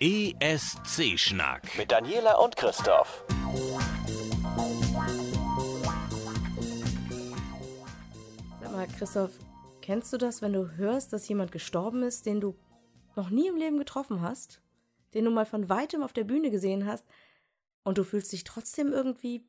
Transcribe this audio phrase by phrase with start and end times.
[0.00, 1.76] ESC-Schnack.
[1.76, 3.24] Mit Daniela und Christoph.
[8.60, 9.32] Sag mal, Christoph,
[9.82, 12.56] kennst du das, wenn du hörst, dass jemand gestorben ist, den du
[13.16, 14.62] noch nie im Leben getroffen hast,
[15.14, 17.04] den du mal von weitem auf der Bühne gesehen hast
[17.82, 19.44] und du fühlst dich trotzdem irgendwie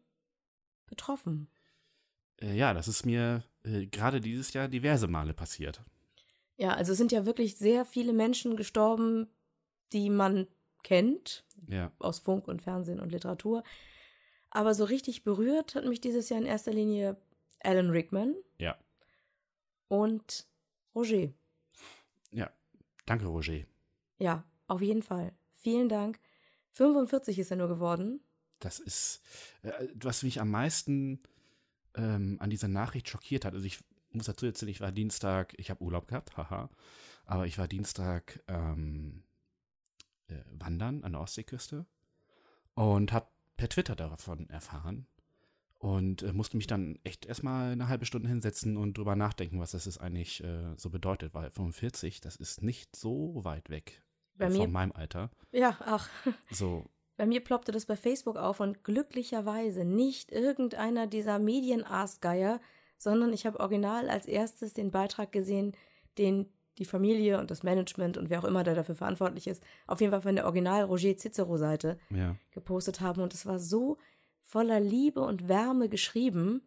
[0.88, 1.48] betroffen?
[2.42, 5.84] Äh, ja, das ist mir äh, gerade dieses Jahr diverse Male passiert.
[6.58, 9.28] Ja, also es sind ja wirklich sehr viele Menschen gestorben,
[9.94, 10.48] die man
[10.84, 11.92] kennt Ja.
[12.00, 13.64] aus Funk und Fernsehen und Literatur.
[14.50, 17.18] Aber so richtig berührt hat mich dieses Jahr in erster Linie
[17.62, 18.78] Alan Rickman Ja.
[19.88, 20.48] und
[20.96, 21.30] Roger.
[22.32, 22.50] Ja.
[23.06, 23.64] Danke, Roger.
[24.20, 25.34] Ja, auf jeden Fall.
[25.54, 26.20] Vielen Dank.
[26.72, 28.22] 45 ist er nur geworden.
[28.60, 29.22] Das ist,
[29.64, 31.22] äh, was mich am meisten
[31.96, 33.54] ähm, an dieser Nachricht schockiert hat.
[33.54, 33.80] Also ich
[34.12, 36.70] muss dazu erzählen, ich war Dienstag, ich habe Urlaub gehabt, haha,
[37.26, 39.24] aber ich war Dienstag ähm,
[40.30, 41.86] äh, wandern an der Ostseeküste
[42.76, 43.28] und habe
[43.58, 45.06] per Twitter davon erfahren
[45.80, 49.72] und äh, musste mich dann echt erstmal eine halbe Stunde hinsetzen und drüber nachdenken, was
[49.72, 54.02] das ist eigentlich äh, so bedeutet, weil 45, das ist nicht so weit weg
[54.38, 55.30] Bei äh, mir- von meinem Alter.
[55.52, 56.10] Ja, ach,
[56.52, 62.62] So, bei mir ploppte das bei Facebook auf und glücklicherweise nicht irgendeiner dieser Medienarsgeier,
[62.98, 65.74] sondern ich habe original als erstes den Beitrag gesehen,
[66.18, 66.50] den
[66.80, 70.12] die Familie und das Management und wer auch immer da dafür verantwortlich ist, auf jeden
[70.12, 72.36] Fall von der Original Roger Cicero Seite ja.
[72.52, 73.98] gepostet haben und es war so
[74.42, 76.62] voller Liebe und Wärme geschrieben.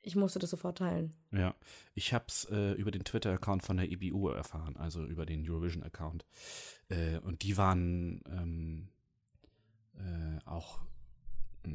[0.00, 1.14] Ich musste das sofort teilen.
[1.32, 1.54] Ja,
[1.94, 6.24] ich habe es äh, über den Twitter-Account von der EBU erfahren, also über den Eurovision-Account.
[6.88, 8.88] Äh, und die waren ähm,
[9.98, 10.80] äh, auch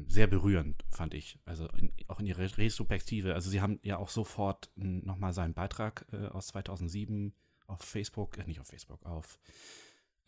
[0.08, 1.38] sehr berührend, fand ich.
[1.44, 3.34] Also in, auch in ihrer Retrospektive.
[3.34, 7.32] Also sie haben ja auch sofort nochmal seinen Beitrag äh, aus 2007
[7.66, 9.38] auf Facebook, äh, nicht auf Facebook, auf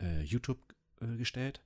[0.01, 0.59] äh, YouTube
[1.01, 1.63] äh, gestellt.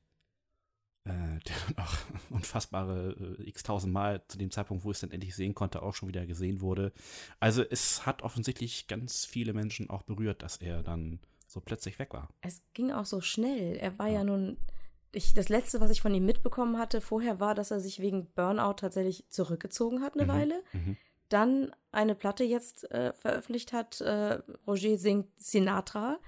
[1.05, 1.11] Äh,
[1.47, 1.97] der dann auch
[2.31, 5.95] unfassbare äh, x-tausend Mal zu dem Zeitpunkt, wo ich es dann endlich sehen konnte, auch
[5.95, 6.93] schon wieder gesehen wurde.
[7.41, 12.13] Also es hat offensichtlich ganz viele Menschen auch berührt, dass er dann so plötzlich weg
[12.13, 12.29] war.
[12.43, 13.77] Es ging auch so schnell.
[13.77, 14.25] Er war ja, Ja.
[14.25, 14.57] nun.
[15.13, 18.27] Ich, das letzte, was ich von ihm mitbekommen hatte vorher, war, dass er sich wegen
[18.35, 20.29] Burnout tatsächlich zurückgezogen hat eine Mhm.
[20.29, 20.63] Weile.
[20.73, 20.97] Mhm.
[21.29, 24.01] Dann eine Platte jetzt äh, veröffentlicht hat.
[24.01, 26.19] Äh, Roger singt Sinatra,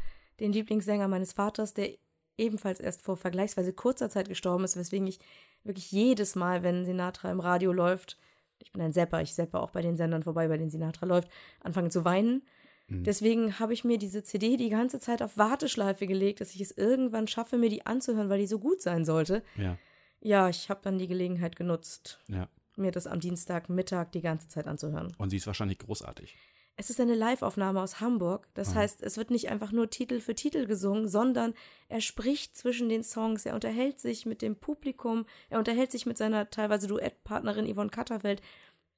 [0.41, 1.91] den Lieblingssänger meines Vaters, der
[2.39, 5.21] ebenfalls erst vor vergleichsweise kurzer Zeit gestorben ist, weswegen ich
[5.65, 8.17] wirklich jedes Mal, wenn Sinatra im Radio läuft,
[8.59, 11.29] ich bin ein Sepper, ich seppe auch bei den Sendern vorbei, bei denen Sinatra läuft,
[11.61, 12.43] anfange zu weinen.
[12.89, 13.05] Mhm.
[13.05, 16.71] Deswegen habe ich mir diese CD die ganze Zeit auf Warteschleife gelegt, dass ich es
[16.77, 19.43] irgendwann schaffe, mir die anzuhören, weil die so gut sein sollte.
[19.57, 19.79] Ja,
[20.21, 22.49] Ja, ich habe dann die Gelegenheit genutzt, ja.
[22.77, 25.13] mir das am Dienstagmittag die ganze Zeit anzuhören.
[25.19, 26.37] Und sie ist wahrscheinlich großartig.
[26.77, 28.49] Es ist eine Live-Aufnahme aus Hamburg.
[28.55, 28.75] Das Mhm.
[28.77, 31.53] heißt, es wird nicht einfach nur Titel für Titel gesungen, sondern
[31.89, 36.17] er spricht zwischen den Songs, er unterhält sich mit dem Publikum, er unterhält sich mit
[36.17, 38.41] seiner teilweise Duettpartnerin Yvonne Katterfeld.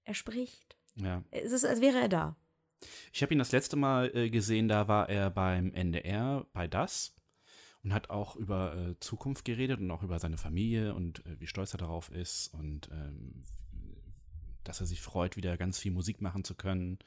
[0.05, 0.77] Er spricht.
[0.95, 1.23] Ja.
[1.33, 2.37] Es ist, als wäre er da.
[3.13, 7.15] Ich habe ihn das letzte Mal äh, gesehen, da war er beim NDR bei Das
[7.83, 11.47] und hat auch über äh, Zukunft geredet und auch über seine Familie und äh, wie
[11.47, 13.45] stolz er darauf ist und ähm,
[14.65, 16.99] dass er sich freut, wieder ganz viel Musik machen zu können.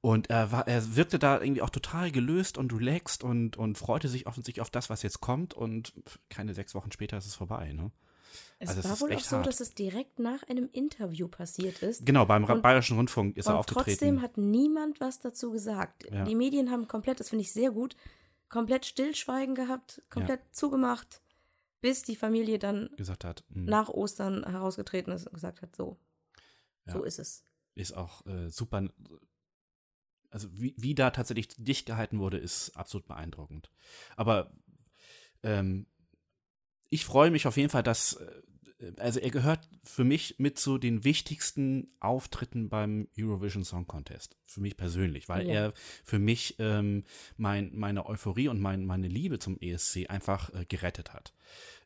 [0.00, 4.08] Und er, war, er wirkte da irgendwie auch total gelöst und relaxed und, und freute
[4.08, 5.54] sich offensichtlich auf das, was jetzt kommt.
[5.54, 5.92] Und
[6.28, 7.72] keine sechs Wochen später ist es vorbei.
[7.72, 7.90] Ne?
[8.58, 9.46] Es Also war wohl auch so, hart.
[9.46, 12.04] dass es direkt nach einem Interview passiert ist.
[12.04, 13.88] Genau, beim Und- Bayerischen Rundfunk ist er aufgetreten.
[13.90, 16.10] trotzdem hat niemand was dazu gesagt.
[16.10, 16.24] Ja.
[16.24, 17.96] Die Medien haben komplett, das finde ich sehr gut,
[18.48, 21.20] komplett Stillschweigen gehabt, komplett zugemacht,
[21.80, 25.76] bis die Familie dann gesagt hat, hm, mh, nach Ostern herausgetreten ist und gesagt hat,
[25.76, 25.96] so,
[26.86, 26.94] Ja.
[26.94, 27.44] so ist es.
[27.76, 28.88] ist auch äh, super.
[30.30, 33.70] Also wie, wie da tatsächlich dicht gehalten wurde, ist absolut beeindruckend.
[34.16, 34.50] Aber
[35.42, 35.86] ähm,
[36.90, 38.26] ich freue mich auf jeden Fall, dass äh,
[38.98, 44.36] also er gehört für mich mit zu den wichtigsten Auftritten beim Eurovision Song Contest.
[44.46, 45.52] Für mich persönlich, weil Ja.
[45.52, 45.72] er
[46.04, 47.02] für mich ähm,
[47.36, 51.32] mein, meine Euphorie und mein, meine Liebe zum ESC einfach äh, gerettet hat.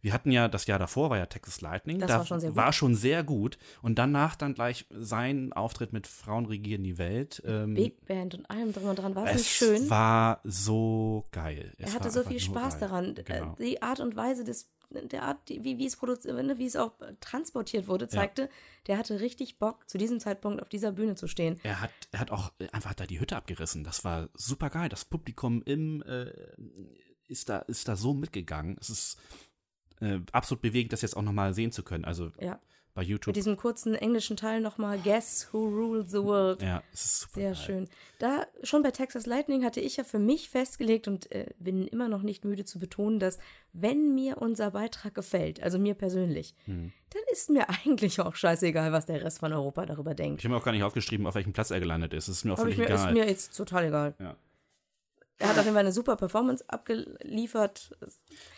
[0.03, 2.01] Wir hatten ja, das Jahr davor war ja Texas Lightning.
[2.01, 2.57] Das da war schon sehr gut.
[2.57, 3.57] war schon sehr gut.
[3.83, 7.41] Und danach dann gleich sein Auftritt mit Frauen regieren die Welt.
[7.47, 9.15] Ähm, Big Band und allem drum und dran.
[9.15, 9.91] War es nicht es schön?
[9.91, 11.73] war so geil.
[11.79, 13.15] Es er hatte so viel Spaß daran.
[13.15, 13.53] Genau.
[13.53, 16.75] Äh, Die Art und Weise des, der Art, wie, wie es produziert, ne, wie es
[16.75, 18.49] auch äh, transportiert wurde, zeigte,
[18.89, 21.61] der hatte richtig Bock, zu diesem Zeitpunkt auf dieser Bühne zu stehen.
[21.63, 23.85] Er hat, er hat auch einfach da die Hütte abgerissen.
[23.85, 24.89] Das war super geil.
[24.89, 26.33] Das Publikum im äh,
[27.29, 28.77] ist da ist da so mitgegangen.
[28.81, 29.17] Es ist
[30.03, 32.05] äh, absolut bewegend, das jetzt auch nochmal sehen zu können.
[32.05, 32.59] Also Ja.
[32.95, 33.29] bei YouTube.
[33.29, 36.61] Mit diesem kurzen englischen Teil nochmal Guess Who Rules the World.
[36.63, 37.35] Ja, es ist super.
[37.35, 37.57] Sehr geil.
[37.57, 37.89] schön.
[38.19, 42.09] Da schon bei Texas Lightning hatte ich ja für mich festgelegt und äh, bin immer
[42.09, 43.39] noch nicht müde zu betonen, dass
[43.73, 46.93] wenn mir unser Beitrag gefällt, also mir persönlich, Hm.
[47.11, 50.41] dann ist mir eigentlich auch scheißegal, was der Rest von Europa darüber denkt.
[50.41, 52.29] Ich habe mir auch gar nicht aufgeschrieben, auf welchem Platz er gelandet ist.
[52.29, 53.13] Es ist mir auch völlig mir, ist egal.
[53.15, 54.15] mir jetzt total egal.
[54.19, 54.37] Ja.
[55.39, 57.91] Er hat auf jeden Fall eine super Performance abgeliefert.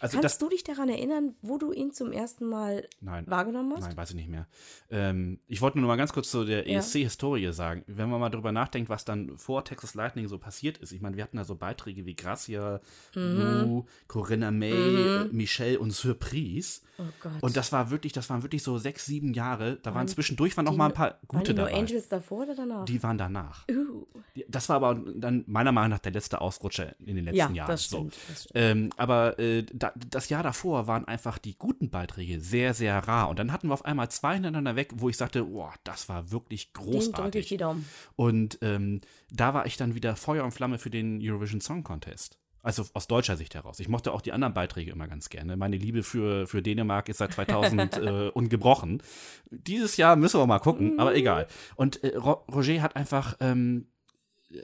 [0.01, 3.87] Also Kannst du dich daran erinnern, wo du ihn zum ersten Mal nein, wahrgenommen hast?
[3.87, 4.47] nein, weiß ich nicht mehr.
[4.91, 6.79] Ähm, ich wollte nur mal ganz kurz zu der Ja.
[6.79, 7.85] ESC-Historie sagen.
[7.87, 10.93] Wenn man mal drüber nachdenkt, was dann vor Texas Lightning so passiert ist.
[10.93, 12.81] Ich meine, wir hatten da so Beiträge wie Gracia,
[13.15, 13.63] Mhm.
[13.63, 16.83] Lou, Corinna May, äh, Michelle und Surprise.
[16.99, 17.33] Oh Gott.
[17.43, 19.77] Und das war wirklich, das waren wirklich so sechs, sieben Jahre.
[19.77, 21.79] Da waren Waren zwischendurch waren noch die mal ein paar Waren gute die nur dabei.
[21.81, 22.85] Angels davor oder danach?
[22.85, 23.67] Die waren danach.
[23.71, 24.07] uh.
[24.37, 27.51] Die- Das war aber dann meiner Meinung nach der letzte Ausrutscher in den letzten Ja,
[27.51, 27.69] Jahren.
[27.69, 27.97] das so.
[27.99, 28.17] stimmt.
[28.29, 28.53] Das stimmt.
[28.55, 33.29] Ähm, aber äh, da, das Jahr davor waren einfach die guten Beiträge sehr, sehr rar.
[33.29, 36.31] Und dann hatten wir auf einmal zwei hintereinander weg, wo ich sagte, boah, das war
[36.31, 37.49] wirklich drücke ich großartig.
[37.49, 37.85] die Daumen.
[38.17, 39.01] Und ähm,
[39.31, 42.39] da war ich dann wieder Feuer und Flamme für den Eurovision Song Contest.
[42.63, 43.79] Also aus deutscher Sicht heraus.
[43.79, 45.55] Ich mochte auch die anderen Beiträge immer ganz gerne.
[45.59, 49.03] Meine Liebe für, für Dänemark ist seit 2000 äh, ungebrochen.
[49.51, 51.47] Dieses Jahr müssen wir mal gucken, aber egal.
[51.77, 53.89] Und äh, Ro Roger hat einfach ähm,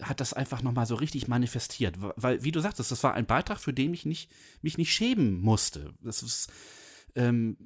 [0.03, 1.97] hat das einfach nochmal so richtig manifestiert.
[1.99, 4.31] Weil, wie du sagtest, das war ein Beitrag, für den ich nicht,
[4.63, 5.95] mich nicht schämen musste.
[6.03, 6.51] Das ist,
[7.15, 7.57] ähm,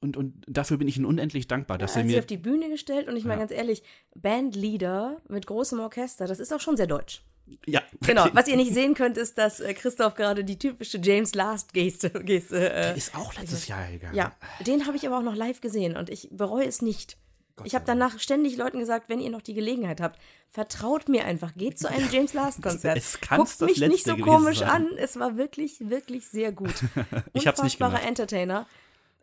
[0.00, 2.18] und, und dafür bin ich ihm unendlich dankbar, dass er er mir.
[2.20, 3.46] auf die Bühne gestellt und ich meine Ja.
[3.46, 3.82] ganz ehrlich,
[4.14, 7.22] Bandleader mit großem Orchester, das ist auch schon sehr deutsch.
[7.66, 11.34] Ja, Genau, was ihr nicht sehen könnt, ist, dass äh, Christoph gerade die typische James
[11.34, 12.08] Last-Geste.
[12.24, 14.14] Geste, Der äh, ist auch letztes Jahr gegangen.
[14.14, 14.34] ja,
[14.66, 17.18] den habe ich aber auch noch live gesehen und ich bereue es nicht.
[17.64, 20.18] Ich habe danach ständig Leuten gesagt, wenn ihr noch die Gelegenheit habt,
[20.50, 22.96] vertraut mir einfach, geht zu einem James Last-Konzert.
[22.96, 24.68] Es kann's Guckt das mich nicht Letzte so gewesen komisch sein.
[24.68, 24.88] an.
[24.96, 26.74] Es war wirklich, wirklich sehr gut.
[27.34, 28.06] Ich hab's nicht Unfassbarer gemacht.
[28.06, 28.66] Entertainer.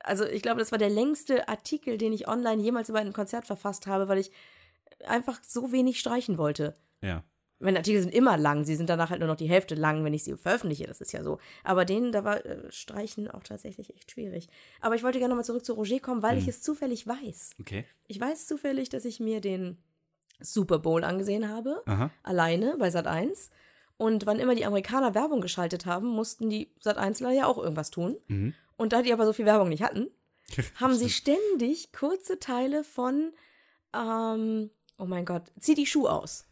[0.04, 3.46] Also ich glaube, das war der längste Artikel, den ich online jemals über ein Konzert
[3.46, 4.32] verfasst habe, weil ich
[5.08, 6.76] einfach so wenig streichen wollte.
[7.02, 7.24] Ja.
[7.62, 10.14] Meine Artikel sind immer lang, sie sind danach halt nur noch die Hälfte lang, wenn
[10.14, 11.40] ich sie veröffentliche, das ist ja so.
[11.64, 14.48] Aber denen, da war äh, Streichen auch tatsächlich echt schwierig.
[14.80, 16.50] Aber ich wollte gerne nochmal zurück zu Roger kommen, weil ich Mhm.
[16.52, 17.52] es zufällig weiß.
[17.60, 17.84] Okay.
[18.08, 19.78] Ich weiß zufällig, dass ich mir den
[20.40, 22.12] Super Bowl angesehen habe, Aha.
[22.24, 23.50] alleine bei Sat 1.
[23.98, 27.92] Und wann immer die Amerikaner Werbung geschaltet haben, mussten die Sat 1ler ja auch irgendwas
[27.92, 28.16] tun.
[28.28, 28.54] Mhm.
[28.78, 30.08] Und da die aber so viel Werbung nicht hatten,
[30.76, 33.34] haben sie ständig kurze Teile von,
[33.94, 36.46] ähm, oh mein Gott, zieh die Schuhe aus.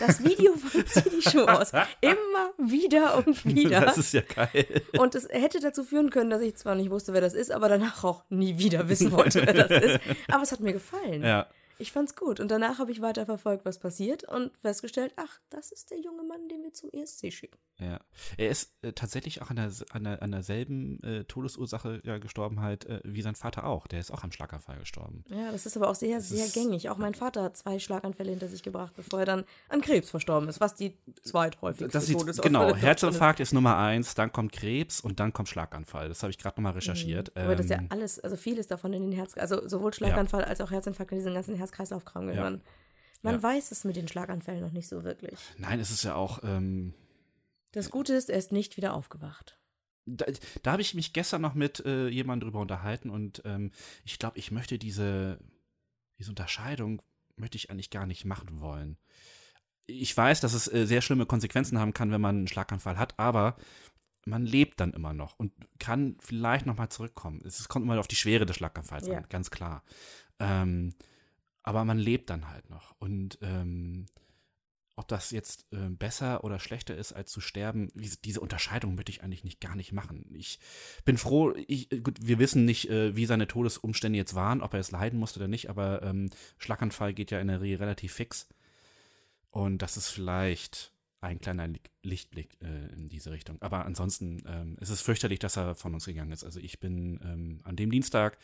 [0.00, 1.72] Das Video von die Schuhe aus.
[2.00, 3.80] Immer wieder und wieder.
[3.80, 4.82] Das ist ja geil.
[4.98, 7.68] Und es hätte dazu führen können, dass ich zwar nicht wusste, wer das ist, aber
[7.68, 10.00] danach auch nie wieder wissen wollte, wer das ist.
[10.28, 11.22] Aber es hat mir gefallen.
[11.22, 11.46] Ja.
[11.82, 12.38] Ich fand's gut.
[12.38, 16.22] Und danach habe ich weiter verfolgt, was passiert und festgestellt, ach, das ist der junge
[16.22, 17.58] Mann, den wir zum ESC schicken.
[17.80, 17.98] Ja.
[18.36, 22.60] Er ist äh, tatsächlich auch an, der, an, der, an derselben äh, Todesursache ja, gestorben
[22.60, 23.88] halt, äh, wie sein Vater auch.
[23.88, 25.24] Der ist auch am Schlaganfall gestorben.
[25.28, 26.88] Ja, das ist aber auch sehr, sehr ist- gängig.
[26.88, 30.48] Auch mein Vater hat zwei Schlaganfälle hinter sich gebracht, bevor er dann an Krebs verstorben
[30.48, 35.18] ist, was die zweithäufigste Das Todesursache genau, Herzinfarkt ist Nummer eins, dann kommt Krebs und
[35.18, 36.08] dann kommt Schlaganfall.
[36.08, 37.30] Das habe ich gerade nochmal recherchiert.
[37.30, 37.36] ist.
[37.36, 40.44] Aber das ist ja Ähm, alles, also vieles davon in den Herz, also sowohl Schlaganfall
[40.44, 42.62] als auch Herzinfarkt in diesen ganzen Herz-Kreislauf-Kram gehören.
[43.22, 43.42] Man Ja.
[43.42, 45.38] weiß es mit den Schlaganfällen noch nicht so wirklich.
[45.58, 46.94] nein, es ist ja auch, ähm,
[47.72, 49.58] Das Gute ist, er ist nicht wieder aufgewacht.
[50.04, 50.26] da,
[50.62, 53.70] da habe ich mich gestern noch mit äh, jemandem drüber unterhalten und ähm,
[54.04, 55.38] ich glaube, ich möchte diese,
[56.18, 57.00] diese Unterscheidung
[57.36, 58.98] möchte ich eigentlich gar nicht machen wollen.
[59.86, 63.18] Ich weiß, dass es äh, sehr schlimme Konsequenzen haben kann, wenn man einen Schlaganfall hat,
[63.18, 63.56] aber
[64.26, 67.40] man lebt dann immer noch und kann vielleicht noch mal zurückkommen.
[67.44, 69.18] Es es kommt immer auf die Schwere des Schlaganfalls Ja.
[69.18, 69.82] an, ganz klar.
[70.40, 70.94] Ähm,
[71.62, 74.06] aber man lebt dann halt noch und ähm,
[74.94, 79.22] ob das jetzt äh, besser oder schlechter ist, als zu sterben, diese Unterscheidung möchte ich
[79.22, 80.26] eigentlich nicht gar nicht machen.
[80.34, 80.60] Ich
[81.06, 84.74] bin froh, ich, äh, gut, wir wissen nicht, äh, wie seine Todesumstände jetzt waren, ob
[84.74, 86.28] er es leiden musste oder nicht, aber ähm,
[86.58, 88.48] Schlaganfall geht ja in der Regel relativ fix.
[89.50, 93.62] Und das ist vielleicht ein kleiner Li- Lichtblick äh, in diese Richtung.
[93.62, 96.44] Aber ansonsten ähm, es ist es fürchterlich, dass er von uns gegangen ist.
[96.44, 98.36] Also ich bin ähm, an dem Dienstag,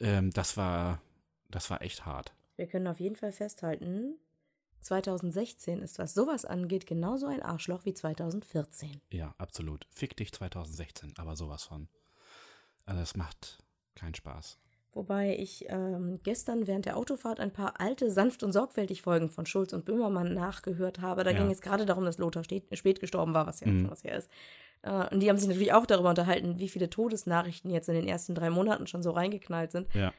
[0.00, 1.02] ähm, das war,
[1.50, 2.32] das war echt hart.
[2.56, 4.18] Wir können auf jeden Fall festhalten,
[4.80, 9.00] 2016 ist, was sowas angeht, genauso ein Arschloch wie 2014.
[9.10, 9.86] Ja, absolut.
[9.90, 11.88] Fick dich 2016, aber sowas von.
[12.84, 13.58] Also das macht
[13.94, 14.58] keinen Spaß.
[14.92, 19.46] Wobei ich ähm, gestern während der Autofahrt ein paar alte, sanft und sorgfältig Folgen von
[19.46, 21.24] Schulz und Böhmermann nachgehört habe.
[21.24, 21.38] Da Ja.
[21.38, 23.80] ging es gerade darum, dass Lothar steht, spät gestorben war, was ja Mhm.
[23.80, 24.30] schon was her ist.
[24.82, 28.06] Äh, und die haben sich natürlich auch darüber unterhalten, wie viele Todesnachrichten jetzt in den
[28.06, 29.92] ersten drei Monaten schon so reingeknallt sind.
[29.94, 30.12] Ja.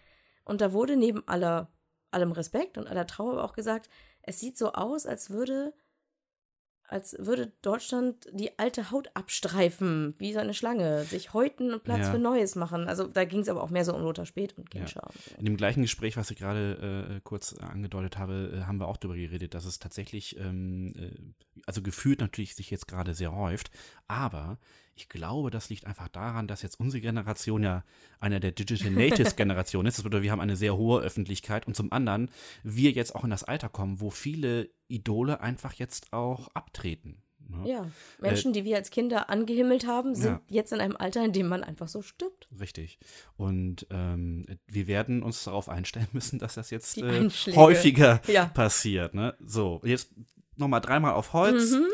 [0.44, 1.70] Und da wurde neben aller,
[2.16, 3.90] allem Respekt und aller Trauer aber auch gesagt,
[4.24, 5.74] es sieht so aus, als würde
[6.88, 12.02] als würde Deutschland die alte Haut abstreifen, wie so eine Schlange, sich häuten und Platz
[12.06, 12.12] Ja.
[12.12, 12.88] für Neues machen.
[12.88, 15.02] Also da ging es aber auch mehr so um Lothar Speth und Genscher.
[15.12, 15.36] so.
[15.40, 18.98] In dem gleichen Gespräch, was ich gerade äh, kurz angedeutet habe, äh, haben wir auch
[18.98, 23.72] darüber geredet, dass es tatsächlich, ähm, äh, also gefühlt natürlich sich jetzt gerade sehr häuft,
[24.08, 24.60] aber
[24.96, 27.84] ich glaube, das liegt einfach daran, dass jetzt unsere Generation ja
[28.20, 29.98] einer der Digital Natives Generation ist.
[29.98, 32.30] Das bedeutet, wir haben eine sehr hohe Öffentlichkeit und zum anderen
[32.64, 37.22] wir jetzt auch in das Alter kommen, wo viele Idole einfach jetzt auch abtreten.
[37.48, 37.70] Ne?
[37.70, 37.88] Ja,
[38.20, 40.42] Menschen, die wir als Kinder angehimmelt haben, sind Ja.
[40.50, 42.48] jetzt in einem Alter, in dem man einfach so stirbt.
[42.60, 42.98] Richtig.
[43.38, 48.46] Und ähm, wir werden uns darauf einstellen müssen, dass das jetzt äh, häufiger Ja.
[48.46, 49.14] passiert.
[49.14, 49.36] Ne?
[49.46, 50.10] So, jetzt
[50.56, 51.72] nochmal dreimal auf Holz.
[51.74, 51.86] Mhm.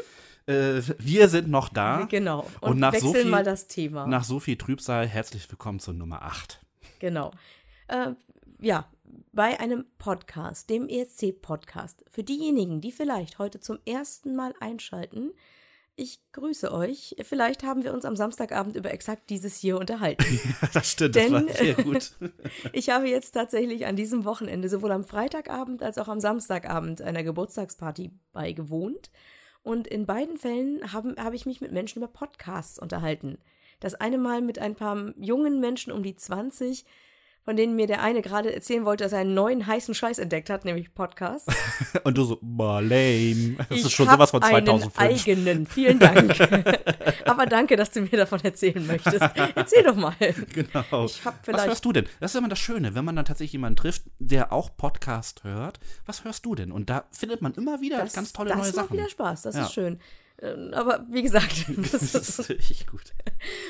[0.47, 2.05] Äh, wir sind noch da.
[2.09, 2.47] Genau.
[2.61, 4.07] Und, Und nach so wechseln viel- mal das Thema.
[4.07, 6.59] Nach so viel Trübsal, herzlich willkommen zur Nummer 8.
[6.99, 7.31] Genau.
[7.87, 8.11] Äh,
[8.59, 8.87] ja,
[9.33, 12.03] bei einem Podcast, dem ESC-Podcast.
[12.09, 15.31] Für diejenigen, die vielleicht heute zum ersten Mal einschalten,
[15.95, 17.15] ich grüße euch.
[17.21, 20.39] Vielleicht haben wir uns am Samstagabend über exakt dieses hier unterhalten.
[20.73, 22.11] das stimmt, Denn- das war sehr gut.
[22.73, 27.23] Ich habe jetzt tatsächlich an diesem Wochenende sowohl am Freitagabend als auch am Samstagabend einer
[27.23, 29.11] Geburtstagsparty beigewohnt.
[29.63, 33.37] Und in beiden Fällen habe habe ich mich mit Menschen über Podcasts unterhalten.
[33.79, 36.85] Das eine Mal mit ein paar jungen Menschen um die 20,
[37.43, 40.49] von denen mir der eine gerade erzählen wollte, dass er einen neuen heißen Scheiß entdeckt
[40.49, 41.51] hat, nämlich Podcasts.
[42.03, 43.55] Und du so, boah, lame.
[43.57, 44.99] Das ich ist schon sowas von einen 2005.
[44.99, 45.65] eigenen.
[45.65, 46.39] Vielen Dank.
[47.25, 49.21] Aber danke, dass du mir davon erzählen möchtest.
[49.55, 50.13] Erzähl doch mal.
[50.53, 51.05] Genau.
[51.05, 52.05] Ich hab was vielleicht- hörst du denn?
[52.19, 55.79] Das ist immer das Schöne, wenn man dann tatsächlich jemanden trifft, der auch Podcast hört.
[56.05, 56.71] Was hörst du denn?
[56.71, 58.97] Und da findet man immer wieder Das, ganz tolle das neue macht Sachen.
[58.97, 59.63] wieder Spaß, das Ja.
[59.63, 59.99] ist schön.
[60.41, 63.13] Ähm, Aber wie gesagt, das Das ist ist richtig gut.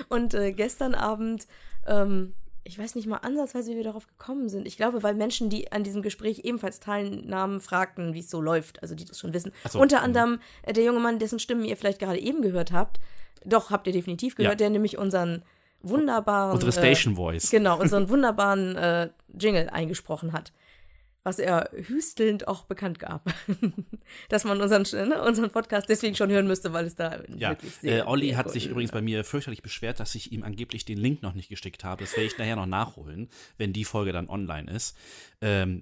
[0.10, 1.48] Und äh, gestern Abend,
[1.88, 4.68] ähm, ich weiß nicht mal ansatzweise, wie wir darauf gekommen sind.
[4.68, 8.82] Ich glaube, weil Menschen, die an diesem Gespräch ebenfalls teilnahmen, fragten, wie es so läuft,
[8.82, 9.52] also die das schon wissen.
[9.70, 10.04] So, Unter mhm.
[10.04, 13.00] anderem äh, der junge Mann, dessen Stimmen ihr vielleicht gerade eben gehört habt.
[13.44, 14.58] Doch, habt ihr definitiv gehört, Ja.
[14.58, 15.44] der nämlich unseren
[15.82, 16.54] wunderbaren.
[16.54, 17.50] Unsere Station Voice.
[17.50, 20.52] Genau, unseren wunderbaren äh, Jingle eingesprochen hat.
[21.24, 23.32] Was er hüstelnd auch bekannt gab.
[24.30, 27.76] Dass man unseren, ne, unseren Podcast deswegen schon hören müsste, weil es da Ja, wirklich
[27.76, 28.00] sehr.
[28.00, 31.22] äh, Olli hat sich übrigens bei mir fürchterlich beschwert, dass ich ihm angeblich den Link
[31.22, 32.04] noch nicht geschickt habe.
[32.04, 34.98] Das werde ich nachher noch nachholen, wenn die Folge dann online ist.
[35.42, 35.82] Ähm,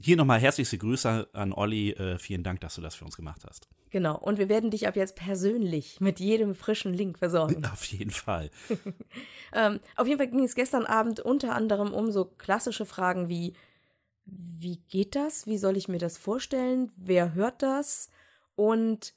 [0.00, 1.90] hier nochmal herzlichste Grüße an Olli.
[1.90, 3.68] Äh, vielen Dank, dass du das für uns gemacht hast.
[3.90, 7.64] Genau, und wir werden dich ab jetzt persönlich mit jedem frischen Link versorgen.
[7.72, 8.50] Auf jeden Fall.
[9.54, 13.54] ähm, auf jeden Fall ging es gestern Abend unter anderem um so klassische Fragen wie,
[14.30, 15.46] wie geht das?
[15.46, 16.92] Wie soll ich mir das vorstellen?
[16.96, 18.10] Wer hört das?
[18.56, 19.14] Und,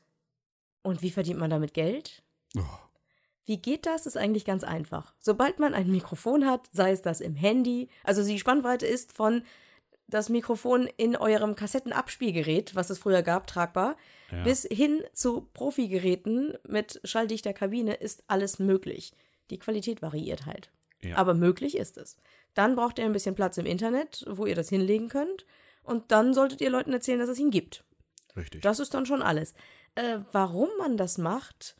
[0.83, 2.23] und wie verdient man damit Geld?
[2.57, 2.61] Oh.
[3.45, 4.05] Wie geht das?
[4.05, 5.13] Ist eigentlich ganz einfach.
[5.19, 9.43] Sobald man ein Mikrofon hat, sei es das im Handy, also die Spannweite ist von
[10.07, 13.95] das Mikrofon in eurem Kassettenabspielgerät, was es früher gab, tragbar,
[14.29, 14.43] Ja.
[14.43, 19.13] bis hin zu Profigeräten mit schalldichter Kabine ist alles möglich.
[19.49, 20.69] Die Qualität variiert halt.
[21.01, 21.15] Ja.
[21.17, 22.17] Aber möglich ist es.
[22.53, 25.45] Dann braucht ihr ein bisschen Platz im Internet, wo ihr das hinlegen könnt.
[25.83, 27.83] Und dann solltet ihr Leuten erzählen, dass es ihn gibt.
[28.35, 28.61] Richtig.
[28.61, 29.53] Das ist dann schon alles.
[29.95, 31.75] Äh, warum man das macht?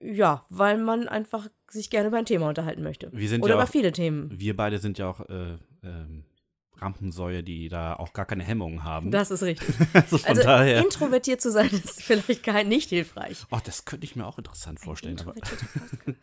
[0.00, 3.10] Ja, weil man einfach sich gerne über ein Thema unterhalten möchte.
[3.12, 4.30] Wir sind Oder ja über auch- viele Themen.
[4.38, 6.24] Wir beide sind ja auch äh, ähm,
[6.78, 9.10] Rampensäue, die da auch gar keine Hemmungen haben.
[9.10, 9.68] Das ist richtig.
[9.92, 10.82] also von Also daher.
[10.82, 13.44] introvertiert zu sein ist vielleicht gar nicht hilfreich.
[13.50, 15.18] Oh, das könnte ich mir auch interessant vorstellen.
[15.20, 15.34] Aber.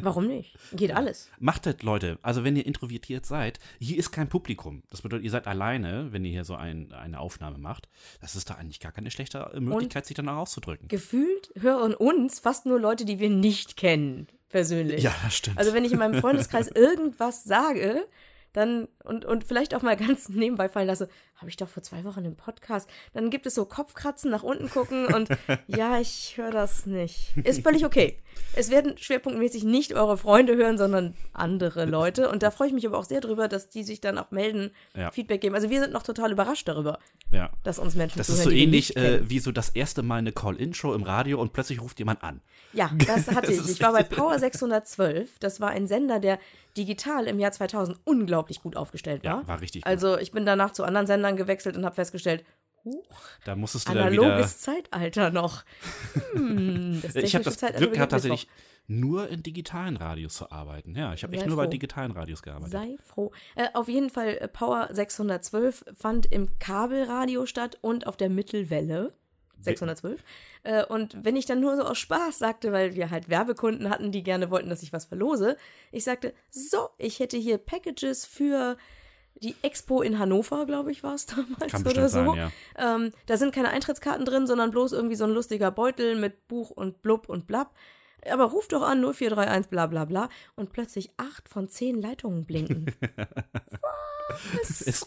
[0.00, 0.56] Warum nicht?
[0.72, 1.28] Geht alles.
[1.40, 2.18] macht das, Leute.
[2.22, 4.82] Also, wenn ihr introvertiert seid, hier ist kein Publikum.
[4.90, 7.88] Das bedeutet, ihr seid alleine, wenn ihr hier so ein, eine Aufnahme macht.
[8.20, 10.88] Das ist da eigentlich gar keine schlechte äh, Möglichkeit, sich dann auch auszudrücken.
[10.88, 15.02] Gefühlt hören uns fast nur Leute, die wir nicht kennen, persönlich.
[15.02, 15.58] Ja, das stimmt.
[15.58, 18.06] Also wenn ich in meinem Freundeskreis irgendwas sage,
[18.52, 22.04] dann und, und vielleicht auch mal ganz nebenbei fallen lasse, habe ich doch vor zwei
[22.04, 22.88] Wochen im Podcast.
[23.12, 25.28] Dann gibt es so Kopfkratzen, nach unten gucken und
[25.66, 27.36] ja, ich höre das nicht.
[27.44, 28.18] Ist völlig okay.
[28.54, 32.28] Es werden schwerpunktmäßig nicht eure Freunde hören, sondern andere Leute.
[32.28, 34.70] Und da freue ich mich aber auch sehr drüber, dass die sich dann auch melden,
[34.94, 35.10] Ja.
[35.10, 35.54] Feedback geben.
[35.54, 36.98] Also wir sind noch total überrascht darüber,
[37.32, 37.50] ja.
[37.64, 40.32] dass uns Menschen Das ist zuhören, so ähnlich äh, wie so das erste Mal eine
[40.32, 42.40] Call-In-Show im Radio und plötzlich ruft jemand an.
[42.72, 43.72] Ja, das hatte Das ich.
[43.72, 45.38] Ich war bei Power 612.
[45.38, 46.38] Das war ein Sender, der
[46.78, 49.40] digital im Jahr 2000 unglaublich gut aufgestellt war.
[49.42, 49.90] Ja, war richtig gut.
[49.90, 52.44] Also ich bin danach zu anderen Sendern gewechselt und habe festgestellt,
[52.84, 53.04] huch,
[53.44, 54.22] Da musstest du dann wieder.
[54.22, 55.64] analoges Zeitalter noch.
[56.32, 58.48] Hm, das Ich habe das Zeitalter Glück gehabt, tatsächlich
[58.86, 60.94] nur in digitalen Radios zu arbeiten.
[60.96, 62.72] Ja, ich habe echt nur bei digitalen Radios gearbeitet.
[62.72, 63.32] Sei froh.
[63.54, 69.12] Äh, auf jeden Fall, äh, Power 612 fand im Kabelradio statt und auf der Mittelwelle.
[69.60, 70.22] 612.
[70.62, 74.12] Äh, und wenn ich dann nur so aus Spaß sagte, weil wir halt Werbekunden hatten,
[74.12, 75.56] die gerne wollten, dass ich was verlose,
[75.92, 78.76] ich sagte, so, ich hätte hier Packages für
[79.42, 82.24] die Expo in Hannover, glaube ich, war es damals Kann oder so.
[82.24, 82.52] sein, ja.
[82.76, 86.70] Ähm, da sind keine Eintrittskarten drin, sondern bloß irgendwie so ein lustiger Beutel mit Buch
[86.70, 87.74] und Blub und Blab.
[88.30, 92.86] Aber ruf doch an 0431 bla bla bla und plötzlich acht von zehn Leitungen blinken.
[94.60, 95.04] Es, es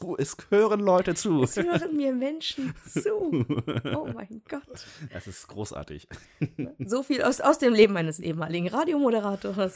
[0.49, 1.43] hören Leute zu.
[1.43, 3.45] Es hören mir Menschen zu.
[3.95, 4.85] Oh mein Gott.
[5.13, 6.07] Das ist großartig.
[6.79, 9.73] So viel aus, aus dem Leben eines ehemaligen Radiomoderators.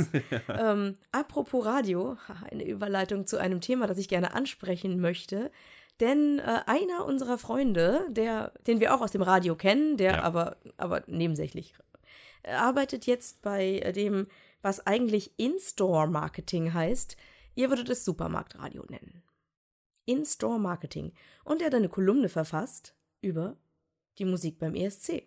[0.49, 2.17] ähm, apropos Radio,
[2.51, 5.51] eine Überleitung zu einem Thema, das ich gerne ansprechen möchte.
[5.99, 10.23] Denn äh, einer unserer Freunde, der, den wir auch aus dem Radio kennen, der Ja.
[10.23, 11.75] aber, aber nebensächlich
[12.47, 14.27] arbeitet jetzt bei äh, dem,
[14.61, 17.17] was eigentlich In-Store-Marketing heißt.
[17.55, 19.23] Ihr würdet es Supermarktradio nennen.
[20.05, 21.13] In-Store-Marketing.
[21.43, 23.57] Und er hat eine Kolumne verfasst über
[24.17, 25.23] die Musik beim ESC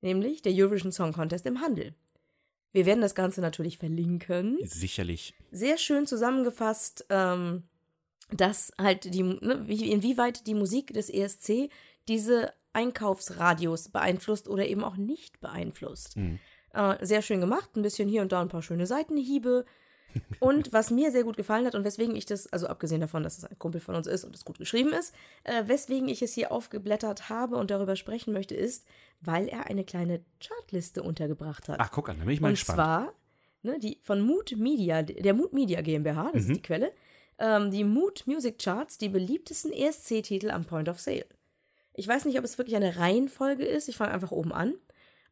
[0.00, 1.94] nämlich der Eurovision Song Contest im Handel.
[2.72, 4.58] Wir werden das Ganze natürlich verlinken.
[4.62, 5.34] Sicherlich.
[5.50, 7.64] Sehr schön zusammengefasst, ähm,
[8.30, 11.70] dass halt die, ne, wie, inwieweit die Musik des ESC
[12.08, 16.16] diese Einkaufsradios beeinflusst oder eben auch nicht beeinflusst.
[16.16, 16.38] Mhm.
[16.72, 19.64] Äh, sehr schön gemacht, ein bisschen hier und da ein paar schöne Seitenhiebe.
[20.40, 23.38] Und was mir sehr gut gefallen hat und weswegen ich das, also abgesehen davon, dass
[23.38, 26.32] es ein Kumpel von uns ist und es gut geschrieben ist, äh, weswegen ich es
[26.34, 28.86] hier aufgeblättert habe und darüber sprechen möchte, ist,
[29.20, 31.76] weil er eine kleine Chartliste untergebracht hat.
[31.80, 32.76] Ach, guck an, da bin ich mal und gespannt.
[32.76, 33.12] zwar
[33.62, 36.50] ne, die von Mood Media, der Mood Media GmbH, das Mhm.
[36.50, 36.92] ist die Quelle,
[37.38, 41.26] ähm, die Mood Music Charts, die beliebtesten ESC-Titel am Point of Sale.
[41.98, 43.88] Ich weiß nicht, ob es wirklich eine Reihenfolge ist.
[43.88, 44.74] Ich fange einfach oben an.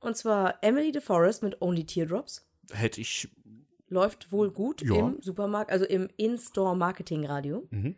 [0.00, 2.46] Und zwar Emily DeForest mit Only Teardrops.
[2.72, 3.28] Hätte ich.
[3.88, 4.96] Läuft wohl gut Ja.
[4.96, 7.66] im Supermarkt, also im In-Store-Marketing-Radio.
[7.70, 7.94] Mhm.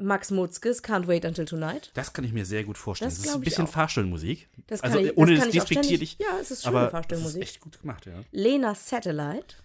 [0.00, 1.90] Max Mutzkes Can't Wait Until Tonight.
[1.94, 3.10] Das kann ich mir sehr gut vorstellen.
[3.10, 3.66] Das Das, ist ein bisschen.
[3.66, 4.48] Fahrstuhlmusik.
[4.66, 6.16] Das also kann ich, ohne das das despektierlich.
[6.20, 7.42] Ja, es ist schöne aber das ist Fahrstuhlmusik.
[7.42, 8.12] echt gut gemacht, ja.
[8.30, 9.56] Lena Satellite.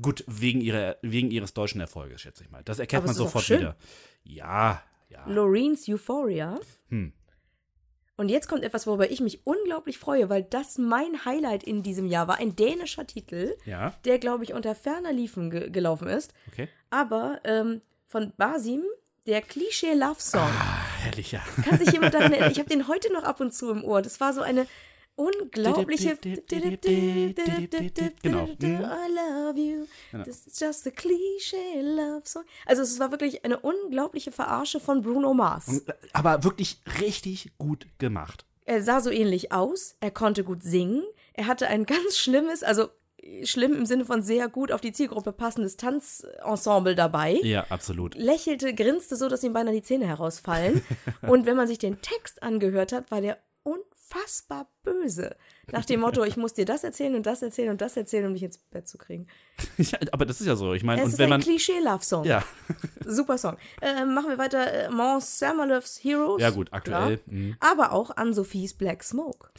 [0.00, 2.62] Gut, wegen, ihrer, wegen ihres deutschen Erfolges, schätze ich mal.
[2.64, 3.76] Das erkennt Aber man sofort wieder.
[4.24, 5.24] Ja, ja.
[5.28, 6.60] Loreens Euphoria.
[6.88, 7.12] Hm.
[8.22, 12.06] Und jetzt kommt etwas, worüber ich mich unglaublich freue, weil das mein Highlight in diesem
[12.06, 12.38] Jahr war.
[12.38, 16.32] Ein dänischer Titel, Ja, der, glaube ich, unter ferner Liefen ge gelaufen ist.
[16.46, 16.68] okay.
[16.90, 18.84] Aber ähm, von Basim,
[19.26, 20.40] der Klischee-Love-Song.
[20.40, 21.40] Ah, herrlich, ja.
[21.64, 22.52] Kann sich jemand daran erinnern?
[22.52, 24.02] Ich habe den heute noch ab und zu im Ohr.
[24.02, 24.66] Das war so eine
[25.16, 26.16] unglaubliche.
[28.22, 28.46] Genau.
[28.46, 29.86] I love you.
[30.10, 30.24] Genau.
[30.24, 32.44] This is just a cliche love song.
[32.66, 35.82] Also es war wirklich eine unglaubliche Verarsche von Bruno Mars.
[35.86, 38.46] Äh, aber wirklich richtig gut gemacht.
[38.64, 41.02] Er sah so ähnlich aus, er konnte gut singen,
[41.34, 42.88] er hatte ein ganz schlimmes, also
[43.44, 47.38] schlimm im Sinne von sehr gut auf die Zielgruppe passendes Tanzensemble dabei.
[47.42, 48.14] Ja, absolut.
[48.16, 50.82] Lächelte, grinste so, dass ihm beinahe die Zähne herausfallen.
[51.22, 53.38] Und wenn man sich den Text angehört hat, war der
[54.14, 55.36] unfassbar böse.
[55.70, 58.34] Nach dem Motto, ich muss dir das erzählen und das erzählen und das erzählen, um
[58.34, 59.26] dich ins Bett zu kriegen.
[59.78, 60.74] Ja, aber das ist ja so.
[60.74, 61.40] Ich meine, Es ist wenn ein man.
[61.40, 62.24] Klischee-Love-Song.
[62.24, 62.44] Ja,
[63.06, 63.56] Super Song.
[63.80, 64.72] Äh, machen wir weiter.
[64.72, 66.40] Äh, Mons Samalövs Heroes.
[66.42, 67.18] ja, gut, aktuell.
[67.18, 67.36] Klar.
[67.38, 67.56] mh.
[67.60, 69.50] Aber auch Ann-Sophies Black Smoke.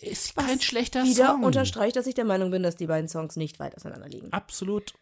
[0.00, 1.42] Ist Was kein schlechter wieder Song.
[1.44, 4.32] unterstreicht, dass ich der Meinung bin, dass die beiden Songs nicht weit auseinander liegen.
[4.32, 4.94] Absolut.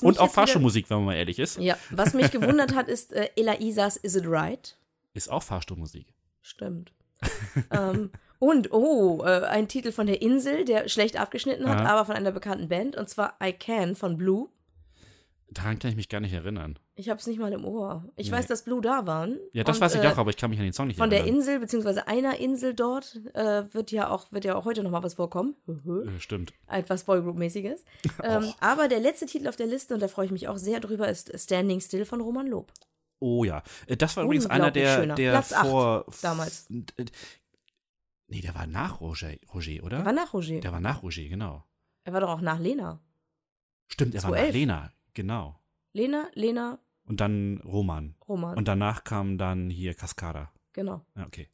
[0.00, 1.58] Und auch wieder- Fahrstuhlmusik, wenn man mal ehrlich ist.
[1.58, 4.76] Ja, was mich gewundert hat, ist äh, Ella Isas Is It Right?
[5.14, 6.12] Ist auch Fahrstuhlmusik.
[6.40, 6.92] Stimmt.
[7.70, 11.90] ähm, und, oh, äh, ein Titel von der Insel, der schlecht abgeschnitten hat, Aha.
[11.92, 14.48] aber von einer bekannten Band, und zwar I Can von Blue.
[15.50, 16.78] Daran kann ich mich gar nicht erinnern.
[16.94, 18.04] Ich hab's nicht mal im Ohr.
[18.16, 18.36] Ich Nee.
[18.38, 19.38] weiß, dass Blue da waren.
[19.52, 20.96] Ja, das und, weiß ich äh, auch, aber ich kann mich an den Song nicht
[20.98, 21.40] Von der erinnern.
[21.40, 25.02] Insel, beziehungsweise einer Insel dort, äh, wird ja auch, wird ja auch heute noch mal
[25.02, 25.54] was vorkommen.
[25.68, 26.52] Äh, Stimmt.
[26.68, 27.84] etwas Boygroup-mäßiges.
[28.24, 30.80] Ähm, aber der letzte Titel auf der Liste, und da freue ich mich auch sehr
[30.80, 32.72] drüber, ist Standing Still von Roman Lob.
[33.22, 33.62] Oh ja.
[33.86, 36.06] Äh, Das war übrigens einer, der, der Platz vor.
[36.22, 36.66] damals.
[36.68, 39.98] Nee, der war nach Roger, Roger oder?
[39.98, 40.60] Er war nach Roger.
[40.60, 41.64] Der war nach Roger, genau.
[42.04, 43.00] Er war doch auch nach Lena.
[43.86, 44.54] Stimmt, er war nach 2011.
[44.54, 45.60] Lena, genau.
[45.92, 48.16] Lena, Lena, Und dann Roman.
[48.28, 48.56] Roman.
[48.56, 50.50] Und danach kam dann hier Cascada.
[50.72, 51.04] genau.
[51.14, 51.48] Ja, okay.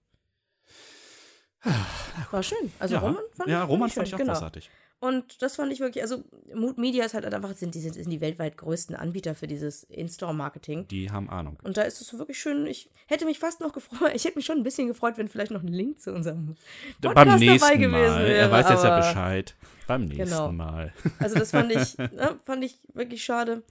[2.30, 2.72] War schön.
[2.78, 4.32] Also ja, Roman fand ja, ich, Roman fand fand ich auch genau.
[4.32, 4.70] großartig.
[5.00, 8.20] Und das fand ich wirklich, also Mood Media ist halt einfach, sind die, sind die
[8.20, 10.88] weltweit größten Anbieter für dieses In-Store-Marketing.
[10.88, 11.56] Die haben Ahnung.
[11.62, 12.66] Und da ist es wirklich schön.
[12.66, 15.52] Ich hätte mich fast noch gefreut, ich hätte mich schon ein bisschen gefreut, wenn vielleicht
[15.52, 16.56] noch ein Link zu unserem
[17.00, 18.24] Beim Podcast nächsten dabei gewesen Mal.
[18.26, 18.38] wäre.
[18.38, 19.54] er weiß jetzt ja Bescheid.
[19.86, 20.50] Beim nächsten Genau.
[20.52, 20.92] Mal.
[21.20, 23.62] Also das fand ich, ne, fand ich wirklich schade.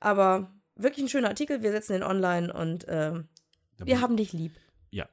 [0.00, 1.62] Aber wirklich ein schöner Artikel.
[1.62, 3.28] Wir setzen den online und ähm,
[3.78, 4.52] wir haben dich lieb.
[4.90, 5.04] Ja.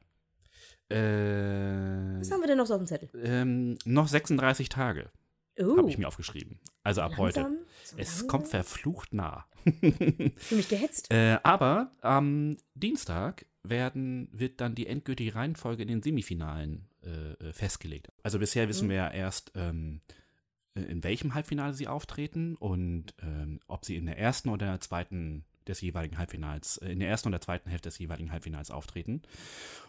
[0.90, 3.10] Äh, Was haben wir denn noch so auf dem Zettel?
[3.24, 5.10] ähm, noch 36 Tage
[5.64, 6.60] Oh, habe ich mir aufgeschrieben.
[6.84, 7.42] Also ab heute.
[7.42, 8.28] langsam, so Es langsam.
[8.28, 9.46] kommt verflucht nah.
[9.64, 11.08] Für mich gehetzt.
[11.12, 17.54] Äh, aber am Dienstag werden, wird dann die endgültige Reihenfolge in den Semifinalen äh, äh,
[17.54, 18.10] festgelegt.
[18.24, 20.02] Also bisher wissen wir ja erst, ähm,
[20.76, 24.72] äh, in welchem Halbfinale sie auftreten und ähm, ob sie in der ersten oder in
[24.74, 28.32] der zweiten des jeweiligen Halbfinals, äh, in der ersten und der zweiten Hälfte des jeweiligen
[28.32, 29.22] Halbfinals auftreten.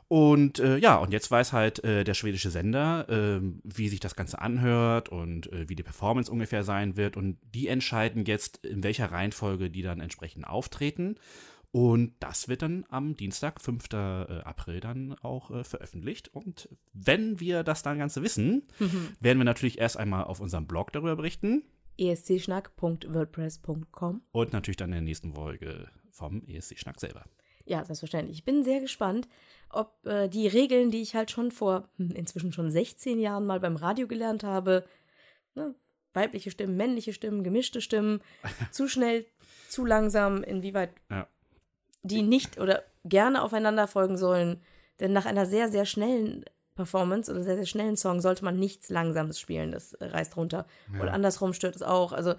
[0.08, 4.14] Und äh, ja, und jetzt weiß halt äh, der schwedische Sender, äh, wie sich das
[4.14, 7.16] Ganze anhört und äh, wie die Performance ungefähr sein wird.
[7.16, 11.16] Und die entscheiden jetzt, in welcher Reihenfolge die dann entsprechend auftreten.
[11.70, 13.84] Und das wird dann am Dienstag, 5.
[13.94, 13.96] Äh,
[14.44, 16.28] April, dann auch äh, veröffentlicht.
[16.34, 18.64] Und wenn wir das dann Ganze wissen,
[19.20, 21.62] werden wir natürlich erst einmal auf unserem Blog darüber berichten.
[21.98, 24.22] escschnack.wordpress.com.
[24.32, 27.24] Und natürlich dann in der nächsten Folge vom ESC-Schnack selber.
[27.64, 28.38] Ja, selbstverständlich.
[28.38, 29.28] Ich bin sehr gespannt,
[29.70, 33.60] ob äh, die Regeln, die ich halt schon vor hm, inzwischen schon 16 Jahren mal
[33.60, 34.84] beim Radio gelernt habe,
[35.54, 35.74] ne,
[36.12, 38.20] weibliche Stimmen, männliche Stimmen, gemischte Stimmen,
[38.70, 39.26] zu schnell,
[39.68, 41.28] zu langsam, inwieweit Ja.
[42.02, 44.60] die nicht oder gerne aufeinander folgen sollen.
[45.00, 48.88] Denn nach einer sehr, sehr schnellen Performance oder sehr, sehr schnellen Song sollte man nichts
[48.88, 49.72] Langsames spielen.
[49.72, 50.66] Das reißt runter.
[51.00, 52.12] Oder andersrum stört es auch.
[52.12, 52.34] Also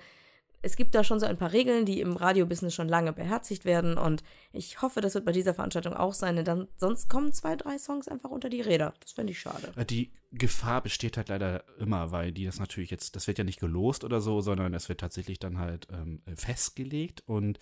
[0.66, 3.98] es gibt da schon so ein paar Regeln, die im Radiobusiness schon lange beherzigt werden.
[3.98, 6.38] Und ich hoffe, das wird bei dieser Veranstaltung auch sein.
[6.38, 8.94] Denn dann, sonst kommen zwei, drei Songs einfach unter die Räder.
[9.02, 9.74] Das fände ich schade.
[9.76, 13.44] Äh, Die Gefahr besteht halt leider immer, weil die das natürlich jetzt, das wird ja
[13.44, 17.24] nicht gelost oder so, sondern es wird tatsächlich dann halt ähm, festgelegt.
[17.26, 17.60] Und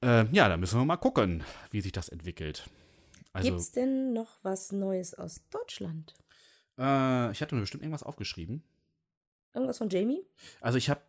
[0.00, 2.70] äh, ja, da müssen wir mal gucken, wie sich das entwickelt.
[3.32, 6.14] Also, Gibt's denn noch was Neues aus Deutschland?
[6.78, 8.62] äh, ich hatte mir bestimmt irgendwas aufgeschrieben.
[9.54, 10.24] Irgendwas von Jamie?
[10.60, 11.00] Also ich habe,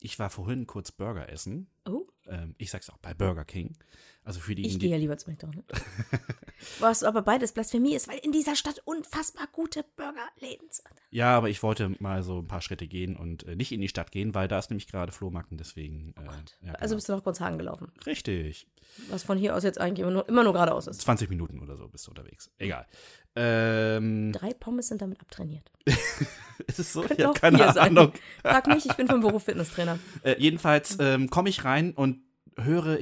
[0.00, 1.68] ich war vorhin kurz Burger essen.
[1.88, 3.76] Oh, Ähm, ich sag's auch bei Burger King.
[4.24, 5.68] Also für die, ich gehe ja lieber zu McDonald's.
[6.80, 10.88] Was aber beides Blasphemie ist, weil in dieser Stadt unfassbar gute Burgerläden sind.
[11.10, 13.88] Ja, aber ich wollte mal so ein paar Schritte gehen und äh, nicht in die
[13.88, 16.14] Stadt gehen, weil da ist nämlich gerade Flohmarkt und deswegen.
[16.16, 16.96] Äh, ja, Also genau.
[16.96, 17.92] bist du nach Kurzhagen gelaufen.
[18.06, 18.66] richtig.
[19.10, 21.02] Was von hier aus jetzt eigentlich immer nur, immer nur geradeaus ist.
[21.02, 22.50] 20 Minuten oder so bist du unterwegs.
[22.58, 22.86] Egal.
[23.36, 25.70] Ähm, Drei Pommes sind damit abtrainiert.
[26.66, 27.02] ist es so?
[27.02, 27.98] Könnten Ich hab auch keine sein.
[27.98, 28.12] Ahnung.
[28.42, 29.98] Frag mich, ich bin vom Beruf Fitnesstrainer.
[30.22, 32.20] Äh, jedenfalls ähm, komme ich rein und
[32.58, 32.98] höre,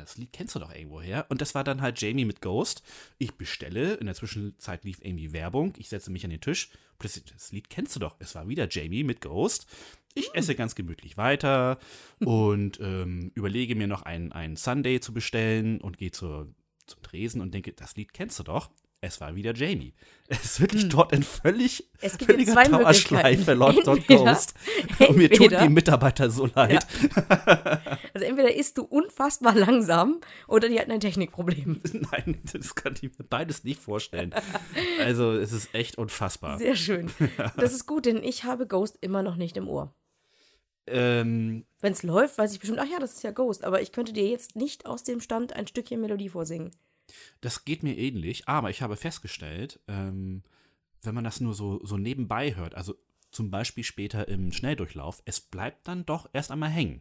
[0.00, 1.26] das Lied kennst du doch irgendwo her.
[1.30, 2.82] Und das war dann halt Jamie mit Ghost.
[3.18, 5.72] Ich bestelle, in der Zwischenzeit lief irgendwie Werbung.
[5.78, 6.70] Ich setze mich an den Tisch.
[6.98, 8.16] Plötzlich, das Lied kennst du doch.
[8.18, 9.66] Es war wieder Jamie mit Ghost.
[10.14, 11.78] Ich esse ganz gemütlich weiter
[12.18, 16.52] und ähm, überlege mir noch einen, einen Sunday zu bestellen und gehe zur,
[16.86, 18.70] zum Tresen und denke, das Lied kennst du doch.
[19.02, 19.94] Es war wieder Jamie.
[20.28, 24.52] Es ist wirklich dort in völlig, Es gibt völliger zwei Dauerschleife läuft dort Ghost.
[24.98, 26.86] Und mir entweder- die Mitarbeiter so leid.
[28.12, 31.80] Also entweder isst du unfassbar langsam oder die hatten ein Technikproblem.
[32.12, 34.34] Nein, das kann ich mir beides nicht vorstellen.
[35.02, 36.58] Also, es ist echt unfassbar.
[36.58, 37.10] Sehr schön.
[37.56, 39.94] Das ist gut, denn ich habe Ghost immer noch nicht im Ohr.
[40.86, 43.92] Ähm, Wenn es läuft, weiß ich bestimmt, ach ja, das ist ja Ghost, aber ich
[43.92, 46.72] könnte dir jetzt nicht aus dem Stand ein Stückchen Melodie vorsingen.
[47.40, 50.42] Das geht mir ähnlich, aber ich habe festgestellt, ähm,
[51.02, 52.94] wenn man das nur so, so nebenbei hört, also
[53.30, 57.00] zum Beispiel später im Schnelldurchlauf, es bleibt dann doch erst einmal hängen.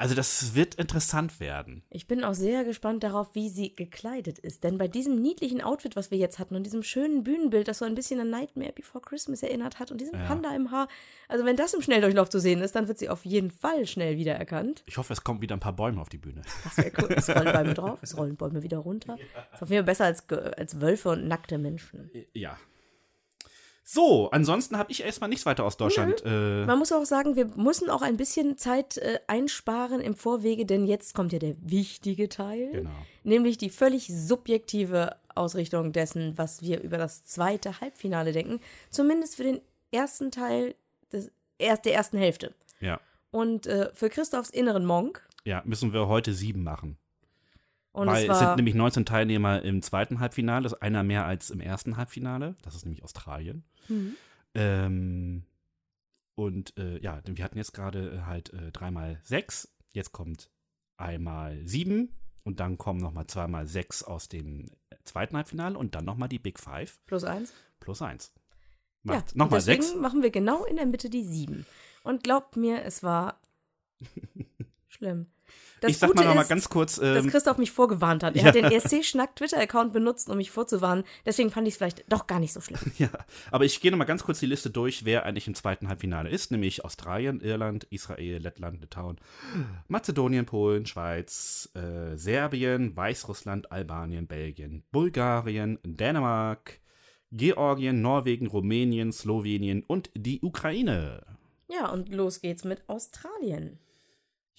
[0.00, 1.82] Also, das wird interessant werden.
[1.90, 4.64] Ich bin auch sehr gespannt darauf, wie sie gekleidet ist.
[4.64, 7.84] Denn bei diesem niedlichen Outfit, was wir jetzt hatten, und diesem schönen Bühnenbild, das so
[7.84, 10.24] ein bisschen an Nightmare Before Christmas erinnert hat, und diesem Ja.
[10.24, 10.88] Panda im Haar,
[11.28, 14.16] also wenn das im Schnelldurchlauf zu sehen ist, dann wird sie auf jeden Fall schnell
[14.16, 14.82] wiedererkannt.
[14.86, 16.40] Ich hoffe, es kommen wieder ein paar Bäume auf die Bühne.
[16.64, 17.14] Das wäre cool.
[17.14, 19.18] Es rollen Bäume drauf, es rollen Bäume wieder runter.
[19.52, 22.10] Ist auf jeden Fall besser als, als Wölfe und nackte Menschen.
[22.32, 22.56] Ja.
[23.92, 26.22] So, ansonsten habe ich erstmal nichts weiter aus Deutschland.
[26.24, 30.64] Äh, Man muss auch sagen, wir müssen auch ein bisschen Zeit äh, einsparen im Vorwege,
[30.64, 32.70] denn jetzt kommt ja der wichtige Teil.
[32.70, 32.90] genau.
[33.24, 38.60] Nämlich die völlig subjektive Ausrichtung dessen, was wir über das zweite Halbfinale denken.
[38.90, 40.76] Zumindest für den ersten Teil
[41.12, 42.54] des, erst der ersten Hälfte.
[42.78, 43.00] Ja.
[43.32, 45.26] Und äh, für Christophs inneren Monk.
[45.42, 46.96] Ja, müssen wir heute sieben machen.
[47.90, 51.26] Und Weil es es, sind nämlich 19 Teilnehmer im zweiten Halbfinale, das ist einer mehr
[51.26, 52.54] als im ersten Halbfinale.
[52.62, 53.64] Das ist nämlich Australien.
[53.90, 54.16] Mhm.
[54.54, 55.44] Ähm,
[56.34, 59.72] und äh, ja, denn wir hatten jetzt gerade äh, halt äh, dreimal sechs.
[59.92, 60.50] Jetzt kommt
[60.96, 64.68] einmal sieben und dann kommen nochmal zweimal sechs aus dem
[65.04, 67.52] zweiten Halbfinale und dann nochmal die Big Five plus eins.
[67.80, 68.32] plus eins.
[69.04, 69.96] Ja, Macht nochmal deswegen sechs.
[69.96, 71.66] machen wir genau in der Mitte die sieben.
[72.02, 73.40] Und glaubt mir, es war
[74.88, 75.26] schlimm.
[75.80, 76.96] Das ich sag Gute mal nochmal ist, ganz kurz.
[76.96, 78.36] dass Ähm, Christoph mich vorgewarnt hat.
[78.36, 78.48] Er ja.
[78.48, 81.04] hat den ESC-Schnack-Twitter-Account benutzt, um mich vorzuwarnen.
[81.24, 82.78] Deswegen fand ich es vielleicht doch gar nicht so schlimm.
[82.98, 83.08] Ja,
[83.50, 86.50] aber ich gehe nochmal ganz kurz die Liste durch, wer eigentlich im zweiten Halbfinale ist,
[86.50, 89.16] nämlich Australien, Irland, Israel, Lettland, Litauen,
[89.88, 96.80] Mazedonien, Polen, Schweiz, äh, Serbien, Weißrussland, Albanien, Belgien, Bulgarien, Dänemark,
[97.32, 101.22] Georgien, Norwegen, Rumänien, Slowenien und die Ukraine.
[101.68, 103.78] Ja, und los geht's mit Australien.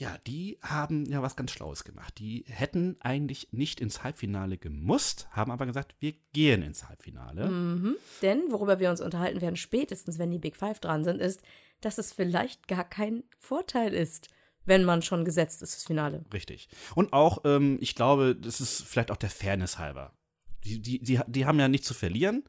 [0.01, 2.17] Ja, die haben ja was ganz Schlaues gemacht.
[2.17, 7.47] Die hätten eigentlich nicht ins Halbfinale gemusst, haben aber gesagt, wir gehen ins Halbfinale.
[7.47, 7.95] Mhm.
[8.23, 11.43] Denn worüber wir uns unterhalten werden, spätestens wenn die Big Five dran sind, ist,
[11.81, 14.29] dass es vielleicht gar kein Vorteil ist,
[14.65, 16.25] wenn man schon gesetzt ist fürs Finale.
[16.33, 16.67] Richtig.
[16.95, 20.15] Und auch, ähm, ich glaube, das ist vielleicht auch der Fairness halber.
[20.63, 22.43] Die, die, die, die haben ja nichts zu verlieren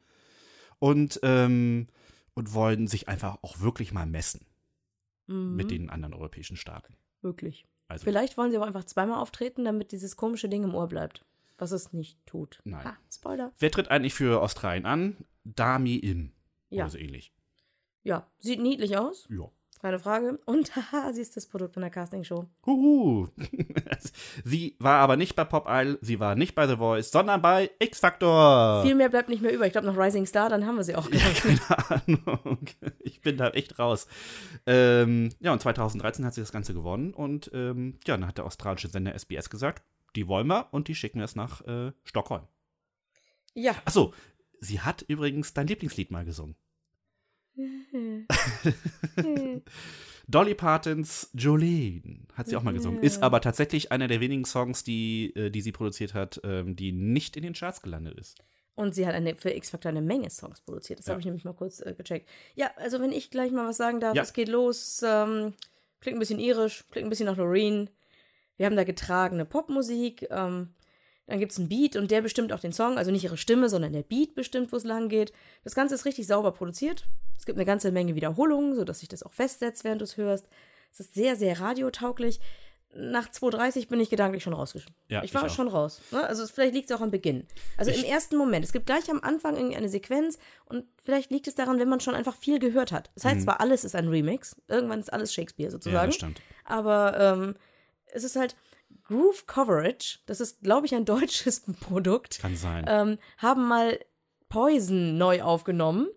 [0.79, 1.85] und, ähm,
[2.33, 4.47] und wollen sich einfach auch wirklich mal messen
[5.27, 5.55] Mhm.
[5.55, 6.95] mit den anderen europäischen Staaten.
[7.23, 7.65] Wirklich.
[7.87, 11.25] Also, Vielleicht wollen sie aber einfach zweimal auftreten, damit dieses komische Ding im Ohr bleibt.
[11.57, 12.59] Was es nicht tut.
[12.63, 12.85] Nein.
[12.85, 13.51] Ah, Spoiler.
[13.59, 15.17] wer tritt eigentlich für Australien an?
[15.43, 16.31] Dami Im.
[16.69, 16.83] Ja.
[16.83, 17.31] Oder so ähnlich.
[18.03, 19.49] Ja, sieht niedlich aus, Ja.
[19.83, 20.39] Keine Frage.
[20.45, 22.47] Und haha, sie ist das Produkt einer Castingshow.
[22.65, 23.27] Huhu.
[24.45, 27.69] sie war aber nicht bei Pop Idol, sie war nicht bei The Voice, sondern bei
[27.79, 28.81] X Factor.
[28.83, 29.67] Viel mehr bleibt nicht mehr über.
[29.67, 31.11] Ich glaube noch Rising Star, dann haben wir sie auch.
[31.11, 32.59] Ja, keine Ahnung.
[32.99, 34.07] Ich bin da echt raus.
[34.65, 38.45] Ähm, ja, und 2013 hat sie das Ganze gewonnen und ähm, ja, dann hat der
[38.45, 39.83] australische Sender SBS gesagt,
[40.15, 42.47] die wollen wir und die schicken wir es nach äh, Stockholm.
[43.53, 43.75] Ja.
[43.85, 44.13] Achso,
[44.59, 46.55] sie hat übrigens dein Lieblingslied mal gesungen.
[50.27, 53.01] Dolly Partons Jolene hat sie auch mal gesungen.
[53.03, 56.91] Ist aber tatsächlich einer der wenigen Songs, die, äh, die sie produziert hat, ähm, die
[56.91, 58.37] nicht in den Charts gelandet ist.
[58.75, 60.99] Und sie hat eine, für X-Factor eine Menge Songs produziert.
[60.99, 61.11] Das Ja.
[61.11, 62.27] habe ich nämlich mal kurz äh, gecheckt.
[62.55, 64.23] Ja, also wenn ich gleich mal was sagen darf, Ja.
[64.23, 65.03] es geht los.
[65.05, 65.53] Ähm,
[65.99, 67.89] klingt ein bisschen irisch, klingt ein bisschen nach Loreen.
[68.57, 70.27] Wir haben da getragene Popmusik.
[70.31, 70.69] Ähm,
[71.27, 72.97] dann gibt es einen Beat und der bestimmt auch den Song.
[72.97, 75.31] Also nicht ihre Stimme, sondern der Beat bestimmt, wo es lang geht.
[75.63, 77.07] Das Ganze ist richtig sauber produziert.
[77.37, 80.47] Es gibt eine ganze Menge Wiederholungen, sodass sich das auch festsetzt, während du es hörst.
[80.91, 82.39] Es ist sehr, sehr radiotauglich.
[82.95, 84.95] Nach 2.30 bin ich gedanklich schon rausgeschmissen.
[85.07, 85.99] Ja, ich war ich schon raus.
[86.11, 86.23] Ne?
[86.27, 87.47] Also vielleicht liegt es auch am Beginn.
[87.75, 88.63] Also im ersten Moment.
[88.63, 92.01] Es gibt gleich am Anfang irgendwie eine Sequenz und vielleicht liegt es daran, wenn man
[92.01, 93.09] schon einfach viel gehört hat.
[93.15, 94.55] Das heißt zwar, alles ist ein Remix.
[94.67, 95.71] Irgendwann ist alles Shakespeare Mhm.
[95.71, 96.05] Ja, sozusagen.
[96.09, 96.41] das stimmt.
[96.65, 97.55] aber ähm,
[98.11, 98.55] es ist halt
[99.13, 100.19] Groove Coverage.
[100.25, 102.39] Das ist, glaube ich, ein deutsches Produkt.
[102.39, 102.85] Kann sein.
[102.87, 103.99] Ähm, haben mal
[104.49, 106.07] Poison neu aufgenommen.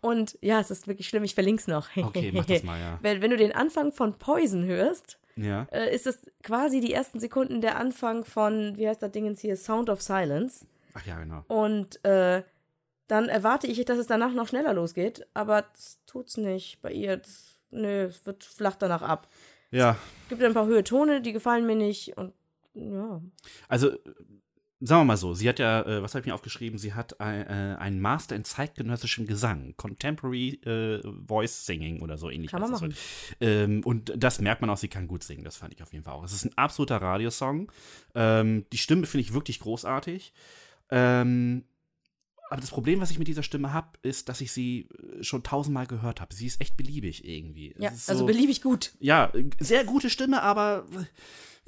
[0.00, 1.24] Und ja, es ist wirklich schlimm.
[1.24, 1.88] Ich verlinke es noch.
[1.96, 2.98] Okay, mach das mal, ja.
[3.02, 5.66] Wenn, wenn du den Anfang von Poison hörst, Ja.
[5.72, 9.56] äh, ist es quasi die ersten Sekunden der Anfang von, wie heißt das Dingens hier,
[9.56, 10.66] Sound of Silence.
[10.94, 11.44] Ach ja, genau.
[11.48, 12.42] Und äh,
[13.08, 17.16] dann erwarte ich, dass es danach noch schneller losgeht, aber das tut's nicht bei ihr.
[17.18, 19.28] Das, nö, es wird flach danach ab.
[19.76, 22.32] Ja, Gibt ein paar Höhe-Tone, die gefallen mir nicht und
[22.74, 23.20] ja.
[23.68, 23.98] also äh,
[24.80, 27.20] sagen wir mal so, sie hat ja, äh, was habe ich mir aufgeschrieben, sie hat
[27.20, 32.50] ein, äh, einen Master in zeitgenössischem Gesang, Contemporary äh, Voice Singing oder so ähnlich.
[32.50, 32.94] Kann man machen.
[33.40, 36.04] Ähm, und das merkt man auch, sie kann gut singen, das fand ich auf jeden
[36.04, 36.24] Fall auch.
[36.24, 37.70] Es ist ein absoluter Radiosong.
[38.14, 40.32] Ähm, die Stimme finde ich wirklich großartig.
[40.90, 41.64] Ähm,
[42.50, 45.42] aber das Problem, was ich mit dieser Stimme habe, ist, dass ich sie äh, schon
[45.42, 46.34] tausendmal gehört habe.
[46.34, 47.74] Sie ist echt beliebig irgendwie.
[47.78, 48.92] Ja, also so- beliebig gut.
[49.00, 50.86] Ja, äh, sehr gute Stimme, aber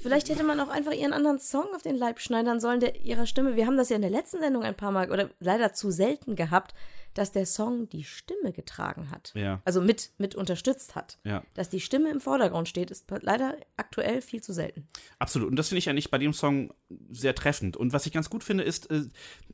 [0.01, 3.27] Vielleicht hätte man auch einfach ihren anderen Song auf den Leib schneidern sollen, der ihrer
[3.27, 3.57] Stimme.
[3.57, 6.37] Wir haben das ja in der letzten Sendung ein paar Mal oder leider zu selten
[6.37, 6.73] gehabt,
[7.19, 9.33] dass der Song die Stimme getragen hat.
[9.35, 9.61] Ja.
[9.65, 11.19] Also mit, mit unterstützt hat.
[11.25, 11.43] Ja.
[11.55, 14.87] Dass die Stimme im Vordergrund steht, ist leider aktuell viel zu selten.
[15.19, 15.51] Absolut.
[15.51, 16.73] Und das finde ich eigentlich bei dem Song
[17.11, 17.77] sehr treffend.
[17.77, 19.03] Und was ich ganz gut finde, ist, äh,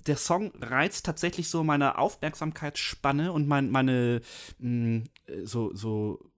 [0.07, 4.20] der Song reizt tatsächlich so meine Aufmerksamkeitsspanne und mein, meine,
[4.59, 6.31] mh, äh, so, so,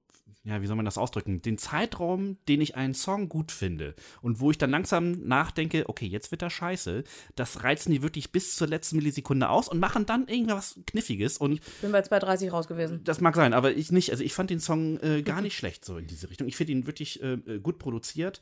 [0.47, 1.43] ja, wie soll man das ausdrücken?
[1.43, 6.07] Den Zeitraum, den ich einen Song gut finde und wo ich dann langsam nachdenke, okay,
[6.07, 7.03] jetzt wird er scheiße,
[7.35, 11.61] das reizen die wirklich bis zur letzten Millisekunde aus und machen dann irgendwas Kniffiges und
[11.83, 13.01] Bin bei 2,30 raus gewesen.
[13.03, 14.11] das mag sein, aber ich nicht.
[14.13, 16.47] Also ich fand den Song äh, gar nicht schlecht so in diese Richtung.
[16.47, 18.41] Ich finde ihn wirklich äh, äh, gut produziert.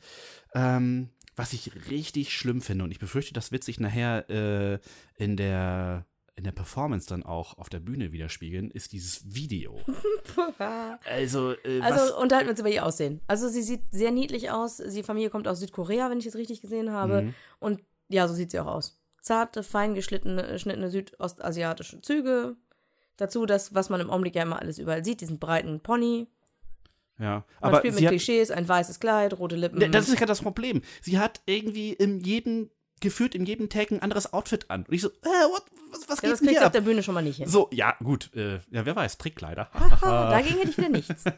[0.53, 4.79] Ähm, was ich richtig schlimm finde und ich befürchte, das wird sich nachher äh,
[5.17, 9.79] in der in der Performance dann auch auf der Bühne widerspiegeln, ist dieses Video.
[11.05, 13.21] also, äh, Also unterhalten wir uns über ihr Aussehen.
[13.27, 14.77] Also sie sieht sehr niedlich aus.
[14.77, 17.21] Die Familie kommt aus Südkorea, wenn ich es richtig gesehen habe.
[17.21, 17.33] Mhm.
[17.59, 18.99] Und ja, so sieht sie auch aus.
[19.21, 22.57] Zarte, fein geschnittene südostasiatische Züge.
[23.17, 26.27] Dazu das, was man im Augenblick ja immer alles überall sieht, diesen breiten Pony.
[27.17, 29.91] ja, Man aber spielt mit Klischees, ein weißes Kleid, rote Lippen.
[29.91, 30.81] Das ist ja das Problem.
[31.01, 32.69] Sie hat irgendwie in jedem,
[33.01, 34.85] gefühlt in jedem Tag ein anderes Outfit an.
[34.87, 35.11] Und ich so, äh,
[35.51, 36.73] what, was, was ja, geht das denn kriegt hier sie auf ab?
[36.73, 37.47] der Bühne schon mal nicht hin.
[37.47, 39.69] So, ja, gut, äh, ja, wer weiß, Trickkleider.
[39.73, 41.23] Haha, dagegen hätte ich wieder nichts.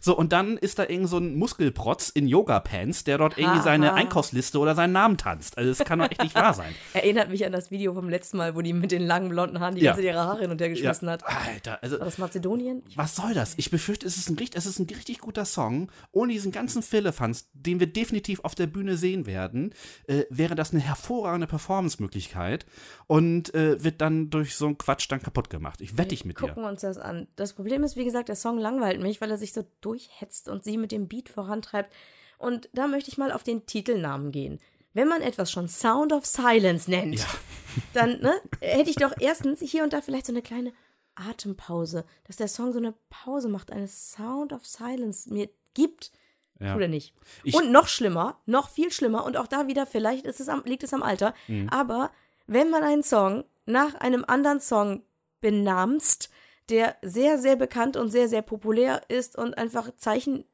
[0.00, 3.94] So, und dann ist da irgend so ein Muskelprotz in Yoga-Pants, der dort irgendwie seine
[3.94, 5.58] Einkaufsliste oder seinen Namen tanzt.
[5.58, 6.74] Also, das kann doch echt nicht wahr sein.
[6.94, 9.74] Erinnert mich an das Video vom letzten Mal, wo die mit den langen blonden Haaren
[9.74, 9.90] die Ja.
[9.92, 11.22] ganze Zeit ihre Haare hin und her Ja, geschmissen hat.
[11.26, 12.82] Alter, also, War das Mazedonien?
[12.88, 13.54] Ich was soll das?
[13.56, 15.90] Ich befürchte, es ist ein, es ist ein richtig guter Song.
[16.12, 19.74] Ohne diesen ganzen Philippans, den wir definitiv auf der Bühne sehen werden,
[20.06, 22.66] äh, wäre das eine hervorragende Performance-Möglichkeit
[23.06, 25.80] und äh, wird dann durch so einen Quatsch dann kaputt gemacht.
[25.80, 26.62] Ich wette ich mit Gucken dir.
[26.62, 27.28] wir uns das an.
[27.36, 30.64] Das Problem ist, wie gesagt, der Song langweilt mich, weil er sich so durchhetzt und
[30.64, 31.92] sie mit dem Beat vorantreibt.
[32.38, 34.60] Und da möchte ich mal auf den Titelnamen gehen.
[34.94, 37.24] Wenn man etwas schon Sound of Silence nennt,
[37.92, 40.72] dann ne, hätte ich doch erstens hier und da vielleicht so eine kleine
[41.14, 46.12] Atempause, dass der Song so eine Pause macht, eine Sound of Silence mir gibt.
[46.60, 46.72] Ja.
[46.72, 47.14] Tut er nicht.
[47.44, 50.62] Ich- und noch schlimmer, noch viel schlimmer, und auch da wieder, vielleicht ist es am,
[50.64, 51.68] liegt es am Alter, Mhm.
[51.70, 52.10] aber
[52.46, 55.02] wenn man einen Song nach einem anderen Song
[55.40, 56.30] benamst,
[56.68, 60.44] der sehr, sehr bekannt und sehr, sehr populär ist und einfach Zeichen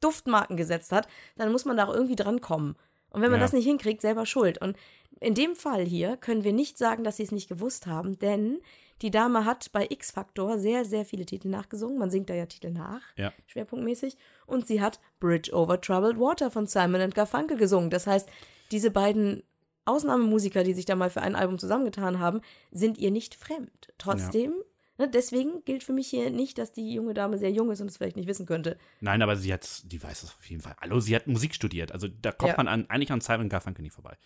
[0.00, 2.76] Duftmarken gesetzt hat, dann muss man da auch irgendwie drankommen.
[3.10, 3.44] Und wenn man Ja.
[3.46, 4.58] das nicht hinkriegt, selber schuld.
[4.60, 4.76] Und
[5.20, 8.60] in dem Fall hier können wir nicht sagen, dass sie es nicht gewusst haben, denn
[9.02, 11.98] die Dame hat bei X-Factor sehr, sehr viele Titel nachgesungen.
[11.98, 13.32] Man singt da ja Titel nach, Ja.
[13.46, 14.16] schwerpunktmäßig.
[14.48, 17.90] Und sie hat Bridge Over Troubled Water von Simon Garfunkel gesungen.
[17.90, 18.28] Das heißt,
[18.72, 19.42] diese beiden
[19.84, 23.92] Ausnahmemusiker, die sich da mal für ein Album zusammengetan haben, sind ihr nicht fremd.
[23.98, 24.52] Trotzdem,
[24.98, 27.88] ne, deswegen gilt für mich hier nicht, dass die junge Dame sehr jung ist und
[27.90, 28.78] es vielleicht nicht wissen könnte.
[29.00, 30.76] Nein, aber sie hat, die weiß es auf jeden Fall.
[30.80, 31.92] Hallo, sie hat Musik studiert.
[31.92, 32.56] Also da kommt Ja.
[32.56, 34.16] man an, eigentlich an Simon Garfunkel nicht vorbei.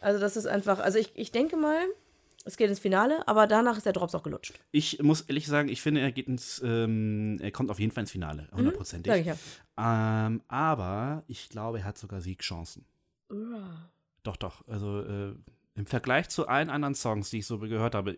[0.00, 1.84] Also das ist einfach, also ich, ich denke mal,
[2.44, 4.54] es geht ins Finale, aber danach ist der Drops auch gelutscht.
[4.70, 8.02] Ich muss ehrlich sagen, ich finde, er geht ins, ähm, er kommt auf jeden Fall
[8.02, 9.12] ins Finale, hundertprozentig.
[9.12, 10.26] Sag ich ja.
[10.26, 12.84] Ähm, aber ich glaube, er hat sogar Siegchancen.
[14.22, 14.66] Doch, doch.
[14.68, 15.34] Also äh,
[15.74, 18.16] im Vergleich zu allen anderen Songs, die ich so gehört habe,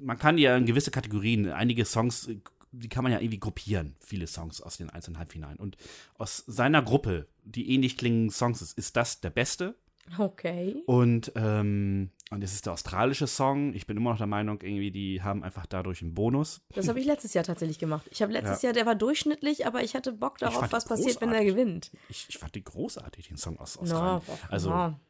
[0.00, 2.28] man kann ja in gewisse Kategorien, einige Songs,
[2.72, 5.58] die kann man ja irgendwie gruppieren, viele Songs aus den einzelnen Halbfinalen.
[5.58, 5.76] Und
[6.14, 9.74] aus seiner Gruppe, die ähnlich klingenden Songs ist, ist das der beste.
[10.18, 10.82] Okay.
[10.86, 13.72] Und, ähm, und es ist der australische Song.
[13.74, 16.60] Ich bin immer noch der Meinung, irgendwie, die haben einfach dadurch einen Bonus.
[16.74, 18.06] Das habe ich letztes Jahr tatsächlich gemacht.
[18.10, 18.68] Ich habe letztes Ja.
[18.68, 21.90] Jahr, der war durchschnittlich, aber ich hatte Bock darauf, was passiert, wenn er gewinnt.
[22.08, 24.22] Ich, ich fand die großartig, den Song aus No, Australien.
[24.50, 25.00] also, no.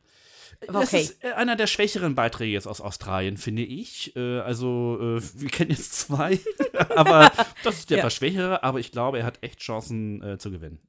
[0.66, 1.02] Aber Das okay.
[1.02, 4.16] ist äh, einer der schwächeren Beiträge jetzt aus Australien, finde ich.
[4.16, 6.40] Äh, also, äh, wir kennen jetzt zwei,
[6.96, 7.31] aber
[7.62, 8.02] das ist der Ja.
[8.04, 10.81] etwas schwächere, aber ich glaube, er hat echt Chancen äh, zu gewinnen.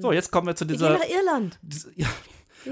[0.00, 0.98] So, jetzt kommen wir zu Wir gehen dieser.
[0.98, 1.58] nach Irland.
[1.62, 2.08] diese- ja.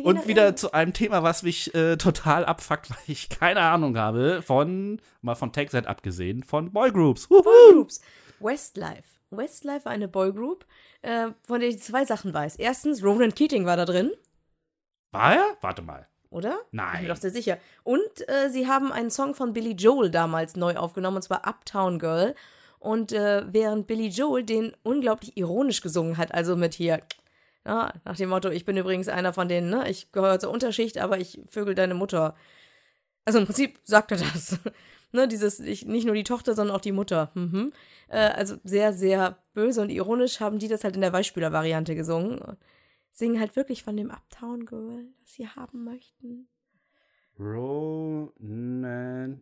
[0.02, 4.42] Und wieder zu einem Thema, was mich äh, total abfuckt, weil ich keine Ahnung habe
[4.42, 7.28] von, mal von TechSet abgesehen, von Boygroups.
[7.28, 8.00] Boygroups.
[8.40, 9.04] Westlife.
[9.30, 10.64] Westlife war eine Boygroup,
[11.02, 12.56] äh, von der ich zwei Sachen weiß.
[12.56, 14.10] Erstens, Ronan Keating war da drin,
[15.12, 15.56] War er?
[15.60, 16.06] Warte mal.
[16.30, 16.58] oder?
[16.70, 16.94] Nein.
[16.94, 17.58] Ich bin doch sehr sicher.
[17.82, 21.98] Und äh, sie haben einen Song von Billy Joel damals neu aufgenommen, und zwar Uptown
[21.98, 22.34] Girl.
[22.78, 27.02] Und äh, während Billy Joel den unglaublich ironisch gesungen hat, also mit hier,
[27.66, 30.98] ja, nach dem Motto, ich bin übrigens einer von denen, ne, ich gehöre zur Unterschicht,
[30.98, 32.34] aber ich vögel deine Mutter.
[33.24, 34.58] Also im Prinzip sagt er das.
[35.12, 37.30] ne, dieses, ich, nicht nur die Tochter, sondern auch die Mutter.
[37.34, 37.72] Mhm.
[38.08, 42.38] Äh, also sehr, sehr böse und ironisch haben die das halt in der Weichspüler-Variante gesungen.
[42.38, 42.58] Und
[43.10, 46.48] singen halt wirklich von dem Uptown Girl, das sie haben möchten.
[47.38, 48.32] Ronan.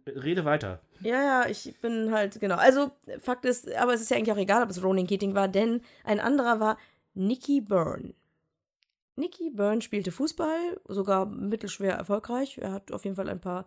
[0.06, 0.80] Rede weiter.
[1.00, 2.56] Ja, ja, ich bin halt, genau.
[2.56, 5.48] Also, Fakt ist, aber es ist ja eigentlich auch egal, ob es Ronan Keating war,
[5.48, 6.76] denn ein anderer war
[7.16, 8.14] Nicky Byrne.
[9.16, 12.58] Nicky Byrne spielte Fußball, sogar mittelschwer erfolgreich.
[12.58, 13.66] Er hat auf jeden Fall ein paar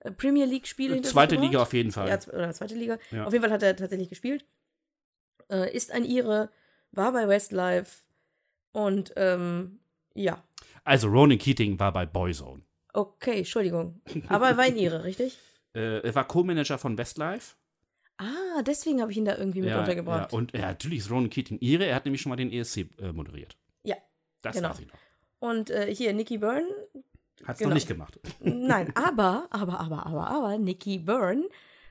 [0.00, 1.36] äh, Premier League-Spiele hinter sich Zweite.
[1.36, 2.08] Liga auf jeden Fall.
[2.08, 2.98] Ja, oder zweite Liga.
[3.10, 3.24] Ja.
[3.24, 4.44] Auf jeden Fall hat er tatsächlich gespielt.
[5.50, 6.50] Äh, ist ein Ire,
[6.92, 8.02] war bei Westlife
[8.72, 9.80] und ähm,
[10.14, 10.42] ja.
[10.84, 12.62] Also, Ronan Keating war bei Boyzone.
[12.92, 14.00] Okay, Entschuldigung.
[14.28, 15.36] Aber er war ein Ire, richtig?
[15.74, 17.56] Äh, er war Co-Manager von Westlife.
[18.18, 20.32] Ah, deswegen habe ich ihn da irgendwie mit untergebracht.
[20.32, 21.84] Ja, und ja, natürlich ist Ronan Keating ihre.
[21.86, 23.56] Er hat nämlich schon mal den ESC äh, moderiert.
[23.84, 23.96] Ja,
[24.42, 24.70] Das genau.
[24.70, 24.94] weiß ich noch.
[25.38, 26.66] Und äh, hier, Nicky Byrne.
[27.44, 27.68] Hat es Genau.
[27.70, 28.18] noch nicht gemacht.
[28.40, 31.44] Nein, aber, aber, aber, aber, aber, Nicky Byrne.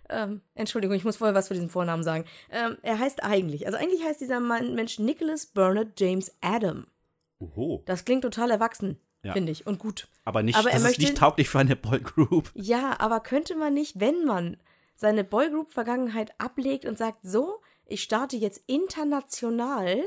[0.09, 2.25] Ähm, Entschuldigung, ich muss vorher was für diesen Vornamen sagen.
[2.51, 6.87] Ähm, er heißt eigentlich, also eigentlich heißt dieser Mann, Mensch Nicholas Bernard James Adam.
[7.39, 7.83] Oho.
[7.85, 9.33] Das klingt total erwachsen, Ja.
[9.33, 10.07] finde ich, und gut.
[10.23, 12.51] Aber nicht, Aber er das ist möchte- nicht tauglich für eine Boygroup.
[12.55, 14.57] Ja, aber könnte man nicht, wenn man
[14.95, 20.03] seine Boygroup-Vergangenheit ablegt und sagt, so, ich starte jetzt international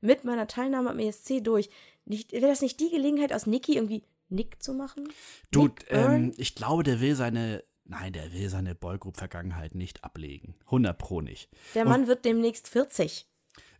[0.00, 1.68] mit meiner Teilnahme am ESC durch,
[2.04, 5.08] nicht- wäre das nicht die Gelegenheit, aus Nicky irgendwie Nick zu machen?
[5.50, 10.54] Du, ähm, ich glaube, der will seine, nein, der will seine Boygroup-Vergangenheit nicht ablegen.
[10.66, 11.50] 100 pro nicht.
[11.74, 13.26] Der Mann wird demnächst 40.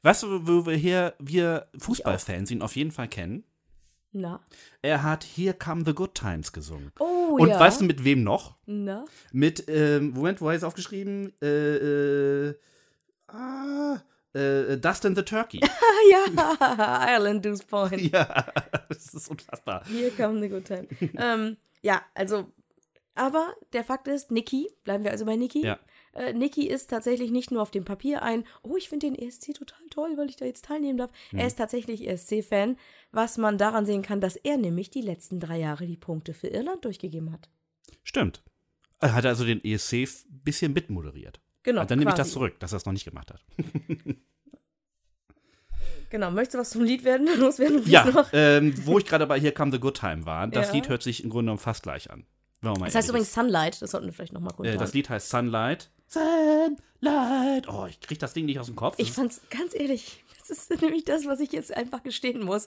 [0.02, 3.44] Weißt du, wo wir hier, wir Fußballfans ihn auf jeden Fall kennen?
[4.12, 4.40] Na?
[4.82, 6.92] Er hat Here Come the Good Times gesungen.
[6.98, 7.60] Oh Und ja.
[7.60, 8.56] weißt du, mit wem noch?
[8.66, 9.04] Na?
[9.32, 11.32] Mit, ähm, Moment, wo habe ich es aufgeschrieben?
[11.40, 12.54] Äh, äh,
[13.28, 15.60] ah, äh, Dustin the Turkey.
[16.10, 16.56] Ja,
[17.14, 18.00] Ireland Deuce Point.
[18.10, 18.24] ja,
[18.88, 19.84] das ist unfassbar.
[19.86, 20.88] Here come the good time.
[21.16, 22.50] ähm, ja, also,
[23.14, 25.64] aber der Fakt ist, Niki, bleiben wir also bei Niki.
[25.64, 25.78] Ja.
[26.12, 29.54] Äh, Niki ist tatsächlich nicht nur auf dem Papier ein, oh, ich finde den ESC
[29.54, 31.10] total toll, weil ich da jetzt teilnehmen darf.
[31.30, 31.38] Hm.
[31.38, 32.76] Er ist tatsächlich ESC-Fan,
[33.12, 36.48] was man daran sehen kann, dass er nämlich die letzten drei Jahre die Punkte für
[36.48, 37.48] Irland durchgegeben hat.
[38.02, 38.42] Stimmt.
[38.98, 41.40] Er hat also den ESC ein bisschen mitmoderiert.
[41.62, 41.80] Genau.
[41.80, 43.44] Also dann nehme ich das zurück, dass er es noch nicht gemacht hat.
[46.10, 47.28] Genau, möchtest du was zum Lied werden?
[47.38, 47.88] Loswerden?
[47.88, 48.28] Ja, Noch?
[48.32, 50.74] ähm, wo ich gerade bei Here Come the Good Time war, das Ja.
[50.74, 52.26] Lied hört sich im Grunde genommen fast gleich an.
[52.60, 54.76] Das heißt übrigens Sunlight, das sollten wir vielleicht nochmal kurz äh.
[54.76, 55.90] Das Lied heißt Sunlight.
[56.10, 57.68] Sunlight.
[57.68, 58.96] Oh, ich krieg das Ding nicht aus dem Kopf.
[58.98, 62.66] Ich fand's ganz ehrlich, das ist nämlich das, was ich jetzt einfach gestehen muss.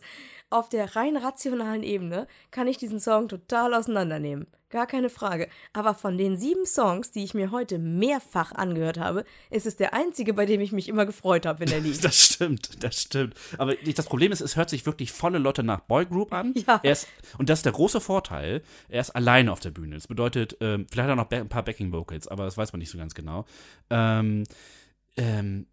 [0.50, 4.48] Auf der rein rationalen Ebene kann ich diesen Song total auseinandernehmen.
[4.74, 5.50] Gar keine Frage.
[5.72, 9.94] Aber von den sieben Songs, die ich mir heute mehrfach angehört habe, ist es der
[9.94, 12.04] einzige, bei dem ich mich immer gefreut habe, wenn er liegt.
[12.04, 13.36] Das stimmt, das stimmt.
[13.60, 16.56] Aber das Problem ist, es hört sich wirklich volle Lotte nach Boygroup an.
[16.66, 16.80] Ja.
[16.82, 17.08] Er ist,
[17.38, 19.94] und das ist der große Vorteil, er ist alleine auf der Bühne.
[19.94, 22.98] Das bedeutet, ähm, vielleicht auch noch ein paar Backing-Vocals, aber das weiß man nicht so
[22.98, 23.46] ganz genau.
[23.92, 24.46] Ähm,
[25.18, 25.68] ähm,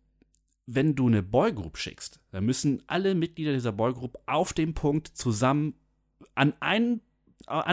[0.66, 5.74] wenn du eine Boygroup schickst, dann müssen alle Mitglieder dieser Boygroup auf dem Punkt zusammen
[6.34, 7.00] an einen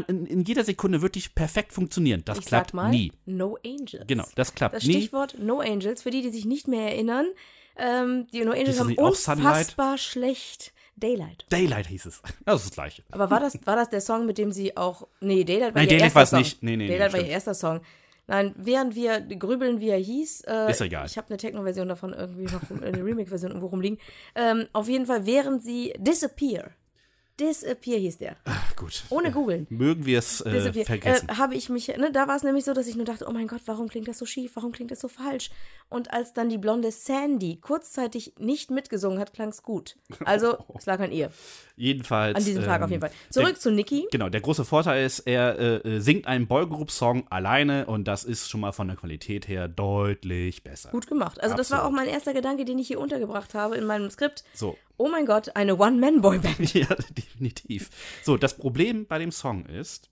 [0.08, 2.22] in, in jeder Sekunde wirklich perfekt funktionieren.
[2.26, 3.12] Das ich klappt mal, nie.
[3.26, 4.06] No Angels.
[4.08, 4.94] Genau, das klappt Das nie.
[4.94, 7.28] Stichwort No Angels, für die, die sich nicht mehr erinnern,
[7.78, 11.46] ähm, die No Angels das haben unfassbar schlecht Daylight.
[11.50, 12.22] Daylight hieß es.
[12.46, 13.04] Das ist das Gleiche.
[13.12, 15.08] Aber war das, war das der Song, mit dem sie auch.
[15.22, 16.40] Nee, Daylight war Nein, ihr Daylight erster war Song.
[16.40, 16.64] nicht.
[16.64, 17.34] Nee, nee, nee, Daylight war ihr stimmt.
[17.34, 17.82] erster Song.
[18.30, 20.42] Nein, während wir grübeln, wie er hieß.
[20.42, 21.06] Äh, Ist egal.
[21.06, 24.00] Ich habe eine Techno-Version davon irgendwie noch, eine Remake-Version irgendwo rumliegen.
[24.36, 26.72] Ähm, auf jeden Fall, während sie Disappear.
[27.40, 28.36] Disappear hieß der.
[28.76, 29.04] Gut.
[29.10, 29.68] Ohne googeln.
[29.70, 30.86] Mögen wir es äh, Disappear.
[30.86, 31.30] vergessen.
[31.30, 33.32] Äh, habe ich mich, ne, da war es nämlich so, dass ich nur dachte, oh
[33.32, 35.52] mein Gott, warum klingt das so schief, warum klingt das so falsch?
[35.90, 39.98] Und als dann die blonde Sandy kurzzeitig nicht mitgesungen hat, klang es gut.
[40.26, 41.32] Also, es lag an ihr.
[41.76, 42.36] Jedenfalls.
[42.36, 43.12] An diesem Tag ähm, auf jeden Fall.
[43.30, 44.08] Zurück der, zu Niki.
[44.12, 48.50] Genau, der große Vorteil ist, er äh, äh, singt einen Boygroup-Song alleine und das ist
[48.50, 50.90] schon mal von der Qualität her deutlich besser.
[50.90, 51.42] Gut gemacht.
[51.42, 52.06] Also, das war auch Absolut.
[52.06, 54.44] mein erster Gedanke, den ich hier untergebracht habe in meinem Skript.
[54.54, 54.76] So.
[54.98, 56.74] Oh mein Gott, eine One-Man-Boyband.
[56.74, 57.90] ja, definitiv.
[58.24, 60.10] So, das Problem bei dem Song ist,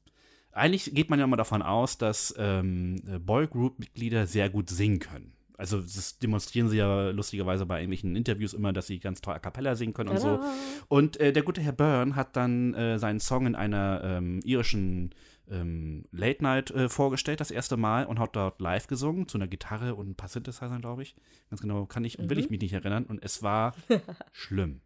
[0.51, 5.33] eigentlich geht man ja immer davon aus, dass ähm, Boygroup-Mitglieder sehr gut singen können.
[5.57, 9.39] Also das demonstrieren sie ja lustigerweise bei irgendwelchen Interviews immer, dass sie ganz toll a
[9.39, 10.37] cappella singen können und so.
[10.37, 10.53] Tada.
[10.89, 15.15] Und äh, der gute Herr Byrne hat dann äh, seinen Song in einer ähm, irischen
[15.49, 19.47] ähm, Late Night äh, vorgestellt, das erste Mal, und hat dort live gesungen, zu einer
[19.47, 21.15] Gitarre und ein paar Synthesizern, glaube ich.
[21.49, 23.05] Ganz genau kann ich und will ich mich nicht erinnern.
[23.05, 23.73] Und es war
[24.31, 24.81] schlimm.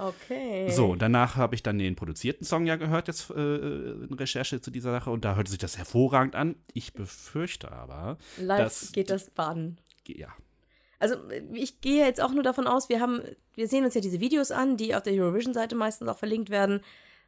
[0.00, 0.70] Okay.
[0.70, 4.70] So, danach habe ich dann den produzierten Song ja gehört, jetzt äh, in Recherche zu
[4.70, 6.54] dieser Sache, und da hörte sich das hervorragend an.
[6.72, 9.78] Ich befürchte aber, Live das- geht das baden.
[10.06, 10.28] ja,
[11.00, 11.16] Also
[11.52, 13.20] ich gehe jetzt auch nur davon aus, wir haben,
[13.54, 16.80] wir sehen uns ja diese Videos an, die auf der Eurovision-Seite meistens auch verlinkt werden,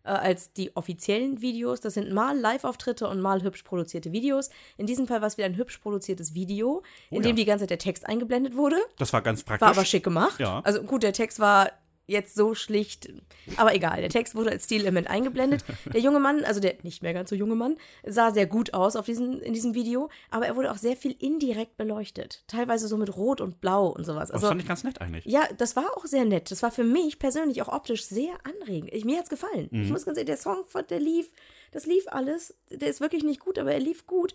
[0.05, 1.81] äh, als die offiziellen Videos.
[1.81, 4.51] Das sind mal Live-Auftritte und mal hübsch produzierte Videos.
[4.77, 7.35] In diesem Fall war es wieder ein hübsch produziertes Video, in Oh dem ja.
[7.37, 8.77] die ganze Zeit der Text eingeblendet wurde.
[8.99, 9.61] das war ganz praktisch.
[9.67, 10.41] War aber schick gemacht.
[10.41, 10.61] Ja.
[10.61, 11.71] Also gut, der Text war
[12.11, 13.09] jetzt so schlicht,
[13.57, 14.01] aber egal.
[14.01, 15.65] Der Text wurde als Stilelement eingeblendet.
[15.93, 18.97] Der junge Mann, also der nicht mehr ganz so junge Mann, sah sehr gut aus
[18.97, 22.43] auf diesen, in diesem Video, aber er wurde auch sehr viel indirekt beleuchtet.
[22.49, 24.29] Teilweise so mit Rot und Blau und sowas.
[24.29, 25.25] das Also, fand ich ganz nett eigentlich.
[25.25, 26.51] ja, das war auch sehr nett.
[26.51, 28.93] Das war für mich persönlich auch optisch sehr anregend.
[28.93, 29.69] Ich, mir hat's gefallen.
[29.71, 29.83] Mhm.
[29.83, 31.31] Ich muss ganz ehrlich, der Song, der lief,
[31.73, 32.57] das lief alles.
[32.71, 34.35] Der ist wirklich nicht gut, aber er lief gut.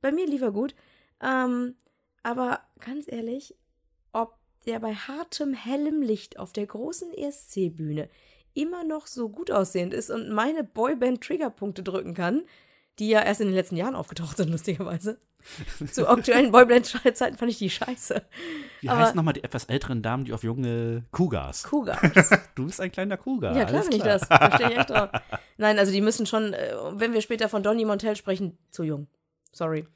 [0.00, 0.74] Bei mir lief er gut.
[1.20, 1.74] Ähm,
[2.22, 3.54] aber ganz ehrlich,
[4.66, 8.08] der bei hartem, hellem Licht auf der großen ESC-Bühne
[8.54, 12.42] immer noch so gut aussehend ist und meine Boyband-Triggerpunkte drücken kann,
[12.98, 15.18] die ja erst in den letzten Jahren aufgetaucht sind, lustigerweise.
[15.92, 18.20] Zu aktuellen Boyband-Zeiten fand ich die scheiße.
[18.80, 21.62] Wie aber- heißen nochmal die etwas älteren Damen, die auf junge Cougars?
[21.64, 22.00] Cougars.
[22.56, 23.54] Du bist ein kleiner Cougar.
[23.56, 24.24] Ja, klar bin ich das.
[24.26, 25.08] Verstehe ich echt auch.
[25.58, 29.06] Nein, also die müssen schon, äh, wenn wir später von Donny Montel sprechen, zu jung.
[29.52, 29.86] Sorry.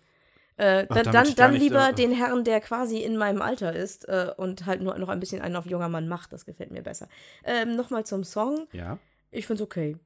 [0.60, 4.30] Äh, Ach, dann, dann, lieber äh, den Herrn, der quasi in meinem Alter ist äh,
[4.36, 6.32] und halt nur noch ein bisschen einen auf junger Mann macht.
[6.32, 7.08] Das gefällt mir besser.
[7.44, 8.68] Ähm, Nochmal zum Song.
[8.72, 8.98] Ja.
[9.30, 9.96] Ich find's okay.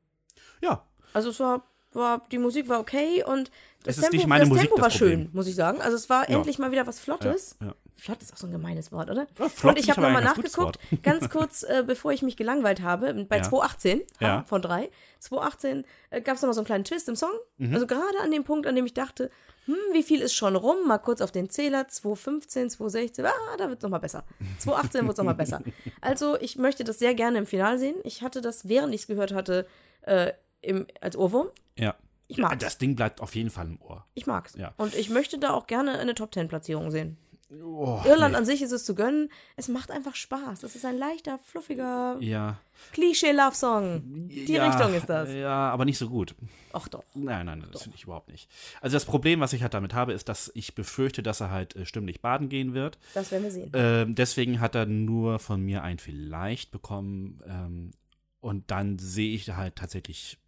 [0.62, 0.84] Ja.
[1.12, 3.50] Also es war, war die Musik war okay und
[3.84, 5.30] das ist Tempo, das Musik Tempo das war schön, Problem.
[5.32, 5.80] muss ich sagen.
[5.82, 6.36] Also es war Ja.
[6.36, 7.56] endlich mal wieder was Flottes.
[7.60, 7.74] Ja, ja.
[7.96, 9.26] Flott ist auch so ein gemeines Wort, oder?
[9.38, 13.12] Ja, flott und ich habe nochmal nachgeguckt, ganz kurz, äh, bevor ich mich gelangweilt habe,
[13.28, 13.42] bei Ja.
[13.42, 14.44] 218 Ja.
[14.46, 14.90] von 3.
[15.20, 17.30] 218 äh, gab es nochmal so einen kleinen Twist im Song.
[17.58, 17.74] Mhm.
[17.74, 19.30] Also gerade an dem Punkt, an dem ich dachte,
[19.66, 20.86] hm, wie viel ist schon rum?
[20.86, 21.88] Mal kurz auf den Zähler.
[21.88, 24.24] 215, 216, ah, da wird es nochmal besser.
[24.58, 25.60] 218 wird es nochmal besser.
[26.00, 27.96] Also ich möchte das sehr gerne im Finale sehen.
[28.04, 29.66] Ich hatte das, während ich es gehört hatte,
[30.02, 31.48] äh, im, als Ohrwurm.
[31.78, 31.94] Ja.
[32.26, 32.62] Ich mag's.
[32.62, 34.04] Das Ding bleibt auf jeden Fall im Ohr.
[34.14, 34.54] Ich mag's.
[34.54, 34.72] Ja.
[34.76, 37.18] Und ich möchte da auch gerne eine Top-10-Platzierung sehen.
[37.50, 38.38] Oh, Irland nee.
[38.38, 39.30] an sich ist es zu gönnen.
[39.56, 40.60] Es macht einfach Spaß.
[40.60, 42.58] Das ist ein leichter, fluffiger Ja.
[42.92, 44.28] Klischee-Love-Song.
[44.28, 45.30] Die ja, Richtung ist das.
[45.30, 46.34] Ja, aber nicht so gut.
[46.72, 47.04] Ach doch.
[47.14, 48.48] Nein, nein, das finde ich überhaupt nicht.
[48.80, 51.76] Also das Problem, was ich halt damit habe, ist, dass ich befürchte, dass er halt
[51.76, 52.98] äh, stimmlich baden gehen wird.
[53.14, 53.70] Das werden wir sehen.
[53.74, 57.40] Ähm, deswegen hat er nur von mir ein vielleicht bekommen.
[57.46, 57.92] Ähm,
[58.40, 60.38] und dann sehe ich halt tatsächlich,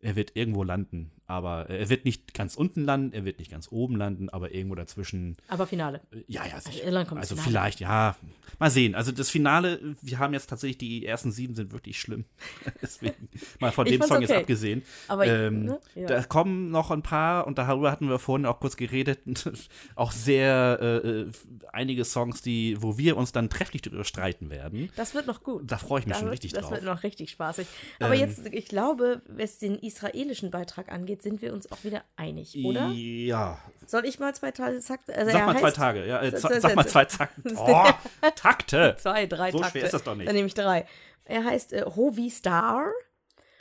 [0.00, 1.10] er wird irgendwo landen.
[1.32, 4.52] Aber äh, er wird nicht ganz unten landen, er wird nicht ganz oben landen, aber
[4.54, 5.36] irgendwo dazwischen.
[5.48, 6.00] Aber Finale.
[6.12, 6.84] Äh, ja, ja, sicher.
[6.84, 7.48] Irland kommt also Finale.
[7.50, 8.16] vielleicht, ja.
[8.58, 8.94] Mal sehen.
[8.94, 12.26] Also das Finale, wir haben jetzt tatsächlich die ersten sieben sind wirklich schlimm.
[12.82, 13.28] Deswegen
[13.60, 14.20] mal von dem Song okay.
[14.26, 14.82] jetzt abgesehen.
[15.08, 15.80] Aber ähm, ne?
[15.94, 16.06] ja.
[16.06, 19.20] Da kommen noch ein paar und darüber hatten wir vorhin auch kurz geredet.
[19.96, 21.30] auch sehr äh, äh,
[21.72, 24.90] einige Songs, die, wo wir uns dann trefflich darüber streiten werden.
[24.96, 25.62] das wird noch gut.
[25.70, 26.72] Da freue ich mich Da schon wird- richtig das drauf.
[26.72, 27.66] wird noch richtig spaßig.
[28.00, 32.02] Aber Ähm, jetzt, ich glaube, was den israelischen Beitrag angeht, sind wir uns auch wieder
[32.16, 32.88] einig, oder?
[32.92, 33.58] Ja.
[33.86, 35.10] Soll ich mal zwei Tage Takt?
[35.10, 36.06] Also Sag mal zwei heißt Tage.
[36.06, 37.42] Ja, äh, So- sag so- sag mal so- zwei Takte.
[37.56, 37.90] Oh,
[38.36, 38.96] Takte.
[39.00, 39.72] Zwei, drei So Takte.
[39.78, 40.28] schwer ist das doch nicht.
[40.28, 40.86] Dann nehme ich drei.
[41.24, 42.90] Er heißt äh, Hovi Star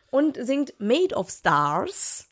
[0.10, 2.28] und singt Made of Stars.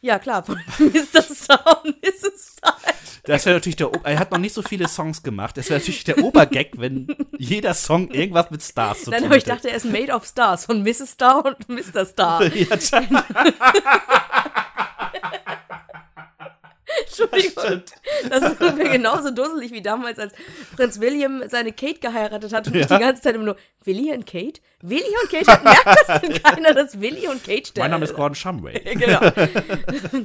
[0.00, 1.22] Ja, klar, von Mr.
[1.22, 2.56] Star und Mrs.
[2.58, 2.76] Star.
[3.24, 3.90] Das wäre natürlich der.
[3.90, 5.56] O er hat noch nicht so viele Songs gemacht.
[5.56, 7.06] Das wäre natürlich der Obergag, wenn
[7.38, 10.26] jeder Song irgendwas mit Stars zu Nein, tun aber ich dachte, er ist Made of
[10.26, 11.12] Stars von Mrs.
[11.12, 12.04] Star und Mr.
[12.04, 12.42] Star.
[12.54, 12.76] Ja,
[17.06, 17.82] Entschuldigung.
[18.28, 20.34] Das ist ungefähr genauso dusselig wie damals, als
[20.76, 24.26] Prinz William seine Kate geheiratet hat und ich die ganze Zeit immer nur, Willi und
[24.26, 24.60] Kate?
[24.82, 25.62] Willi und Kate?
[25.64, 28.80] Merkt das denn keiner, dass Willi und Kate mein Name ist Gordon Shumway.
[28.96, 29.20] Genau.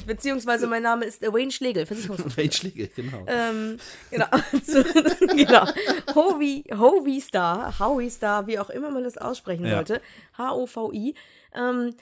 [0.06, 2.38] Beziehungsweise mein Name ist äh, Wayne Schlegel, Versicherungsvertreter.
[2.42, 3.26] Wayne Schlegel, genau.
[3.28, 3.78] Ähm,
[4.12, 4.28] genau.
[5.36, 5.66] Genau.
[6.16, 9.76] Hovi, Hovi Star, Howie Star, wie auch immer man das aussprechen Ja.
[9.76, 10.02] sollte.
[10.38, 11.16] H-O-V-I.
[11.56, 11.96] Ähm,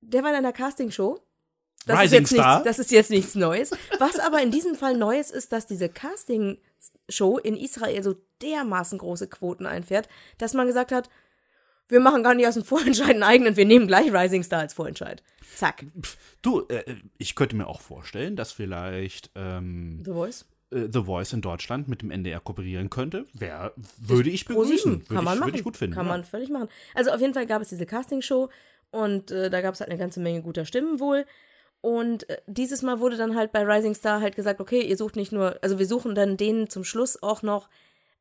[0.00, 1.20] der war in einer Castingshow.
[1.86, 2.54] Das Rising ist, jetzt Star.
[2.56, 3.70] Nichts, das ist jetzt nichts Neues.
[3.98, 9.28] Was aber in diesem Fall Neues ist, dass diese Castingshow in Israel so dermaßen große
[9.28, 10.08] Quoten einfährt,
[10.38, 11.08] dass man gesagt hat,
[11.88, 14.74] wir machen gar nicht aus dem Vorentscheid einen eigenen, wir nehmen gleich Rising Star als
[14.74, 15.22] Vorentscheid.
[15.56, 15.84] Zack.
[16.42, 16.84] Du, äh,
[17.18, 20.44] ich könnte mir auch vorstellen, dass vielleicht ähm, The Voice.
[20.70, 23.26] äh, The Voice in Deutschland mit dem NDR kooperieren könnte.
[23.34, 24.92] Wär, würde ich begrüßen.
[24.92, 25.48] Würde Kann man ich, machen.
[25.48, 25.96] würde ich gut finden.
[25.96, 26.12] Kann ja.
[26.12, 26.68] man völlig machen.
[26.94, 28.48] Also auf jeden Fall gab es diese Castingshow
[28.92, 31.26] und äh, da gab es halt eine ganze Menge guter Stimmen wohl.
[31.80, 35.16] Und äh, dieses Mal wurde dann halt bei Rising Star halt gesagt, okay, ihr sucht
[35.16, 37.68] nicht nur, also wir suchen dann denen zum Schluss auch noch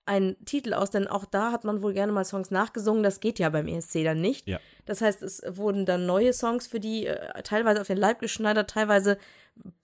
[0.05, 3.37] einen Titel aus, denn auch da hat man wohl gerne mal Songs nachgesungen, das geht
[3.37, 4.47] ja beim ESC dann nicht.
[4.47, 4.59] Ja.
[4.85, 8.71] Das heißt, es wurden dann neue Songs für die äh, teilweise auf den Leib geschneidert,
[8.71, 9.17] teilweise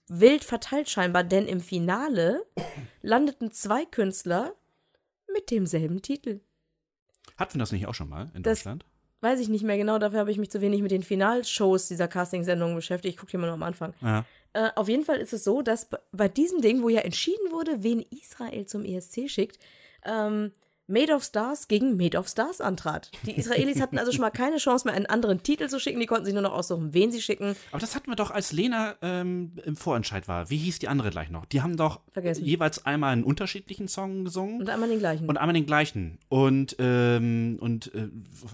[0.08, 2.44] wild verteilt scheinbar, denn im Finale
[3.02, 4.54] landeten zwei Künstler
[5.32, 6.40] mit demselben Titel.
[7.36, 8.84] Hatten das nicht auch schon mal in Das- Deutschland?
[9.20, 12.06] Weiß ich nicht mehr genau, dafür habe ich mich zu wenig mit den Finalshows dieser
[12.06, 13.14] Casting-Sendung beschäftigt.
[13.14, 13.94] Ich gucke hier mal nur am Anfang.
[14.02, 14.24] Ja.
[14.52, 17.82] Äh, auf jeden Fall ist es so, dass bei diesem Ding, wo ja entschieden wurde,
[17.82, 19.58] wen Israel zum ESC schickt,
[20.04, 20.52] ähm,
[20.88, 23.10] Made of Stars gegen Made of Stars antrat.
[23.24, 25.98] Die Israelis hatten also schon mal keine Chance mehr, einen anderen Titel zu schicken.
[25.98, 27.56] Die konnten sich nur noch aussuchen, wen sie schicken.
[27.72, 30.48] Aber das hatten wir doch, als Lena ähm, im Vorentscheid war.
[30.48, 31.44] Wie hieß die andere gleich noch?
[31.46, 32.44] Die haben doch Vergessen.
[32.44, 34.60] jeweils einmal einen unterschiedlichen Song gesungen.
[34.60, 35.28] Und einmal den gleichen.
[35.28, 36.18] Und einmal den gleichen.
[36.28, 38.08] Und, ähm, und äh,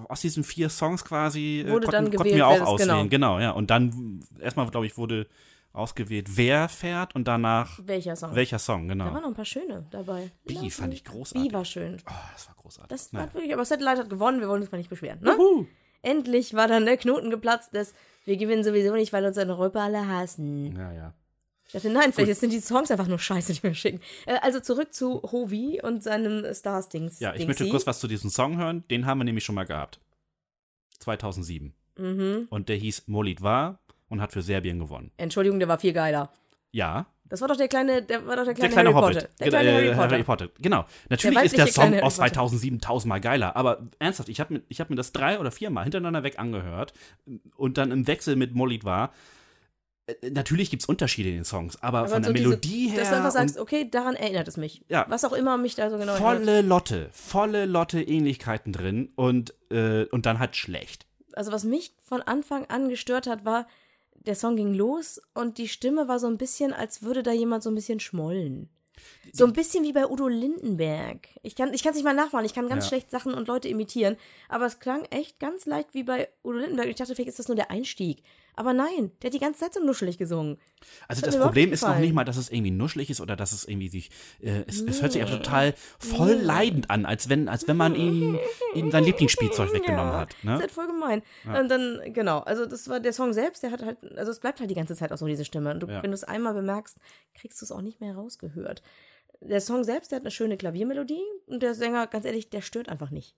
[0.08, 3.10] aus diesen vier Songs quasi äh, Wurde dann konnten, konnten wir auch auswählen.
[3.10, 3.36] genau.
[3.36, 3.40] Genau.
[3.40, 3.50] ja.
[3.50, 5.26] Und dann erstmal, glaube ich, wurde
[5.72, 8.34] ausgewählt, wer fährt und danach Welcher Song?
[8.34, 9.20] welcher Song, Da waren genau.
[9.20, 10.30] noch ein paar schöne dabei.
[10.44, 11.48] Bee fand ich großartig.
[11.48, 11.96] Bee war schön.
[12.08, 12.88] Oh, das war großartig.
[12.88, 15.20] Das war wirklich, aber Satellite hat gewonnen, wir wollen uns mal nicht beschweren.
[15.20, 15.32] Ne?
[15.32, 15.66] Juhu.
[16.02, 17.94] Endlich war dann der Knoten geplatzt, dass
[18.24, 20.76] wir gewinnen sowieso nicht, weil uns in Europa alle hassen.
[20.76, 21.14] Ja, ja.
[21.66, 24.00] Ich dachte, nein, vielleicht sind die Songs einfach nur scheiße, die wir schicken.
[24.26, 27.18] Äh, also zurück zu Hovi und seinem Stars-Dings.
[27.20, 28.84] Ja, ich möchte kurz was zu diesem Song hören.
[28.90, 30.00] Den haben wir nämlich schon mal gehabt.
[30.98, 31.72] 2007.
[31.96, 32.46] Mhm.
[32.50, 33.80] Und der hieß Molid war
[34.12, 35.10] und hat für Serbien gewonnen.
[35.16, 36.30] Entschuldigung, der war viel geiler.
[36.70, 39.14] Ja, Das war doch der kleine, der war doch der der kleine, kleine Harry Hobbit.
[39.18, 39.28] Potter.
[39.40, 40.48] Der Genau, kleine äh, Harry Potter.
[40.60, 40.84] Genau.
[41.10, 42.32] Natürlich ist weibliche der Song kleine Harry aus Potter.
[42.34, 43.56] 2007 tausendmal geiler.
[43.56, 46.92] Aber ernsthaft, ich habe mir, ich hab mir das drei oder viermal hintereinander weg angehört
[47.56, 49.12] und dann im Wechsel mit Molid war.
[50.06, 52.88] Äh, Natürlich gibt es Unterschiede in den Songs, aber, Aber von so der diese- Melodie
[52.88, 53.00] her.
[53.00, 54.82] Dass du einfach sagst, okay, daran erinnert es mich.
[54.88, 55.06] Ja.
[55.08, 56.36] Was auch immer mich da so genau erinnert.
[56.38, 61.06] volle Lotte, volle Lotte Ähnlichkeiten drin und, äh, und dann halt schlecht.
[61.34, 63.66] Also was mich von Anfang an gestört hat, war,
[64.14, 67.62] der Song ging los und die Stimme war so ein bisschen, als würde da jemand
[67.62, 68.68] so ein bisschen schmollen.
[69.32, 71.26] So ein bisschen wie bei Udo Lindenberg.
[71.42, 72.88] Ich kann es nicht mal nachmachen, ich kann ganz Ja.
[72.88, 74.16] schlecht Sachen und Leute imitieren,
[74.48, 76.88] aber es klang echt ganz leicht wie bei Udo Lindenberg.
[76.88, 78.22] Ich dachte, vielleicht ist das nur der Einstieg.
[78.54, 80.58] Aber nein, der hat die ganze Zeit so nuschelig gesungen.
[81.08, 83.52] Also das überhaupt Problem ist noch nicht mal, dass es irgendwie nuschelig ist oder dass
[83.52, 87.48] es irgendwie sich, äh, es, es hört sich einfach total voll leidend an, als wenn,
[87.48, 88.38] als wenn man ihm,
[88.74, 90.34] ihm sein Lieblingsspielzeug weggenommen Ja, hat.
[90.34, 90.54] Das Ne?
[90.56, 91.22] ist halt voll gemein.
[91.46, 94.60] Und dann, genau, also das war der Song selbst, der hat halt, also es bleibt
[94.60, 95.70] halt die ganze Zeit auch so diese Stimme.
[95.72, 96.02] Und du, Ja.
[96.02, 96.98] wenn du es einmal bemerkst,
[97.34, 98.82] kriegst du es auch nicht mehr rausgehört.
[99.40, 102.88] Der Song selbst, der hat eine schöne Klaviermelodie und der Sänger, ganz ehrlich, der stört
[102.88, 103.34] einfach nicht.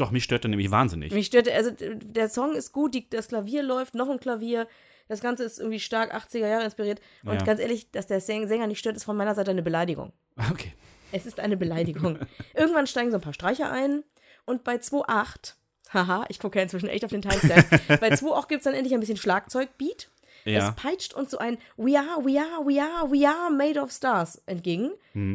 [0.00, 1.12] Doch, mich stört er nämlich wahnsinnig.
[1.12, 4.66] Mich stört, also der Song ist gut, die, das Klavier läuft, noch ein Klavier.
[5.08, 7.00] Das Ganze ist irgendwie stark 80er Jahre inspiriert.
[7.24, 7.42] Und Ja.
[7.44, 10.12] ganz ehrlich, dass der Säng- Sänger nicht stört, ist von meiner Seite eine Beleidigung.
[10.50, 10.72] Okay.
[11.12, 12.18] Es ist eine Beleidigung.
[12.54, 14.04] Irgendwann steigen so ein paar Streicher ein
[14.46, 15.54] und bei 2.8,
[15.92, 17.68] haha, ich gucke ja inzwischen echt auf den Timestamp,
[18.00, 20.08] bei 2.8 gibt es dann endlich ein bisschen Schlagzeugbeat.
[20.44, 20.68] Ja.
[20.70, 23.90] Es peitscht uns so ein We are, we are, we are, we are made of
[23.92, 24.90] stars entgegen.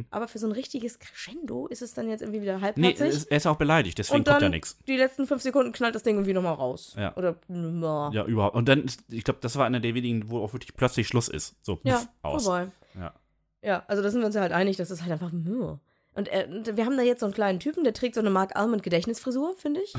[0.10, 3.08] Aber für so ein richtiges Crescendo ist es dann jetzt irgendwie wieder Nee, halbherzig.
[3.10, 4.78] es- er ist auch beleidigt, deswegen und kommt dann ja nichts.
[4.88, 6.96] die letzten fünf Sekunden knallt das Ding irgendwie nochmal raus.
[6.98, 7.16] Ja.
[7.18, 8.56] Oder, ja, Ja, überhaupt.
[8.56, 11.56] Und dann, ich glaube, das war einer der wenigen, wo auch wirklich plötzlich Schluss ist.
[11.62, 12.44] So, ja puff, aus.
[12.46, 12.68] vorbei.
[12.98, 13.14] Ja.
[13.62, 15.80] Ja, also da sind wir uns ja halt einig, das ist halt einfach Mühe.
[16.14, 18.30] Und, äh, und wir haben da jetzt so einen kleinen Typen, der trägt so eine
[18.30, 19.94] Mark Almond Gedächtnisfrisur, finde ich.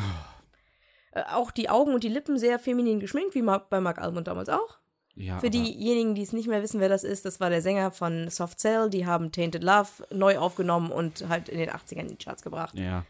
[1.13, 4.49] Äh, auch die Augen und die Lippen sehr feminin geschminkt, wie bei Mark Almond damals
[4.49, 4.79] auch.
[5.17, 7.91] Ja Für diejenigen, die es nicht mehr wissen, wer das ist, das war der Sänger
[7.91, 12.09] von Soft Cell, die haben Tainted Love neu aufgenommen und halt in den 80ern in
[12.09, 12.75] die Charts gebracht.
[12.79, 13.05] Ja.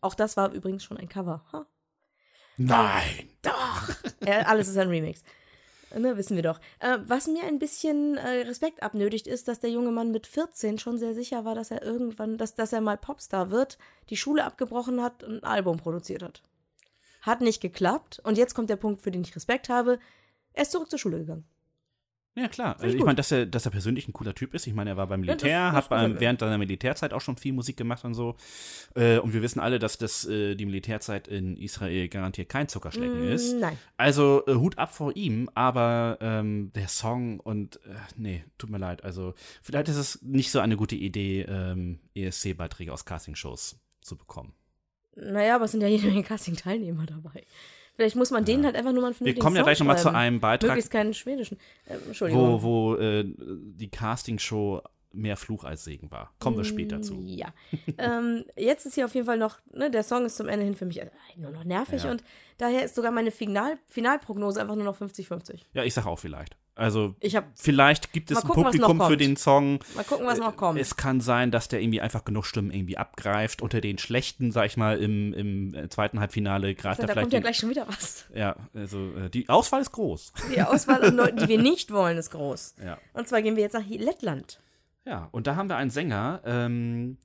[0.00, 1.44] Auch das war übrigens schon ein Cover.
[1.52, 1.66] Ha.
[2.56, 3.28] Nein!
[3.42, 3.88] Doch!
[4.26, 5.22] ja, alles ist ein Remix.
[5.96, 6.60] Ne, wissen wir doch.
[6.80, 10.78] Äh, was mir ein bisschen äh, Respekt abnötigt, ist, dass der junge Mann mit 14
[10.78, 13.78] schon sehr sicher war, dass er irgendwann, dass, dass er mal Popstar wird,
[14.10, 16.42] die Schule abgebrochen hat und ein Album produziert hat.
[17.22, 18.20] Hat nicht geklappt.
[18.22, 19.98] Und jetzt kommt der Punkt, für den ich Respekt habe.
[20.58, 21.44] Er ist zurück zur Schule gegangen.
[22.34, 22.74] Ja, klar.
[22.74, 23.06] Find Also ich ich gut.
[23.06, 24.66] meine, dass er, dass er persönlich ein cooler Typ ist.
[24.66, 27.20] Ich meine, er war beim Ja, das- Militär, das hat beim, während seiner Militärzeit auch
[27.20, 28.36] schon viel Musik gemacht und so.
[28.94, 33.22] Äh, und wir wissen alle, dass das äh, die Militärzeit in Israel garantiert kein Zuckerschlecken
[33.28, 33.54] ist.
[33.56, 33.78] Mm, Nein.
[33.96, 38.78] Also äh, Hut ab vor ihm, aber ähm, der Song und äh, nee, tut mir
[38.78, 39.02] leid.
[39.04, 44.54] Also vielleicht ist es nicht so eine gute Idee, ähm, ESC-Beiträge aus Castingshows zu bekommen.
[45.16, 47.44] Naja, aber es sind ja jede Menge Casting-Teilnehmer dabei.
[47.98, 49.98] Vielleicht muss man denen halt einfach nur mal einen Wir vernünftigen kommen ja gleich nochmal
[49.98, 51.58] zu einem Beitrag, Möglichst keinen schwedischen.
[51.88, 52.62] Ähm, Entschuldigung.
[52.62, 56.32] wo, wo äh, die Castingshow mehr Fluch als Segen war.
[56.38, 57.20] Kommen wir später zu.
[57.24, 57.48] Ja.
[57.98, 60.76] ähm, jetzt ist hier auf jeden Fall noch, ne, der Song ist zum Ende hin
[60.76, 62.12] für mich äh, nur noch nervig Ja.
[62.12, 62.22] und
[62.58, 65.62] daher ist sogar meine Final Finalprognose einfach nur noch 50-50.
[65.72, 66.56] Ja, ich sag auch vielleicht.
[66.78, 69.80] Also Ich habe vielleicht gibt es ein gucken, Publikum für den Song.
[69.96, 70.78] mal gucken, was noch kommt.
[70.80, 73.60] Es kann sein, dass der irgendwie einfach genug Stimmen irgendwie abgreift.
[73.62, 77.24] Unter den schlechten, sag ich mal, im, im äh, zweiten Halbfinale greift da er vielleicht.
[77.24, 78.24] kommt ja den- gleich schon wieder was.
[78.34, 80.32] ja, also äh, die Auswahl ist groß.
[80.54, 82.76] Die Auswahl an Leuten, die wir nicht wollen, ist groß.
[82.84, 82.96] Ja.
[83.12, 84.60] Und zwar gehen wir jetzt nach Lettland.
[85.04, 87.18] Ja, und da haben wir einen Sänger, ähm,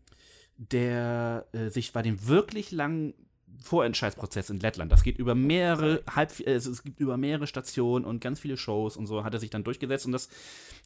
[0.57, 3.13] der äh, sich bei dem wirklich langen
[3.61, 8.19] Vorentscheidsprozess in Lettland, das geht über mehrere halb, also es gibt über mehrere Stationen und
[8.19, 10.29] ganz viele Shows und so, hat er sich dann durchgesetzt und das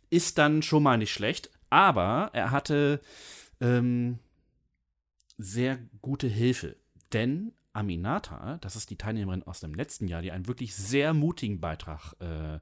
[0.10, 3.02] ist dann schon mal nicht schlecht, aber er hatte
[3.62, 4.20] ähm,
[5.38, 6.76] sehr gute Hilfe,
[7.14, 11.60] denn Aminata, das ist die Teilnehmerin aus dem letzten Jahr, die einen wirklich sehr mutigen
[11.60, 12.56] Beitrag äh,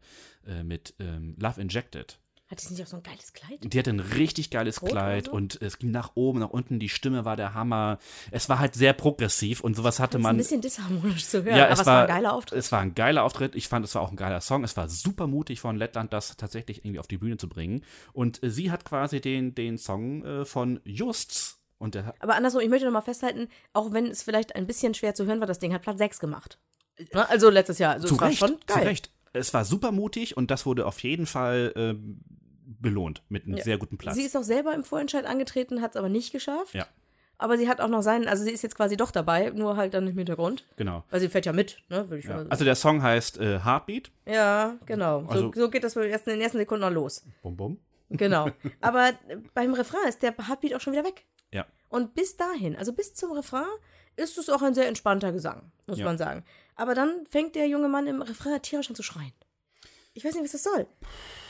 [0.46, 3.58] äh, mit ähm, Love Injected Hat es nicht auch so ein geiles Kleid?
[3.62, 5.32] die hatte ein richtig geiles Rot Kleid so?
[5.32, 7.98] und es ging nach oben, nach unten, die Stimme war der Hammer.
[8.30, 10.36] Es war halt sehr progressiv und sowas hatte Das ist man.
[10.36, 12.60] ein bisschen disharmonisch zu hören, ja, aber es war, war ein geiler Auftritt.
[12.60, 13.56] Es war ein geiler Auftritt.
[13.56, 14.64] Ich fand, es war auch ein geiler Song.
[14.64, 17.84] Es war super mutig von Lettland, das tatsächlich irgendwie auf die Bühne zu bringen.
[18.14, 22.62] Und äh, sie hat quasi den, den Song äh, von Justs und der, Aber andersrum,
[22.62, 25.48] ich möchte noch mal festhalten, auch wenn es vielleicht ein bisschen schwer zu hören war,
[25.48, 26.60] das Ding hat Platz 6 gemacht.
[27.14, 27.28] Ne?
[27.30, 27.94] Also letztes Jahr.
[27.94, 28.84] Also zu es war Recht, schon zu geil.
[28.88, 29.12] Recht.
[29.34, 32.22] Es war super mutig und das wurde auf jeden Fall ähm,
[32.66, 33.64] belohnt mit einem Ja.
[33.64, 34.16] sehr guten Platz.
[34.16, 36.74] Sie ist auch selber im Vorentscheid angetreten, hat es aber nicht geschafft.
[36.74, 36.86] ja,
[37.38, 39.94] Aber sie hat auch noch seinen, also sie ist jetzt quasi doch dabei, nur halt
[39.94, 40.66] dann im Hintergrund.
[40.78, 41.04] genau.
[41.10, 42.10] Weil sie fährt ja mit, ne?
[42.10, 42.46] Würde ich Ja.
[42.50, 44.12] Also der Song heißt äh, Heartbeat.
[44.26, 45.26] Ja, genau.
[45.28, 47.26] Also- so, so geht das wohl erst in den ersten Sekunden noch los.
[47.42, 47.78] Bum, bum.
[48.10, 48.50] Genau.
[48.82, 49.12] Aber
[49.54, 51.26] beim Refrain ist der Heartbeat auch schon wieder weg.
[51.52, 51.66] Ja.
[51.90, 53.66] Und bis dahin, also bis zum Refrain,
[54.16, 56.06] ist es auch ein sehr entspannter Gesang, muss Ja.
[56.06, 56.44] man sagen.
[56.78, 59.34] Aber dann fängt der junge Mann im Refrain tierisch an zu schreien.
[60.18, 60.88] Ich weiß nicht, was das soll.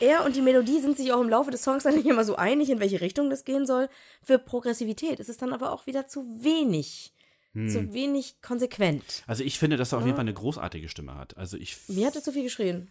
[0.00, 2.34] Er und die Melodie sind sich auch im Laufe des Songs dann nicht immer so
[2.34, 3.88] einig, in welche Richtung das gehen soll.
[4.24, 7.12] Für Progressivität ist es dann aber auch wieder zu wenig.
[7.54, 7.68] Hm.
[7.68, 9.22] Zu wenig konsequent.
[9.28, 11.36] Also ich finde, dass er auf jeden Fall eine großartige Stimme hat.
[11.36, 11.78] Also ich.
[11.86, 12.90] Mir hat er zu viel geschrien.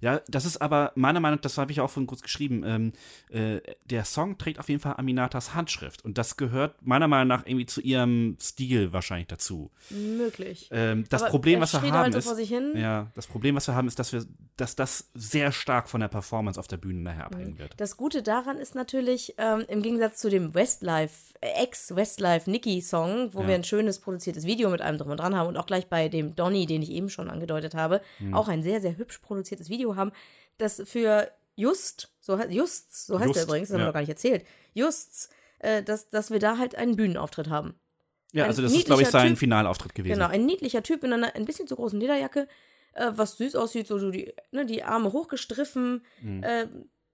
[0.00, 2.92] Ja, das ist aber meiner Meinung nach, das habe ich auch vorhin kurz geschrieben, ähm,
[3.30, 7.46] äh, der Song trägt auf jeden Fall Aminatas Handschrift und das gehört meiner Meinung nach
[7.46, 9.70] irgendwie zu ihrem Stil wahrscheinlich dazu.
[9.90, 10.68] Möglich.
[10.72, 12.38] Ähm, das Aber Problem, was wir haben, ist,
[12.74, 14.24] ja, das Problem, was wir haben, ist, dass wir,
[14.56, 17.74] dass das sehr stark von der Performance auf der Bühne nachher abhängen wird.
[17.78, 21.62] Das Gute daran ist natürlich, ähm, im Gegensatz zu dem Westlife, äh,
[22.26, 23.48] Ex-Westlife-Nicky-Song, wo Ja.
[23.48, 26.08] wir ein schönes produziertes Video mit allem drum und dran haben und auch gleich bei
[26.08, 28.34] dem Donny, den ich eben schon angedeutet habe, Hm.
[28.34, 30.12] auch ein sehr, sehr hübsch produziertes Video haben,
[30.58, 33.84] das für Just, so, Just, so heißt Just, er übrigens, das haben ja.
[33.84, 37.74] wir noch gar nicht erzählt, Justs, äh, dass, dass wir da halt einen Bühnenauftritt haben.
[38.32, 39.38] Ja, ein also das ist, glaube ich, sein Typ.
[39.38, 40.14] Finalauftritt gewesen.
[40.14, 42.48] Genau, ein niedlicher Typ in einer ein bisschen zu großen Lederjacke,
[42.94, 46.42] äh, was süß aussieht, so, so die, ne, die Arme hochgestriffen, Mhm.
[46.42, 46.66] äh,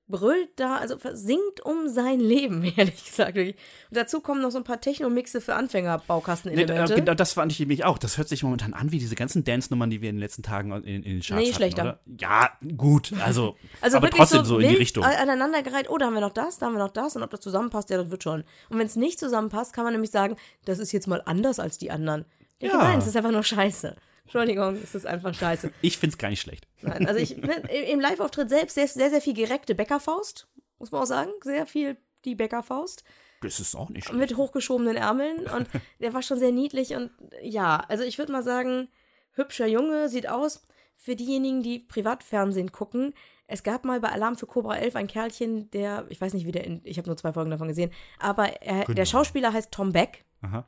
[0.08, 3.36] brüllt da, also singt um sein Leben, ehrlich gesagt.
[3.36, 3.54] Und
[3.90, 6.02] dazu kommen noch so ein paar Techno-Mixe für Anfänger,
[6.44, 7.98] Nee, äh, genau, das fand ich nämlich auch.
[7.98, 10.72] Das hört sich momentan an wie diese ganzen Dance-Nummern, die wir in den letzten Tagen
[10.72, 11.82] in, in den Charts Nee, hatten, schlechter.
[11.82, 12.00] oder?
[12.18, 15.04] Ja, gut, also, also aber trotzdem so, in die Richtung.
[15.04, 17.40] aneinandergereiht, oh, da haben wir noch das, da haben wir noch das und ob das
[17.40, 18.44] zusammenpasst, ja, das wird schon.
[18.70, 21.78] Und wenn es nicht zusammenpasst, kann man nämlich sagen, das ist jetzt mal anders als
[21.78, 22.24] die anderen.
[22.60, 22.76] Ja.
[22.78, 23.94] Nein, es ist einfach nur scheiße.
[24.28, 25.72] Entschuldigung, es ist einfach scheiße.
[25.80, 26.68] Ich find's gar nicht schlecht.
[26.82, 27.54] Nein, also ich, ne,
[27.90, 30.46] im Live-Auftritt selbst sehr, sehr, sehr viel gereckte Bäckerfaust,
[30.78, 31.30] muss man auch sagen.
[31.42, 33.04] Sehr viel die Bäckerfaust.
[33.40, 35.66] Das ist auch nicht Mit hochgeschobenen Ärmeln und
[36.00, 37.10] der war schon sehr niedlich und
[37.40, 38.88] ja, also ich würde mal sagen,
[39.32, 40.62] hübscher Junge, sieht aus.
[40.96, 43.14] Für diejenigen, die Privatfernsehen gucken,
[43.46, 46.52] es gab mal bei Alarm für Cobra 11 ein Kerlchen, der, ich weiß nicht, wie
[46.52, 48.94] der, in, ich habe nur zwei Folgen davon gesehen, aber er, Genau.
[48.94, 50.66] der Schauspieler heißt Tom Beck Aha.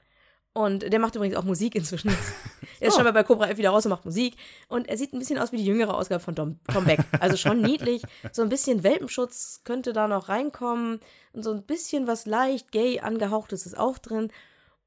[0.53, 2.09] Und der macht übrigens auch Musik inzwischen.
[2.81, 4.37] er ist schon mal bei Cobra 11 wieder raus und macht Musik.
[4.69, 7.01] Und er sieht ein bisschen aus wie die jüngere Ausgabe von Tom, Tom Beck.
[7.21, 8.03] Also schon niedlich.
[8.33, 10.99] So ein bisschen Welpenschutz könnte da noch reinkommen.
[11.33, 14.33] Und so ein bisschen was leicht gay angehauchtes ist auch drin.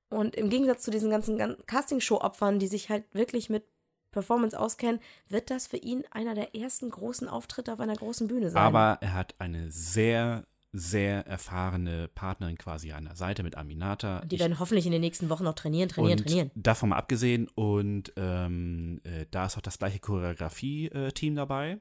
[0.09, 3.63] Und im Gegensatz zu diesen ganzen gan- Castingshow-Opfern, die sich halt wirklich mit
[4.11, 8.51] Performance auskennen, wird das für ihn einer der ersten großen Auftritte auf einer großen Bühne
[8.51, 8.61] sein.
[8.61, 10.45] Aber er hat eine sehr,
[10.75, 14.19] sehr erfahrene Partnerin quasi an der Seite mit Aminata.
[14.19, 16.51] Und die Ich- werden hoffentlich in den nächsten Wochen noch trainieren, trainieren, trainieren.
[16.55, 21.79] Davon mal abgesehen, und ähm, äh, da ist auch das gleiche Choreografie-Team dabei.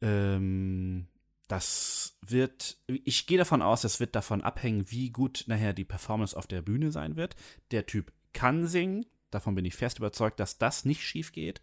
[0.00, 1.08] Ähm,
[1.48, 6.36] das wird, ich gehe davon aus, es wird davon abhängen, wie gut nachher die Performance
[6.36, 7.36] auf der Bühne sein wird.
[7.70, 11.60] Der Typ kann singen, davon bin ich fest überzeugt, dass das nicht schief geht.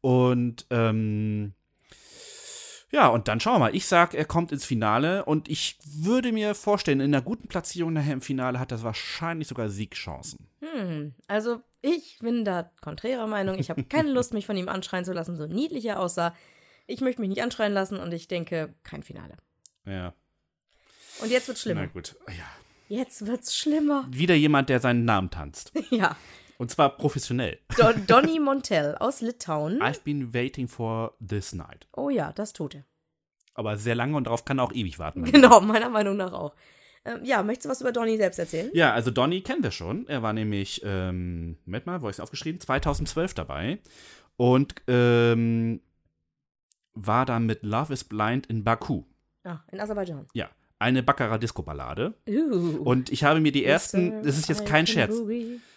[0.00, 1.54] Und ähm,
[2.92, 3.74] ja, und dann schauen wir mal.
[3.74, 7.92] Ich sag, er kommt ins Finale und ich würde mir vorstellen, in einer guten Platzierung
[7.92, 10.46] nachher im Finale hat er wahrscheinlich sogar Siegchancen.
[10.60, 13.58] Hm, also ich bin da konträrer Meinung.
[13.58, 16.34] Ich habe keine Lust, mich von ihm anschreien zu lassen, so niedlich er aussah.
[16.86, 19.36] Ich möchte mich nicht anschreien lassen und ich denke, kein Finale.
[19.86, 20.14] Ja.
[21.20, 21.86] Und jetzt wird's Na schlimmer.
[21.88, 22.16] gut.
[22.28, 22.44] Ja.
[22.88, 24.06] Jetzt wird's schlimmer.
[24.10, 25.72] Wieder jemand, der seinen Namen tanzt.
[25.90, 26.16] Ja.
[26.58, 27.58] Und zwar professionell.
[27.76, 29.80] Don Donny Montel aus Litauen.
[29.80, 31.86] I've been waiting for this night.
[31.92, 32.84] Oh ja, das tut er.
[33.54, 35.24] Aber sehr lange und darauf kann er auch ewig warten.
[35.24, 36.54] Genau, meiner Meinung nach auch.
[37.04, 38.70] Ähm, ja, möchtest du was über Donny selbst erzählen?
[38.72, 40.06] Ja, also Donny kennen wir schon.
[40.08, 42.60] Er war nämlich, ähm, Moment mal, wo ich es aufgeschrieben?
[42.60, 43.78] 2012 dabei.
[44.36, 45.80] Und ähm,
[46.94, 49.04] war dann mit Love is Blind in Baku.
[49.44, 50.26] Ah, in Aserbaidschan.
[50.32, 50.48] Ja,
[50.78, 52.14] eine Baccarat-Disco-Ballade.
[52.28, 52.82] Uh.
[52.82, 55.14] Und ich habe mir die ersten, das ist jetzt kein Scherz,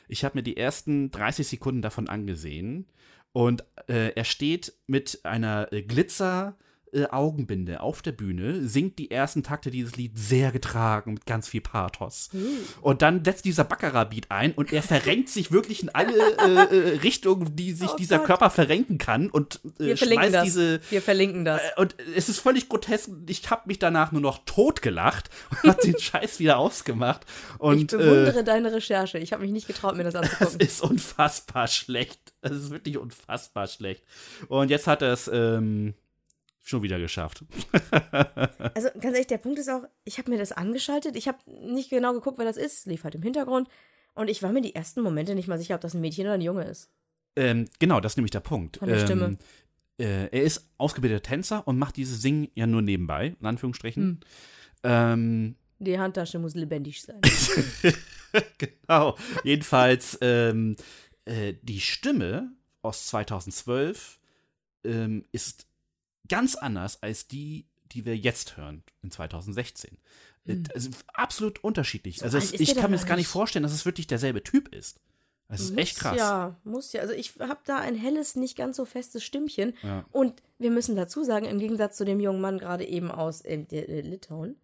[0.07, 2.87] ich habe mir die ersten 30 Sekunden davon angesehen
[3.33, 6.57] und äh, er steht mit einer äh, Glitzer
[6.97, 11.47] äh, Augenbinde auf der Bühne, singt die ersten Takte dieses Lied sehr getragen mit ganz
[11.47, 12.29] viel Pathos.
[12.81, 16.97] Und dann setzt dieser Baccarat-Beat ein und er verrenkt sich wirklich in alle äh, äh,
[16.99, 18.27] Richtungen, die sich Oh dieser Gott.
[18.27, 20.43] Körper verrenken kann und äh, Wir verlinken das.
[20.45, 21.61] diese Wir verlinken das.
[21.61, 23.09] äh, und es ist völlig grotesk.
[23.27, 25.29] Ich habe mich danach nur noch totgelacht
[25.63, 27.25] und habe den Scheiß wieder ausgemacht.
[27.59, 29.17] Und ich bewundere deine Recherche.
[29.19, 30.59] Ich habe mich nicht getraut, mir das äh, es anzugucken.
[30.61, 32.19] ist unfassbar schlecht.
[32.41, 34.03] Es ist wirklich unfassbar schlecht.
[34.47, 35.93] Und jetzt hat er es ähm,
[36.67, 37.43] schon wieder geschafft.
[38.73, 41.15] Also ganz ehrlich, der Punkt ist auch, ich habe mir das angeschaltet.
[41.15, 42.85] Ich habe nicht genau geguckt, wer das ist.
[42.85, 43.67] Lief halt im Hintergrund.
[44.13, 46.33] Und ich war mir die ersten Momente nicht mal sicher, ob das ein Mädchen oder
[46.33, 46.91] ein Junge ist.
[47.35, 48.77] Ähm, genau, das ist nämlich der Punkt.
[48.77, 49.37] Von der ähm, Stimme.
[49.99, 54.03] Äh, er ist ausgebildeter Tänzer und macht dieses Singen ja nur nebenbei, in Anführungsstrichen.
[54.03, 54.19] Hm.
[54.83, 57.21] Ähm, Die Handtasche muss lebendig sein.
[58.57, 59.17] genau.
[59.43, 60.75] Jedenfalls ähm,
[61.25, 62.51] äh, die Stimme
[62.81, 64.19] aus 2012
[64.83, 65.66] ähm, ist
[66.27, 69.97] ganz anders als die, die wir jetzt hören in 2016.
[70.45, 72.23] Äh, Also absolut unterschiedlich.
[72.23, 74.73] also alt es, ich kann mir das gar nicht vorstellen, dass es wirklich derselbe Typ
[74.73, 74.99] ist.
[75.49, 76.17] Das ist echt Muss krass.
[76.17, 76.99] Ja, muss ja.
[77.01, 79.73] Also ich habe da ein helles, nicht ganz so festes Stimmchen.
[79.81, 80.03] Ja.
[80.11, 83.63] Und wir müssen dazu sagen, im Gegensatz zu dem jungen Mann gerade eben aus äh,
[83.71, 84.57] äh, Litauen,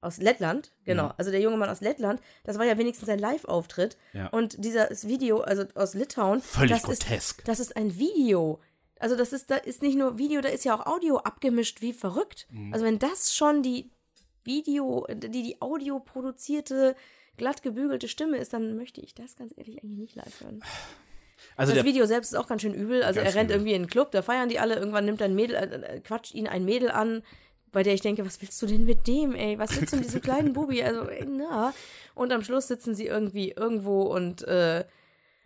[0.00, 1.14] aus Lettland, genau, Ja.
[1.18, 3.96] also der junge Mann aus Lettland, das war ja wenigstens ein Live-Auftritt.
[4.12, 4.28] Ja.
[4.28, 7.38] Und dieses Video, also aus Litauen, Völlig das grotesk.
[7.40, 8.60] Ist, das ist ein Video.
[8.98, 11.92] Also das ist, da ist nicht nur Video, da ist ja auch Audio abgemischt wie
[11.92, 12.46] verrückt.
[12.50, 12.72] Mhm.
[12.72, 13.90] Also wenn das schon die
[14.44, 16.96] Video, die, die Audio produzierte,
[17.36, 20.62] glatt gebügelte Stimme ist, dann möchte ich das ganz ehrlich eigentlich nicht live hören.
[21.56, 23.02] Also das Video selbst ist auch ganz schön übel.
[23.02, 23.56] Also er rennt übel.
[23.56, 26.34] irgendwie in einen Club, da feiern die alle, irgendwann nimmt ein Mädel, äh, äh, quatscht
[26.34, 27.22] ihn ein Mädel an,
[27.72, 29.58] bei der ich denke, was willst du denn mit dem, ey?
[29.58, 30.82] Was willst du mit diesem kleinen Bubi?
[30.82, 31.74] Also, ey, na.
[32.14, 34.84] Und am Schluss sitzen sie irgendwie irgendwo und äh,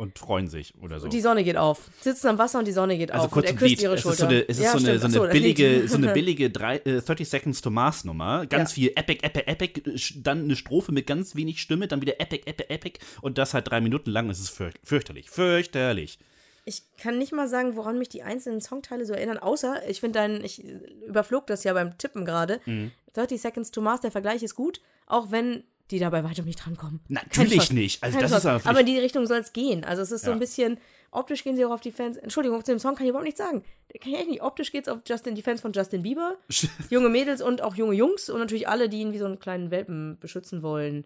[0.00, 1.08] und freuen sich oder so.
[1.08, 1.90] die Sonne geht auf.
[2.00, 3.32] Sitzen am Wasser und die Sonne geht Also auf.
[3.32, 3.82] kurz und er küsst Lied.
[3.82, 4.12] ihre Es Schulter.
[4.14, 6.12] ist so eine, es ist Ja, so eine, so so, eine das billige, so eine
[6.14, 8.46] billige drei, äh, 30 Seconds to Mars Nummer.
[8.46, 8.74] Ganz Ja.
[8.74, 9.82] viel Epic, Epic, Epic,
[10.22, 13.68] dann eine Strophe mit ganz wenig Stimme, dann wieder Epic, Epic, Epic und das halt
[13.70, 14.30] drei Minuten lang.
[14.30, 16.18] Es ist fürch fürchterlich, fürchterlich.
[16.64, 20.18] Ich kann nicht mal sagen, woran mich die einzelnen Songteile so erinnern, außer ich finde
[20.18, 20.62] deinen, ich
[21.06, 22.60] überflog das ja beim Tippen gerade.
[22.66, 22.90] Mhm.
[23.14, 27.00] 30 Seconds to Mars, der Vergleich ist gut, auch wenn die dabei weitem nicht drankommen.
[27.08, 28.02] Natürlich nicht.
[28.02, 29.84] Also Kein das ist aber, aber in die Richtung soll es gehen.
[29.84, 30.36] Also es ist so Ja.
[30.36, 30.78] ein bisschen,
[31.10, 32.16] optisch gehen sie auch auf die Fans.
[32.16, 33.62] Entschuldigung, zu dem Song kann ich überhaupt nichts sagen.
[34.00, 34.42] Kann ich echt nicht.
[34.42, 36.36] Optisch geht es auf Justin, die Fans von Justin Bieber,
[36.90, 39.70] junge Mädels und auch junge Jungs und natürlich alle, die ihn wie so einen kleinen
[39.70, 41.04] Welpen beschützen wollen.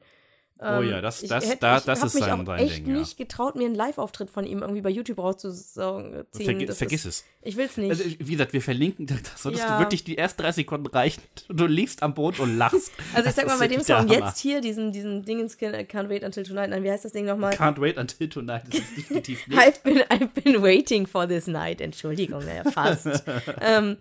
[0.61, 2.77] Oh Ähm, ja, das- ich das- hätte- da- ich das ist mich sein- sein echt
[2.79, 2.99] Ding, ja.
[3.01, 6.25] nicht getraut, mir einen Live-Auftritt von ihm irgendwie bei YouTube rauszuziehen.
[6.33, 7.25] Vergi Das vergiss ist, es.
[7.43, 7.91] Ich will's nicht.
[7.91, 9.77] Also, wie gesagt, wir verlinken, das solltest Ja.
[9.77, 11.23] du wirklich die ersten drei Sekunden reichen.
[11.49, 12.93] Du liegst am Boot und lachst.
[13.15, 16.23] Also ich Das sag mal, bei dem Song jetzt hier, diesen, diesen Dingens Can't Wait
[16.23, 17.53] Until Tonight, nein, wie heißt das Ding nochmal?
[17.55, 18.63] Can't wait until tonight.
[18.69, 19.59] Das ist definitiv nicht.
[19.61, 21.81] I've been, I've been waiting for this night.
[21.81, 23.07] Entschuldigung, naja, fast.
[23.61, 23.97] ähm,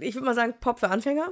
[0.00, 1.30] ich würde mal sagen, Pop für Anfänger.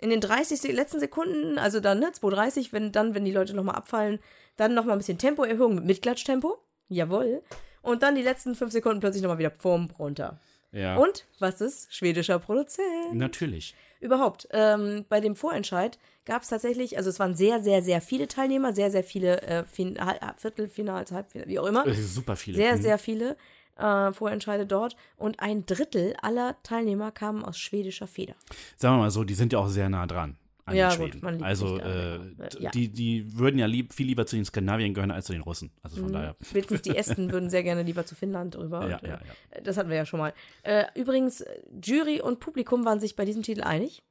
[0.00, 3.54] In den 30 Se- letzten Sekunden, also dann, ne, 2,30, wenn dann, wenn die Leute
[3.54, 4.18] nochmal abfallen,
[4.56, 6.58] dann nochmal ein bisschen Tempoerhöhung mit Mitklatschtempo.
[6.88, 7.42] Jawohl.
[7.82, 10.40] Und dann die letzten 5 Sekunden plötzlich nochmal wieder Pfum runter.
[10.72, 10.96] Ja.
[10.96, 11.92] Und was ist?
[11.94, 13.14] Schwedischer Produzent.
[13.14, 13.74] Natürlich.
[14.00, 14.48] Überhaupt.
[14.52, 18.72] Ähm, bei dem Vorentscheid gab es tatsächlich, also es waren sehr, sehr, sehr viele Teilnehmer,
[18.72, 21.84] sehr, sehr viele äh, Viertelfinals, Halbfinals, wie auch immer.
[21.94, 22.56] Super viele.
[22.56, 22.82] Sehr, Mhm.
[22.82, 23.36] sehr viele
[23.80, 24.96] äh, Vorentscheide dort.
[25.16, 28.34] Und ein Drittel aller Teilnehmer kamen aus schwedischer Feder.
[28.76, 30.36] Sagen wir mal so, die sind ja auch sehr nah dran.
[30.66, 31.24] An Ja, den gut, Schweden.
[31.24, 32.20] man liegt also, äh,
[32.60, 32.70] Ja.
[32.70, 35.72] die, die würden ja lieb, viel lieber zu den Skandinaviern gehören als zu den Russen.
[35.82, 36.02] Also Mhm.
[36.04, 36.36] von daher.
[36.52, 38.88] Wenigstens die Esten würden sehr gerne lieber zu Finnland rüber.
[38.88, 39.18] Ja, und, ja,
[39.50, 40.32] äh, Das hatten wir ja schon mal.
[40.62, 44.02] Äh, übrigens, äh, Jury und Publikum waren sich bei diesem Titel einig.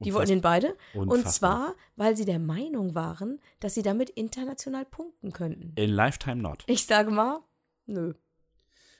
[0.00, 0.76] Die wollten den beide.
[0.92, 1.68] Und Unfassbar.
[1.68, 5.72] zwar, weil sie der Meinung waren, dass sie damit international punkten könnten.
[5.74, 6.64] In Lifetime Not.
[6.66, 7.40] Ich sage mal,
[7.86, 8.12] nö,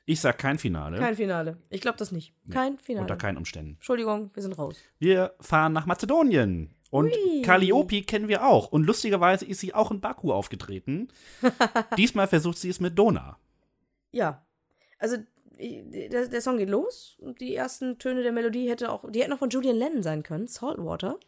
[0.09, 0.98] Ich sag kein Finale.
[0.98, 1.59] kein Finale.
[1.68, 2.32] Ich glaube das nicht.
[2.48, 3.02] Kein Finale.
[3.02, 3.72] unter keinen Umständen.
[3.74, 4.76] Entschuldigung, wir sind raus.
[5.00, 6.72] Wir fahren nach Mazedonien.
[6.90, 7.42] Und Ui.
[7.42, 8.68] Calliope kennen wir auch.
[8.68, 11.09] Und lustigerweise ist sie auch in Baku aufgetreten.
[11.98, 13.36] Diesmal versucht sie es mit Dona.
[14.12, 14.46] Ja.
[14.98, 15.16] Also,
[15.59, 19.32] der, der Song geht los und die ersten Töne der Melodie hätte auch, die hätten
[19.32, 21.18] auch von Julian Lennon sein können, Saltwater.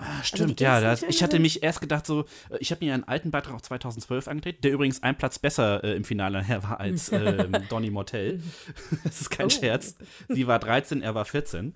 [0.00, 0.80] Ah, stimmt, die ja.
[0.80, 2.20] Das, ich hatte mich erst gedacht, so,
[2.50, 5.82] äh, ich habe mir einen alten Beitrag auch 2012 angetreten, der übrigens ein Platz besser
[5.82, 8.40] äh, im Finale nachher war als ähm, Donny Mortell.
[9.04, 9.50] das ist kein Oh.
[9.50, 9.96] Scherz.
[10.28, 11.74] Sie war 13, er war 14.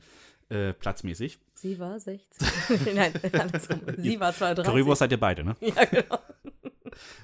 [0.51, 1.39] Äh, platzmäßig.
[1.55, 2.49] Sie war 16.
[2.95, 3.81] Nein, andersrum.
[3.97, 4.71] Sie war 32.
[4.71, 5.57] Currywurst seid ihr beide, ne?
[5.61, 6.19] Ja, genau.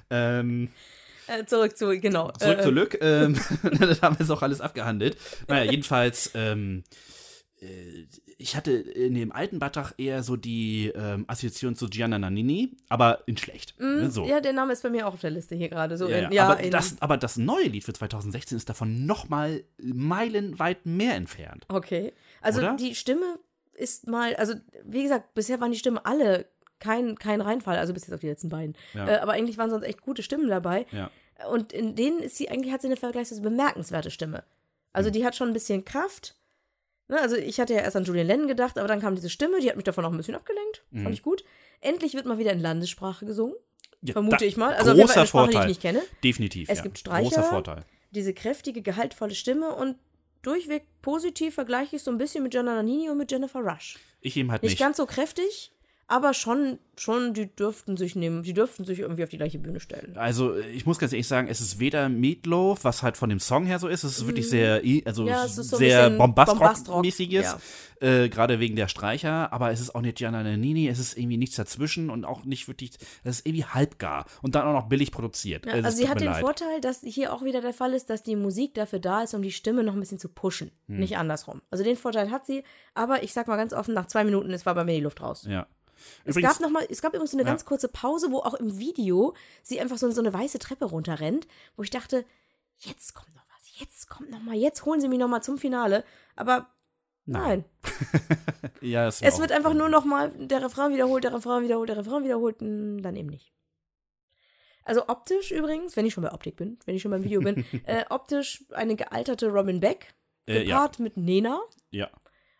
[0.09, 0.69] Ähm,
[1.27, 2.31] Äh, zurück zu, genau.
[2.31, 2.97] Zurück äh, zu Lück.
[3.01, 3.39] Ähm,
[3.79, 5.15] das haben wir jetzt auch alles abgehandelt.
[5.47, 6.83] Naja, jedenfalls, ähm,
[7.61, 8.05] äh,
[8.41, 13.21] ich hatte in dem alten Beitrag eher so die ähm, Assoziation zu Gianna Nannini, aber
[13.27, 13.77] in schlecht.
[13.79, 14.23] ne, so.
[14.23, 15.97] Mm, Ja, der Name ist bei mir auch auf der Liste hier gerade.
[15.97, 16.47] So Ja, in, ja.
[16.47, 21.65] aber, das, aber das neue Lied für 2016 ist davon nochmal meilenweit mehr entfernt.
[21.67, 22.13] Okay.
[22.41, 22.75] Also Oder?
[22.77, 23.39] die Stimme
[23.73, 24.53] ist mal, also
[24.85, 26.45] wie gesagt, bisher waren die Stimmen alle
[26.79, 28.75] kein, kein Reinfall, also bis jetzt auf die letzten beiden.
[28.93, 29.07] Ja.
[29.07, 30.85] Äh, aber eigentlich waren sonst echt gute Stimmen dabei.
[30.91, 31.11] Ja.
[31.51, 34.43] Und in denen ist sie, eigentlich hat sie eine vergleichsweise bemerkenswerte Stimme.
[34.93, 36.35] Also die hat schon ein bisschen Kraft.
[37.09, 39.59] Ne, also ich hatte ja erst an Julian Lennon gedacht, aber dann kam diese Stimme,
[39.59, 40.83] die hat mich davon auch ein bisschen abgelenkt.
[40.93, 41.43] Fand ich gut.
[41.81, 43.55] Endlich wird mal wieder in Landessprache gesungen.
[44.01, 44.07] Mhm.
[44.07, 44.75] Ja, Vermute ich mal.
[44.75, 45.67] Also auf jeden Fall großer eine Sprache, die ich Vorteil.
[45.69, 46.01] nicht kenne.
[46.23, 46.69] Definitiv.
[46.69, 46.83] Es ja.
[46.83, 47.29] gibt Streicher.
[47.29, 47.85] Großer Vorteil.
[48.11, 49.97] Diese kräftige, gehaltvolle Stimme und
[50.43, 53.97] durchweg positiv vergleiche ich so ein bisschen mit Gianna Nannini und mit Jennifer Rush.
[54.21, 54.79] Ich eben halt Nicht, nicht.
[54.79, 55.71] ganz so kräftig,
[56.11, 59.79] aber schon, schon, die dürften sich nehmen, die dürften sich irgendwie auf die gleiche Bühne
[59.79, 60.17] stellen.
[60.17, 63.65] Also, ich muss ganz ehrlich sagen, es ist weder Meatloaf, was halt von dem Song
[63.67, 65.27] her so ist, es ist wirklich sehr, i- also Mhm.
[65.29, 67.61] Ja, es ist so sehr Bombastrock-mäßiges, Bombastrock,
[68.01, 71.37] äh, gerade wegen der Streicher, aber es ist auch nicht Gianna Nannini, es ist irgendwie
[71.37, 72.91] nichts dazwischen und auch nicht wirklich,
[73.23, 75.65] es ist irgendwie halbgar und dann auch noch billig produziert.
[75.67, 76.41] Ja, Es also sie hat den leid.
[76.41, 79.41] Vorteil, dass hier auch wieder der Fall ist, dass die Musik dafür da ist, um
[79.43, 80.71] die Stimme noch ein bisschen zu pushen.
[80.87, 80.97] Hm.
[80.99, 81.61] Nicht andersrum.
[81.69, 82.63] Also den Vorteil hat sie,
[82.95, 85.21] aber ich sag mal ganz offen, nach zwei Minuten ist war bei mir die Luft
[85.21, 85.45] raus.
[85.47, 85.67] Ja.
[86.25, 87.49] Es gab, noch mal, es gab übrigens so eine Ja.
[87.51, 89.33] ganz kurze Pause, wo auch im Video
[89.63, 92.25] sie einfach so, so eine weiße Treppe runterrennt, wo ich dachte,
[92.77, 95.57] jetzt kommt noch was, jetzt kommt noch mal, jetzt holen sie mich noch mal zum
[95.57, 96.03] Finale.
[96.35, 96.69] Aber
[97.25, 97.65] nein,
[98.81, 101.97] ja, es, auch- wird einfach nur noch mal der Refrain wiederholt, der Refrain wiederholt, der
[101.97, 103.53] Refrain wiederholt, hm, dann eben nicht.
[104.83, 107.63] Also optisch übrigens, wenn ich schon bei Optik bin, wenn ich schon beim Video bin,
[107.85, 110.13] äh, optisch eine gealterte Robin Beck,
[110.47, 111.61] äh, ja, gepaart mit Nena.
[111.91, 112.09] ja.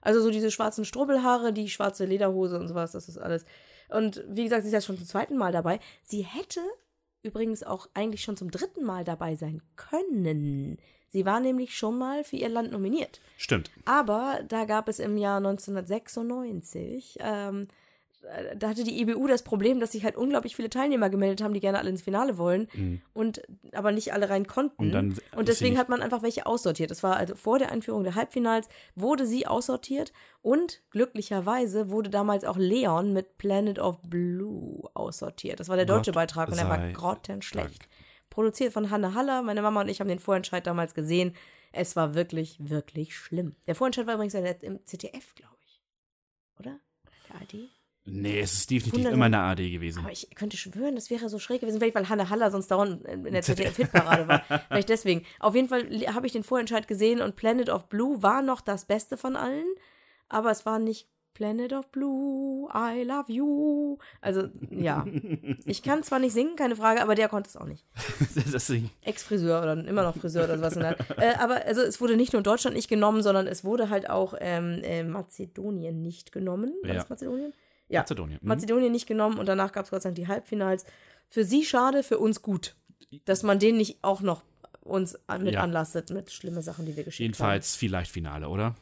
[0.01, 3.45] Also so diese schwarzen Strubbelhaare, die schwarze Lederhose und sowas, das ist alles.
[3.89, 5.79] Und wie gesagt, sie ist ja schon zum zweiten Mal dabei.
[6.03, 6.61] Sie hätte
[7.23, 10.77] übrigens auch eigentlich schon zum dritten Mal dabei sein können.
[11.09, 13.19] Sie war nämlich schon mal für ihr Land nominiert.
[13.37, 13.71] Stimmt.
[13.85, 17.67] Aber da gab es im Jahr 1996, ähm, äh,
[18.57, 21.59] da hatte die IBU das Problem, dass sich halt unglaublich viele Teilnehmer gemeldet haben, die
[21.59, 22.67] gerne alle ins Finale wollen
[23.13, 23.41] und
[23.73, 24.83] aber nicht alle rein konnten.
[24.83, 26.91] Und dann Und deswegen hat man einfach welche aussortiert.
[26.91, 30.11] Das war also vor der Einführung der Halbfinals wurde sie aussortiert
[30.41, 35.59] und glücklicherweise wurde damals auch Leon mit Planet of Blue aussortiert.
[35.59, 37.81] Das war der deutsche Gott Beitrag und der war grottenschlecht.
[37.81, 37.89] Dank.
[38.29, 39.41] Produziert von Hanne Haller.
[39.41, 41.35] Meine Mama und ich haben den Vorentscheid damals gesehen.
[41.71, 43.55] Es war wirklich, wirklich schlimm.
[43.67, 45.81] Der Vorentscheid war übrigens im ZDF, glaube ich.
[46.59, 46.79] Oder?
[47.27, 47.69] Der ARD?
[48.11, 49.99] Nee, es ist definitiv immer eine AD gewesen.
[49.99, 53.05] Aber ich könnte schwören, das wäre so schräg gewesen, vielleicht weil Hanne Haller sonst dauernd
[53.05, 54.43] in der ZDF-Hitparade war.
[54.69, 55.23] Vielleicht deswegen.
[55.39, 58.85] Auf jeden Fall habe ich den Vorentscheid gesehen und Planet of Blue war noch das
[58.85, 59.67] Beste von allen,
[60.27, 63.97] aber es war nicht Planet of Blue, I love you.
[64.19, 65.05] Also, ja.
[65.65, 67.85] Ich kann zwar nicht singen, keine Frage, aber der konnte es auch nicht.
[69.03, 70.73] Ex-Friseur oder immer noch Friseur oder sowas.
[70.75, 73.63] In der, äh, aber also es wurde nicht nur in Deutschland nicht genommen, sondern es
[73.63, 76.73] wurde halt auch ähm, äh, Mazedonien nicht genommen.
[76.81, 76.95] War Ja.
[76.95, 77.53] das Mazedonien?
[77.89, 78.01] Ja.
[78.01, 78.39] Mazedonien.
[78.41, 78.47] Mhm.
[78.47, 80.85] Mazedonien nicht genommen und danach gab es Gott sei Dank die Halbfinals.
[81.29, 82.75] Für sie schade, für uns gut.
[83.25, 84.43] Dass man den nicht auch noch
[84.81, 85.61] uns an, mit Ja.
[85.61, 88.75] anlastet mit schlimme Sachen, die wir geschickt Jedenfalls vielleicht Finale, oder?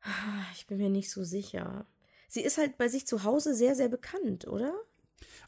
[0.00, 0.44] haben.
[0.54, 1.86] Ich bin mir nicht so sicher.
[2.28, 4.72] Sie ist halt bei sich zu Hause sehr, sehr bekannt, oder?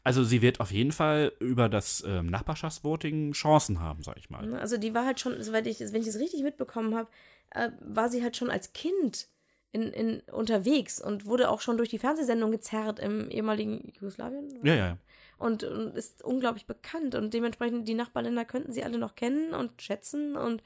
[0.03, 4.53] Also sie wird auf jeden Fall über das ähm, Nachbarschaftsvoting Chancen haben, sag ich mal.
[4.55, 7.09] Also die war halt schon, soweit ich, wenn ich es richtig mitbekommen habe,
[7.51, 9.27] äh, war sie halt schon als Kind
[9.71, 14.49] in, in, unterwegs und wurde auch schon durch die Fernsehsendung gezerrt im ehemaligen Jugoslawien.
[14.63, 14.97] Ja, ja, ja.
[15.37, 19.81] Und, und ist unglaublich bekannt und dementsprechend die Nachbarländer könnten sie alle noch kennen und
[19.81, 20.63] schätzen und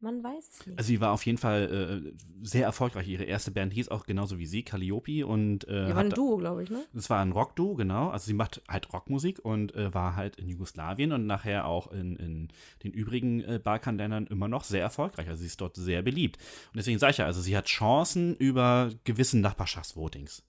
[0.00, 0.78] man weiß es nicht.
[0.78, 3.08] Also sie war auf jeden Fall äh, sehr erfolgreich.
[3.08, 5.26] Ihre erste Band hieß auch genauso wie sie, Calliope.
[5.26, 6.84] Und äh, war ein Duo, glaube ich, ne?
[6.94, 8.10] Es war ein Rockduo, genau.
[8.10, 12.16] Also sie macht halt Rockmusik und äh, war halt in Jugoslawien und nachher auch in,
[12.16, 12.48] in
[12.84, 15.28] den übrigen äh, Balkanländern immer noch sehr erfolgreich.
[15.28, 16.38] Also sie ist dort sehr beliebt.
[16.72, 20.44] Und deswegen sage ich ja, also sie hat Chancen über gewissen Nachbarschaftsvotings.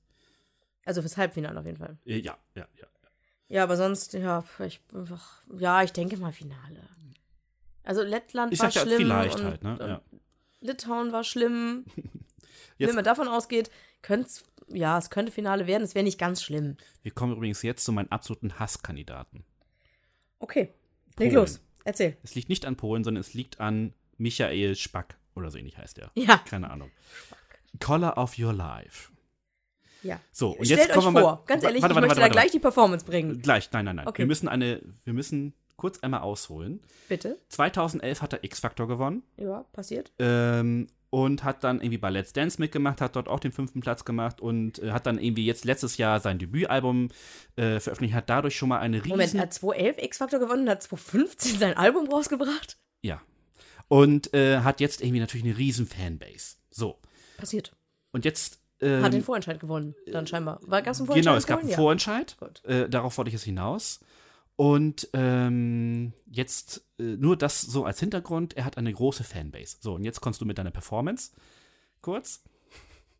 [0.85, 1.97] Also fürs Halbfinale auf jeden Fall.
[2.05, 2.87] Äh, ja, ja, ja.
[3.51, 6.87] Ja, aber sonst, ja, ich einfach, ja, ich denke mal Finale.
[7.89, 9.77] Also Lettland Ich war sag ja schlimm vielleicht und, halt, ne?
[9.79, 10.01] Ja.
[10.61, 11.85] Litauen war schlimm.
[12.77, 13.71] Jetzt- Wenn man davon ausgeht,
[14.03, 14.29] könnte
[14.71, 16.77] ja, es könnte Finale werden, es wäre nicht ganz schlimm.
[17.01, 19.43] Wir kommen übrigens jetzt zu meinen absoluten Hasskandidaten.
[20.37, 20.69] Okay,
[21.17, 21.33] leg Polen.
[21.33, 22.15] los, erzähl.
[22.21, 25.97] Es liegt nicht an Polen, sondern es liegt an Michael Spack oder so ähnlich heißt
[25.97, 26.11] er.
[26.13, 26.91] Ja, Keine Ahnung.
[27.79, 29.11] Color of Your Life.
[30.03, 30.19] ja.
[30.31, 31.43] So, und Stellt jetzt euch kommen wir vor, mal.
[31.47, 33.41] ganz ehrlich, warte, ich warte, möchte warte, da gleich die Performance bringen.
[33.41, 34.07] Gleich, nein, nein, nein.
[34.07, 34.19] Okay.
[34.19, 36.81] Wir müssen eine, wir müssen kurz einmal ausholen.
[37.07, 37.39] Bitte.
[37.49, 40.11] 2011 hat er X-Factor gewonnen Ja, passiert.
[40.19, 44.05] ähm, und hat dann irgendwie bei Let's Dance mitgemacht, hat dort auch den fünften Platz
[44.05, 47.09] gemacht und äh, hat dann irgendwie jetzt letztes Jahr sein Debütalbum
[47.55, 49.09] äh, veröffentlicht, hat dadurch schon mal eine riesen...
[49.09, 52.77] Moment, hat 2011 X-Factor gewonnen und hat 2015 sein Album rausgebracht?
[53.01, 53.19] ja.
[53.87, 56.57] Und äh, hat jetzt irgendwie natürlich eine riesen Fanbase.
[56.69, 56.99] So.
[57.37, 57.75] Passiert.
[58.11, 58.59] Und jetzt...
[58.81, 60.59] Ähm, Hat den Vorentscheid gewonnen, dann scheinbar.
[60.69, 61.23] Gab es einen Vorentscheid?
[61.23, 61.75] Genau, es gab in einen?
[61.75, 62.37] Vorentscheid.
[62.39, 62.63] Gut.
[62.65, 63.99] Äh, darauf wollte ich jetzt hinaus.
[64.59, 68.57] Und ähm, jetzt äh, nur das so als Hintergrund.
[68.57, 69.77] Er hat eine große Fanbase.
[69.79, 71.31] So, und jetzt kommst du mit deiner Performance.
[72.01, 72.43] Kurz.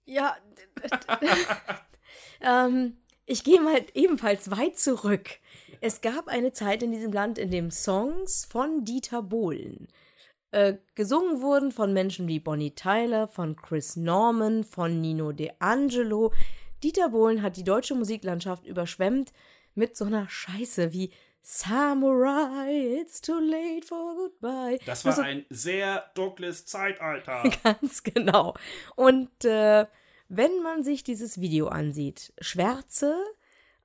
[0.03, 0.35] Ja.
[2.41, 5.29] ähm, ich gehe mal ebenfalls weit zurück.
[5.79, 9.87] Es gab eine Zeit in diesem Land, in dem Songs von Dieter Bohlen
[10.51, 16.33] äh, gesungen wurden von Menschen wie Bonnie Tyler, von Chris Norman, von Nino De Angelo.
[16.83, 19.31] Dieter Bohlen hat die deutsche Musiklandschaft überschwemmt
[19.73, 21.11] mit so einer Scheiße wie
[21.41, 24.79] Samurai, it's too late for goodbye.
[24.85, 27.43] Das war so ein sehr dunkles Zeitalter.
[27.63, 28.55] Ganz genau.
[28.95, 29.85] Und äh,
[30.27, 33.15] wenn man sich dieses Video ansieht, Schwärze,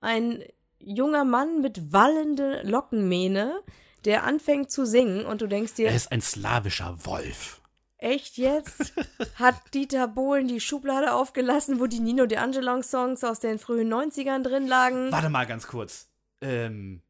[0.01, 0.43] ein
[0.79, 3.63] junger Mann mit wallende Lockenmähne,
[4.05, 7.63] der anfängt zu singen und du denkst dir, er ist ein slawischer Wolf.
[7.97, 8.93] echt jetzt?
[9.37, 13.91] Hat Dieter Bohlen die Schublade aufgelassen, wo die Nino De Angelo Songs aus den frühen
[13.91, 15.11] 90ern drin lagen?
[15.11, 16.11] Warte mal ganz kurz.
[16.43, 17.01] Ähm,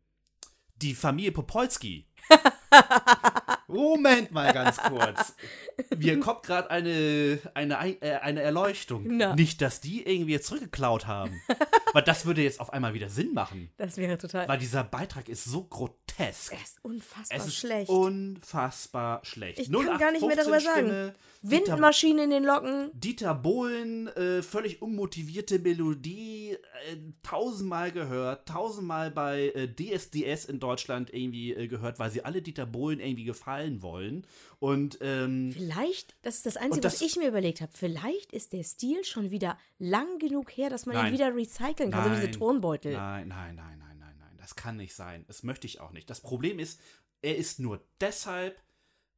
[0.85, 2.07] die Familie Popolski.
[3.75, 5.35] Moment mal ganz kurz.
[5.99, 9.05] Mir kommt gerade eine, eine, Ei- äh, eine Erleuchtung.
[9.17, 9.35] Na.
[9.35, 11.41] Nicht, dass die irgendwie jetzt zurückgeklaut haben.
[11.93, 13.71] Weil das würde jetzt auf einmal wieder Sinn machen.
[13.77, 14.49] Das wäre total.
[14.49, 16.53] Weil dieser Beitrag ist so grotesk.
[16.53, 17.89] Er ist unfassbar Es ist schlecht.
[17.89, 19.59] unfassbar schlecht.
[19.59, 20.87] Ich kann gar nicht mehr darüber 0815 sagen.
[20.87, 21.13] Stimme,
[21.43, 22.91] Dieter, Windmaschine in den Locken.
[22.95, 26.53] Dieter Bohlen, äh, völlig unmotivierte Melodie,
[26.91, 32.43] äh, tausendmal gehört, tausendmal bei äh, DSDS in Deutschland irgendwie äh, gehört, weil sie alle
[32.43, 34.27] Dieter Bohlen irgendwie gefallen wollen.
[34.59, 38.53] Und ähm, Vielleicht, das ist das Einzige, das- was ich mir überlegt habe, vielleicht ist
[38.53, 41.13] der Stil schon wieder lang genug her, dass man ihn Nein.
[41.15, 42.21] wieder recyceln kann, so Nein.
[42.21, 42.93] diese Tonbeutel.
[42.93, 44.37] Nein, nein, nein, nein, nein, nein.
[44.39, 45.25] Das kann nicht sein.
[45.27, 46.09] Das möchte ich auch nicht.
[46.11, 46.81] Das Problem ist,
[47.23, 48.61] er ist nur deshalb,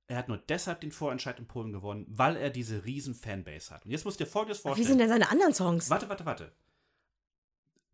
[0.09, 3.85] er hat nur deshalb den Vorentscheid in Polen gewonnen, weil er diese riesen Fanbase hat.
[3.85, 4.87] Und jetzt musst du dir folgendes Wie vorstellen.
[4.89, 5.91] sind denn seine anderen Songs?
[5.91, 6.53] Warte, warte, warte.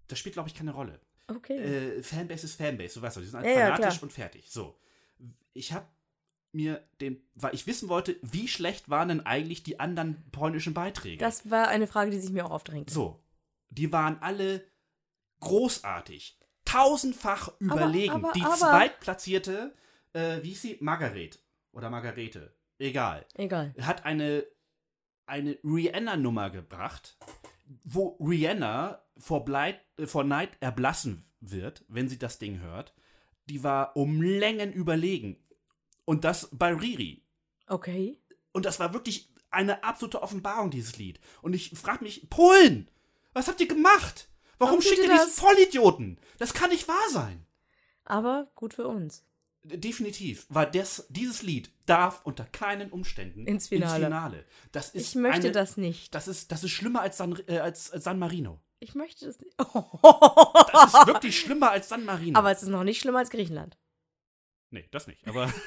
[0.08, 1.00] Das spielt, glaube ich, keine Rolle.
[1.28, 1.56] Okay.
[1.56, 4.02] Äh, Fanbase ist Fanbase, du weißt doch, die sind halt Ja, ja, fanatisch klar.
[4.02, 4.50] und fertig.
[4.50, 4.76] So.
[5.54, 5.86] Ich habe
[6.52, 11.18] mir den, weil ich wissen wollte, wie schlecht waren denn eigentlich die anderen polnischen Beiträge?
[11.18, 12.92] das war eine Frage, die sich mir auch aufdrängte.
[12.92, 13.22] So,
[13.70, 14.64] die waren alle
[15.40, 18.12] großartig, tausendfach überlegen.
[18.12, 19.74] aber- die aber- zweitplatzierte,
[20.12, 20.78] äh, wie hieß sie?
[20.80, 21.42] Margaret
[21.72, 23.74] oder Margarete, egal, Egal.
[23.80, 24.44] hat eine,
[25.26, 27.16] eine Rihanna-Nummer gebracht,
[27.84, 32.94] wo Rihanna vor, Bleit, äh, vor Neid erblassen wird, wenn sie das Ding hört.
[33.46, 35.36] Die war um Längen überlegen.
[36.04, 37.22] Und das bei Riri.
[37.66, 38.18] Okay.
[38.52, 41.20] Und das war wirklich eine absolute Offenbarung, dieses Lied.
[41.42, 42.90] Und ich frage mich, Polen,
[43.32, 44.28] was habt ihr gemacht?
[44.58, 45.34] Warum, tut schickt ihr ihr diese das?
[45.38, 46.18] Vollidioten?
[46.38, 47.46] Das kann nicht wahr sein.
[48.04, 49.24] Aber gut für uns.
[49.64, 54.04] Definitiv, weil das, dieses Lied darf unter keinen Umständen Ins Finale.
[54.06, 54.44] Finale.
[54.72, 56.12] Das ist Ich möchte eine, das nicht.
[56.14, 58.60] Das ist, das ist schlimmer als San, äh, als als San Marino.
[58.80, 59.56] Ich möchte das nicht.
[60.72, 62.36] Das ist wirklich schlimmer als San Marino.
[62.38, 63.78] Aber es ist noch nicht schlimmer als Griechenland.
[64.72, 65.20] Nee, das nicht.
[65.28, 65.52] Aber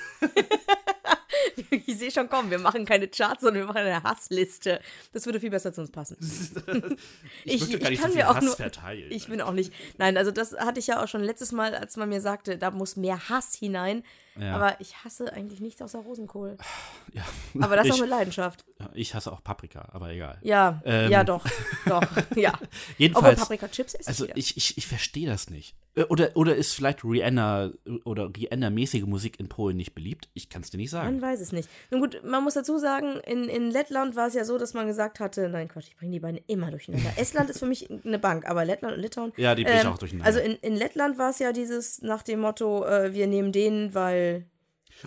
[1.87, 4.81] Ich sehe schon kommen, wir machen keine Charts, sondern wir machen eine Hassliste.
[5.13, 6.17] Das würde viel besser zu uns passen.
[7.45, 9.09] ich, Ich- ich kann so mir auch Hass nur- verteilen.
[9.11, 9.71] Ich bin auch nicht.
[9.97, 12.71] Nein, also das hatte ich ja auch schon letztes Mal, als man mir sagte, da
[12.71, 14.03] muss mehr Hass hinein.
[14.39, 14.55] Ja.
[14.55, 16.57] Aber ich hasse eigentlich nichts außer Rosenkohl.
[17.13, 17.23] ja.
[17.61, 18.65] Aber das ich, auch mit Leidenschaft.
[18.93, 20.37] ich hasse auch Paprika, aber egal.
[20.41, 21.11] Ja, Ähm.
[21.11, 21.45] ja, doch.
[21.85, 22.01] Doch,
[22.35, 22.53] ja.
[22.53, 22.65] Obwohl
[22.97, 24.37] Jedenfalls, Paprika-Chips esse ich also wieder.
[24.37, 25.75] ich, ich, ich verstehe das nicht.
[25.95, 27.71] Äh, Oder, oder ist vielleicht Rihanna
[28.03, 30.27] oder Rihanna-mäßige Musik in Polen nicht beliebt?
[30.33, 31.05] Ich kann es dir nicht sagen.
[31.05, 31.69] Man weiß es nicht.
[31.89, 34.87] Nun gut, man muss dazu sagen, in, in Lettland war es ja so, dass man
[34.87, 37.11] gesagt hatte, nein Quatsch, ich bringe die beiden immer durcheinander.
[37.15, 39.31] Estland ist für mich eine Bank, aber Lettland und Litauen.
[39.37, 40.25] ähm, Ja, die bringe ich auch durcheinander.
[40.27, 43.93] Also in, in Lettland war es ja dieses nach dem Motto, äh, wir nehmen den,
[43.93, 44.24] weil,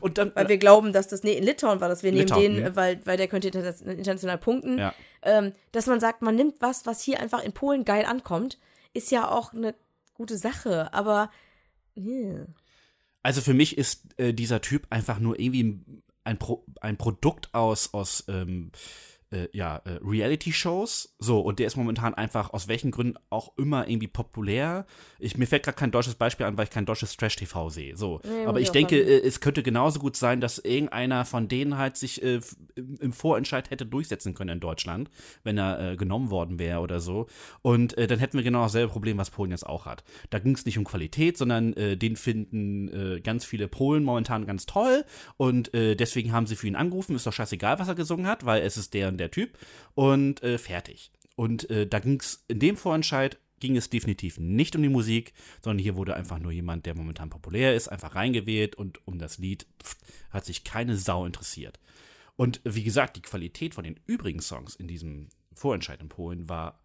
[0.00, 2.42] Und dann, weil wir glauben, dass das, nee, in Litauen war das, wir nehmen Litauen,
[2.42, 2.64] den, hm.
[2.64, 4.78] äh, weil, weil der könnte inter- international punkten.
[4.78, 4.94] ja.
[5.22, 8.58] Ähm, dass man sagt, man nimmt was, was hier einfach in Polen geil ankommt,
[8.94, 9.74] ist ja auch eine
[10.14, 11.30] gute Sache, aber
[11.96, 12.46] yeah.
[13.22, 15.82] Also für mich ist äh, dieser Typ einfach nur irgendwie
[16.24, 18.70] ein, Pro ein Produkt aus, aus ähm,
[19.30, 21.16] äh, ja, äh, Reality-Shows.
[21.18, 24.86] So, und der ist momentan einfach aus welchen Gründen auch immer irgendwie populär.
[25.18, 27.96] Ich, mir fällt gerade kein deutsches Beispiel an, weil ich kein deutsches Trash-TV sehe.
[27.96, 28.20] So.
[28.24, 31.96] Nee, Aber ich denke, äh, es könnte genauso gut sein, dass irgendeiner von denen halt
[31.96, 32.40] sich äh,
[33.00, 35.10] im Vorentscheid hätte durchsetzen können in Deutschland,
[35.44, 37.26] wenn er äh, genommen worden wäre oder so.
[37.60, 40.04] Und äh, dann hätten wir genau dasselbe Problem, was Polen jetzt auch hat.
[40.30, 45.04] Da ging es nicht um Qualität, sondern den finden ganz viele Polen momentan ganz toll
[45.36, 47.14] und deswegen haben sie für ihn angerufen.
[47.14, 49.58] Ist doch scheißegal, was er gesungen hat, weil es ist der der Typ
[49.94, 51.10] und äh, fertig.
[51.36, 55.32] Und äh, da ging es in dem Vorentscheid ging es definitiv nicht um die Musik,
[55.62, 59.38] sondern hier wurde einfach nur jemand, der momentan populär ist, einfach reingewählt und um das
[59.38, 59.96] Lied pff,
[60.30, 61.78] hat sich keine Sau interessiert.
[62.36, 66.80] Und wie gesagt, die Qualität von den übrigen Songs in diesem Vorentscheid in Polen war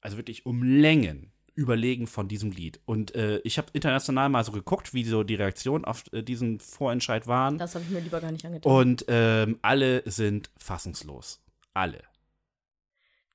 [0.00, 2.80] also wirklich um Längen überlegen von diesem Lied.
[2.84, 6.60] Und äh, ich habe international mal so geguckt, wie so die Reaktionen auf äh, diesen
[6.60, 7.58] Vorentscheid waren.
[7.58, 8.70] das habe ich mir lieber gar nicht angetan.
[8.70, 11.40] Und ähm, alle sind fassungslos.
[11.76, 12.02] Alle.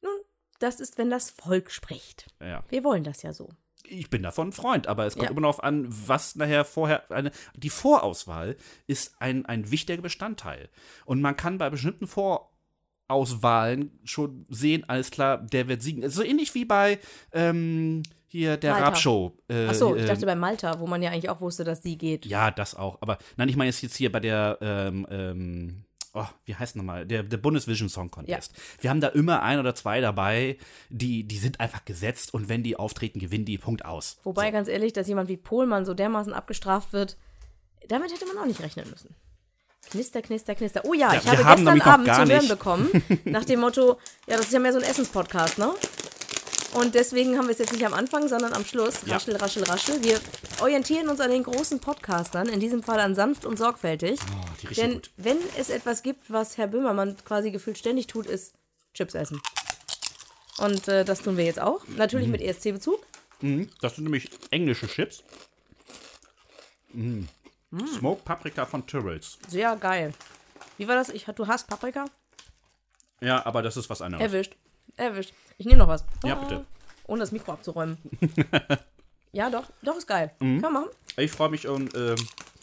[0.01, 0.17] Nun,
[0.59, 2.25] das ist, wenn das Volk spricht.
[2.41, 2.63] Ja.
[2.69, 3.49] Wir wollen das ja so.
[3.83, 5.31] Ich bin davon ein Freund, aber es kommt Ja.
[5.31, 7.09] immer noch an, was nachher vorher.
[7.11, 8.55] Eine, die Vorauswahl
[8.87, 10.69] ist ein, ein wichtiger Bestandteil.
[11.05, 16.09] Und man kann bei bestimmten Vorauswahlen schon sehen, alles klar, der wird siegen.
[16.09, 16.99] So ähnlich wie bei
[17.33, 18.87] ähm, hier der Malta.
[18.87, 19.37] Rap-Show.
[19.49, 21.97] Äh, Achso, ich äh, dachte bei Malta, wo man ja eigentlich auch wusste, dass sie
[21.97, 22.25] geht.
[22.25, 23.01] Ja, das auch.
[23.01, 25.83] Aber nein, ich meine jetzt, jetzt hier bei der, ähm, ähm,
[26.13, 28.53] oh, wie heißt nochmal, der, der Bundesvision Song Contest.
[28.79, 30.57] Wir haben da immer ein oder zwei dabei,
[30.89, 34.17] die, die sind einfach gesetzt und wenn die auftreten, gewinnen die, Punkt aus.
[34.23, 37.17] Wobei, ganz ehrlich, dass jemand wie Pohlmann so dermaßen abgestraft wird,
[37.87, 39.15] damit hätte man auch nicht rechnen müssen.
[39.89, 40.81] Knister, knister, knister.
[40.85, 42.89] Oh ja, Ja, ich habe gestern Abend zu hören bekommen,
[43.25, 43.97] nach dem Motto,
[44.27, 45.73] ja, das ist ja mehr so ein Essenspodcast, ne?
[46.73, 49.01] Und deswegen haben wir es jetzt nicht am Anfang, sondern am Schluss.
[49.05, 49.15] Ja.
[49.15, 50.01] Raschel, raschel, raschel.
[50.03, 50.19] Wir
[50.61, 54.19] orientieren uns an den großen Podcastern, in diesem Fall an sanft und sorgfältig.
[54.21, 55.11] Oh, die Denn gut.
[55.17, 58.53] wenn es etwas gibt, was Herr Böhmermann quasi gefühlt ständig tut, ist
[58.93, 59.41] Chips essen.
[60.59, 61.81] Und äh, das tun wir jetzt auch.
[61.97, 62.31] Natürlich Mhm.
[62.33, 62.99] mit ESC-Bezug.
[63.81, 65.23] Das sind nämlich englische Chips.
[66.93, 67.23] Mm.
[67.71, 67.87] Mm.
[67.87, 69.39] Smoked Paprika von Tyrrells.
[69.47, 70.13] Sehr geil.
[70.77, 71.09] Wie war das?
[71.09, 72.05] Ich, du hast Paprika?
[73.21, 74.23] Ja, aber das ist was anderes.
[74.23, 74.55] Erwischt.
[74.97, 75.33] Erwischt.
[75.57, 76.03] Ich nehme noch was.
[76.23, 76.65] Ja, Ah, bitte.
[77.07, 77.97] Ohne das Mikro abzuräumen.
[79.31, 79.65] ja, doch.
[79.83, 80.31] Doch, ist geil.
[80.39, 80.61] Mhm.
[80.61, 80.95] Kann man machen.
[81.17, 82.15] Ich freue mich und ähm,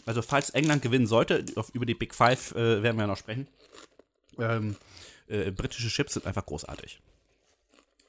[0.07, 3.17] also falls England gewinnen sollte, auf, über die Big Five äh, werden wir ja noch
[3.19, 3.47] sprechen.
[4.39, 4.77] Ähm,
[5.29, 7.01] äh, britische Chips sind einfach großartig.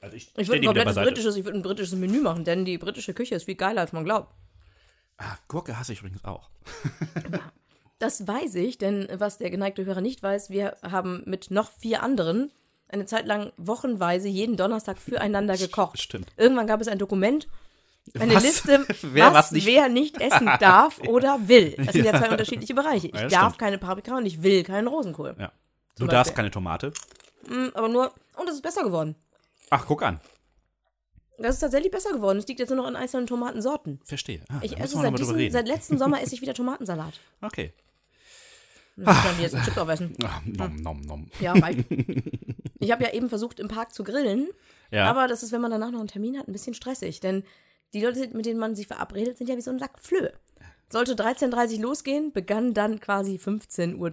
[0.00, 2.78] Also ich, Ich würde ein komplettes britisches, ich würde ein britisches Menü machen, denn die
[2.78, 4.32] britische Küche ist viel geiler, als man glaubt.
[5.18, 6.48] Ah, Gurke hasse ich übrigens auch.
[7.98, 12.02] Das weiß ich, denn was der geneigte Hörer nicht weiß, wir haben mit noch vier
[12.02, 12.50] anderen
[12.92, 16.00] eine Zeit lang wochenweise jeden Donnerstag füreinander gekocht.
[16.00, 16.28] Stimmt.
[16.36, 17.48] Irgendwann gab es ein Dokument,
[18.18, 18.42] eine Was?
[18.42, 21.74] Liste, Wer was, was nicht- wer nicht essen darf oder will.
[21.78, 23.08] Das sind ja zwei unterschiedliche Bereiche.
[23.08, 23.58] Ich Ja, darf stimmt.
[23.58, 25.36] keine Paprika und ich will keinen Rosenkohl.
[25.38, 25.52] Ja.
[25.98, 26.92] Du darfst keine Tomate.
[27.48, 29.16] Mm, Aber nur, und es ist besser geworden.
[29.70, 30.20] Ach, guck an.
[31.38, 32.38] Das ist tatsächlich besser geworden.
[32.38, 34.00] Es liegt jetzt nur noch an einzelnen Tomatensorten.
[34.04, 34.42] Verstehe.
[34.50, 35.52] Ah, Ich esse seit, reden.
[35.52, 37.14] seit letzten Sommer esse ich wieder Tomatensalat.
[37.40, 37.72] Okay.
[39.00, 40.14] Ich kann die Chips aufessen.
[40.44, 41.30] Nom, nom, nom.
[41.40, 41.86] Ja, reicht.
[42.82, 44.48] Ich habe ja eben versucht, im Park zu grillen.
[44.90, 45.04] Ja.
[45.04, 47.20] Aber das ist, wenn man danach noch einen Termin hat, ein bisschen stressig.
[47.20, 47.44] Denn
[47.92, 50.32] die Leute, mit denen man sich verabredet, sind ja wie so ein Sack Flöhe.
[50.92, 54.10] Sollte 13.30 Uhr losgehen, begann dann quasi 15.30 Uhr.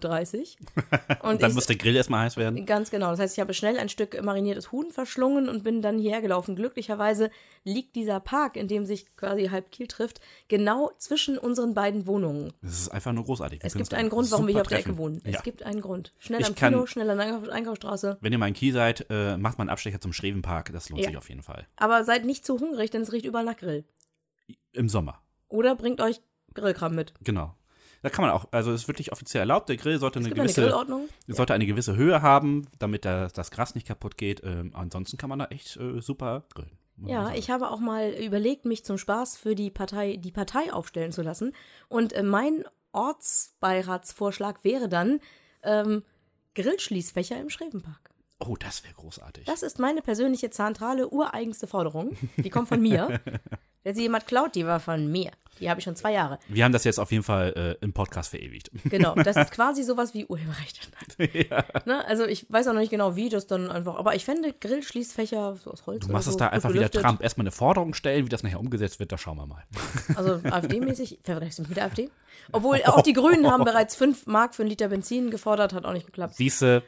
[1.23, 2.65] Und dann ich- muss der Grill erstmal heiß werden.
[2.65, 3.09] Ganz genau.
[3.11, 6.55] Das heißt, ich habe schnell ein Stück mariniertes Huhn verschlungen und bin dann hierher gelaufen.
[6.55, 7.29] Glücklicherweise
[7.63, 12.53] liegt dieser Park, in dem sich quasi halb Kiel trifft, genau zwischen unseren beiden Wohnungen.
[12.61, 13.61] Das ist einfach nur großartig.
[13.61, 15.15] Wir Es gibt einen Grund, warum wir hier auf der Ecke wohnen.
[15.15, 15.29] treffen.
[15.29, 15.41] Es Ja.
[15.41, 16.13] gibt einen Grund.
[16.19, 18.17] Schnell Ich am kann- Kino, schnell an der Einkauf Einkaufsstraße.
[18.21, 20.71] Wenn ihr mal in Kiel seid, äh, macht mal einen Abstecher zum Schrevenpark.
[20.73, 21.07] Das lohnt Ja.
[21.09, 21.65] sich auf jeden Fall.
[21.75, 23.83] Aber seid nicht zu hungrig, denn es riecht überall nach Grill.
[24.73, 25.21] Im Sommer.
[25.49, 26.21] Oder bringt euch
[26.57, 27.13] Grillkram mit.
[27.23, 27.55] Genau.
[28.03, 29.69] Da kann man auch, also es ist wirklich offiziell erlaubt.
[29.69, 31.09] Der Grill sollte eine eine gewisse, Grillordnung.
[31.27, 34.41] sollte eine gewisse Höhe haben, damit da, das Gras nicht kaputt geht.
[34.43, 36.77] Ähm, ansonsten kann man da echt äh, super grillen.
[37.05, 41.11] Ja, ich habe auch mal überlegt, mich zum Spaß für die Partei, die Partei aufstellen
[41.11, 41.53] zu lassen.
[41.89, 45.19] Und äh, mein Ortsbeiratsvorschlag wäre dann
[45.61, 46.03] ähm,
[46.55, 48.06] Grillschließfächer im Schrevenpark.
[48.39, 49.45] Oh, das wäre großartig.
[49.45, 52.15] Das ist meine persönliche zentrale, ureigenste Forderung.
[52.37, 53.19] Die kommt von mir.
[53.83, 55.31] Wer sie jemand klaut, die war von mir.
[55.59, 56.37] Die habe ich schon zwei Jahre.
[56.47, 58.69] Wir haben das jetzt auf jeden Fall äh, im Podcast verewigt.
[58.83, 60.79] Genau, das ist quasi sowas wie Urheberrechte.
[61.85, 62.05] ne?
[62.05, 63.95] Also ich weiß auch noch nicht genau, wie das dann einfach.
[63.95, 66.05] Aber ich fände Grillschließfächer so aus Holz.
[66.05, 66.89] Du machst es so, da einfach wieder.
[66.89, 69.63] Trump erstmal eine Forderung stellen, wie das nachher umgesetzt wird, da schauen wir mal.
[70.15, 72.09] Also AfD-mäßig, vergleichst du mich mit der AfD?
[72.51, 75.93] Obwohl auch die Grünen haben bereits 5 Mark für einen Liter Benzin gefordert, hat auch
[75.93, 76.35] nicht geklappt.
[76.35, 76.83] Siehste,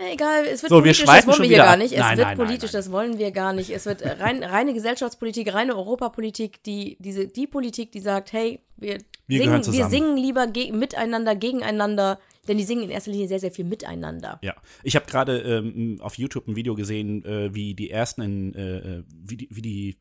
[0.00, 1.92] Egal, es wird So, wir politisch, das schweifen wollen wir hier wieder gar nicht.
[1.92, 2.78] Es Nein, wird nein, politisch, nein.
[2.78, 3.70] das wollen wir gar nicht.
[3.70, 8.98] Es wird rein, reine Gesellschaftspolitik, reine Europapolitik, die, diese, die Politik, die sagt, hey, wir,
[9.26, 12.18] Wir singen, wir singen lieber ge miteinander, gegeneinander,
[12.48, 14.38] denn die singen in erster Linie sehr, sehr viel miteinander.
[14.42, 18.54] Ja, ich habe gerade ähm, auf YouTube ein Video gesehen, äh, wie die ersten, in,
[18.54, 19.96] äh, wie, die, wie die,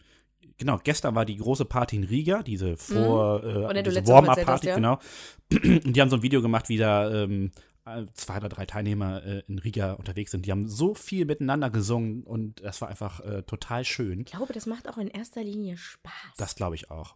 [0.57, 4.67] genau, gestern war die große Party in Riga, diese vor, Von der äh, erzählt Warm-Up-Party,
[4.67, 4.99] hast, genau.
[5.51, 7.49] Und die haben so ein Video gemacht, wie da ähm, äh,
[8.13, 10.45] zwei oder drei Teilnehmer äh, in Riga unterwegs sind.
[10.45, 14.21] Die haben so viel miteinander gesungen und das war einfach äh, total schön.
[14.21, 16.11] Ich glaube, das macht auch in erster Linie Spaß.
[16.37, 17.15] Das glaube ich auch.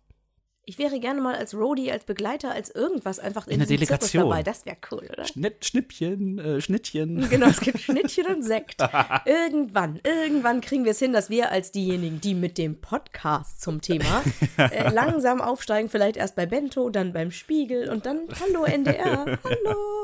[0.66, 4.24] ich wäre gerne mal als Roadie, als Begleiter, als irgendwas einfach in, In der Delegation.
[4.30, 4.44] dabei.
[4.44, 5.26] Das wäre cool, oder?
[5.26, 7.20] Schnitt, Schnippchen, äh, Schnittchen.
[7.30, 8.82] Genau, es gibt Schnittchen und Sekt.
[9.26, 13.82] Irgendwann, irgendwann kriegen wir es hin, dass wir als diejenigen, die mit dem Podcast zum
[13.82, 14.24] Thema
[14.58, 20.03] äh, langsam aufsteigen, vielleicht erst bei Bento, dann beim Spiegel und dann Hallo NDR, hallo.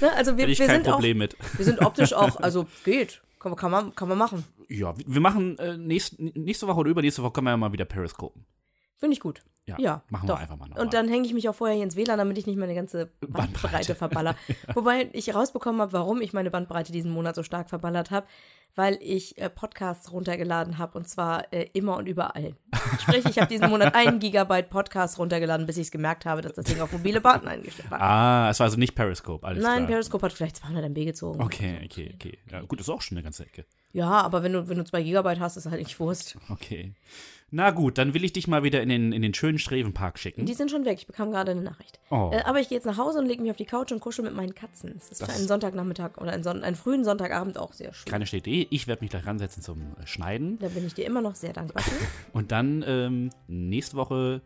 [0.00, 1.36] Ne, also wir, wir kein sind Problem auch, mit.
[1.56, 4.44] wir sind optisch auch, also geht, kann, man- kann, man, kann man machen.
[4.68, 7.84] Ja, wir machen äh, nächst, nächste Woche oder übernächste Woche können wir ja mal wieder
[7.84, 8.44] Periscopen.
[8.96, 9.42] Finde ich gut.
[9.68, 10.36] Ja, Ja, machen doch.
[10.36, 10.84] wir einfach mal nochmal.
[10.84, 13.06] Und dann hänge ich mich auch vorher hier ins WLAN, damit ich nicht meine ganze
[13.20, 13.94] Bandbreite, Bandbreite.
[13.96, 14.36] verballer.
[14.74, 18.28] Wobei ich herausbekommen habe, warum ich meine Bandbreite diesen Monat so stark verballert habe,
[18.76, 22.54] weil ich äh, Podcasts runtergeladen habe und zwar äh, immer und überall.
[23.00, 26.52] Sprich, ich habe diesen Monat einen Gigabyte Podcast runtergeladen, bis ich es gemerkt habe, dass
[26.52, 28.00] das Ding auf mobile Daten eingestellt war.
[28.00, 29.88] Ah, es war also nicht Periscope, alles Nein, klar.
[29.88, 31.42] Periscope hat vielleicht 200 MB gezogen.
[31.42, 32.38] Okay, okay, okay.
[32.52, 33.64] Ja, gut, ist auch schon eine ganze Ecke.
[33.92, 36.36] Ja, aber wenn du, wenn du 2 Gigabyte hast, ist halt nicht Wurst.
[36.50, 36.94] Okay.
[37.50, 40.46] Na gut, dann will ich dich mal wieder in den, in den schönen Strevenpark schicken.
[40.46, 40.98] Die sind schon weg.
[40.98, 42.00] Ich bekam gerade eine Nachricht.
[42.10, 42.30] Oh.
[42.32, 44.24] Äh, aber ich gehe jetzt nach Hause und lege mich auf die Couch und kuschel
[44.24, 44.94] mit meinen Katzen.
[44.94, 48.10] Das ist für Das- einen Sonntagnachmittag oder einen, Son einen frühen Sonntagabend auch sehr schön.
[48.10, 48.66] Keine Idee.
[48.70, 50.58] Ich werde mich gleich ransetzen zum äh, Schneiden.
[50.58, 51.94] Da bin ich dir immer noch sehr dankbar für.
[52.32, 54.42] Und dann ähm, nächste Woche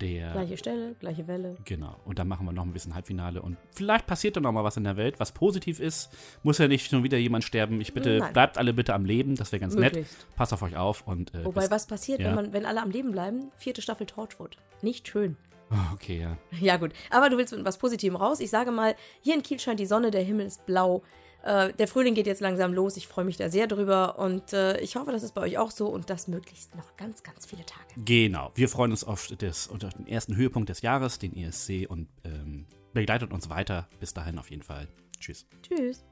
[0.00, 0.32] der.
[0.32, 1.56] Gleiche Stelle, gleiche Welle.
[1.64, 1.96] Genau.
[2.04, 3.42] Und dann machen wir noch ein bisschen Halbfinale.
[3.42, 6.10] Und vielleicht passiert dann noch mal was in der Welt, was positiv ist.
[6.42, 7.80] Muss ja nicht schon wieder jemand sterben.
[7.80, 8.32] Ich bitte, Nein.
[8.32, 9.34] bleibt alle bitte am Leben.
[9.36, 9.94] Das wäre ganz nett.
[9.94, 10.26] Möglichst.
[10.36, 11.06] Passt auf euch auf.
[11.06, 12.28] Und, äh, Wobei, bis- was passiert, ja.
[12.28, 13.50] wenn, man, wenn alle am Leben bleiben?
[13.56, 14.56] Vierte Staffel Torchwood.
[14.82, 15.36] Nicht schön.
[15.70, 16.38] Oh, okay, ja.
[16.60, 16.92] Ja, gut.
[17.10, 18.40] Aber du willst mit was Positivem raus.
[18.40, 21.02] Ich sage mal, hier in Kiel scheint die Sonne, der Himmel ist blau.
[21.42, 22.96] Äh, der Frühling geht jetzt langsam los.
[22.96, 24.18] Ich freue mich da sehr drüber.
[24.18, 27.22] Und äh, ich hoffe, das ist bei euch auch so und das möglichst noch ganz,
[27.22, 27.84] ganz viele Tage.
[27.96, 28.50] Genau.
[28.54, 32.66] Wir freuen uns auf, das, auf den ersten Höhepunkt des Jahres, den ESC, und ähm,
[32.92, 33.88] begleitet uns weiter.
[34.00, 34.88] Bis dahin auf jeden Fall.
[35.20, 35.46] Tschüss.
[35.62, 36.04] Tschüss.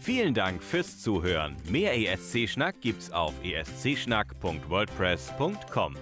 [0.00, 1.56] Vielen Dank fürs Zuhören.
[1.66, 5.96] Mehr ESC-Schnack gibt's auf escschnack.wordpress.com.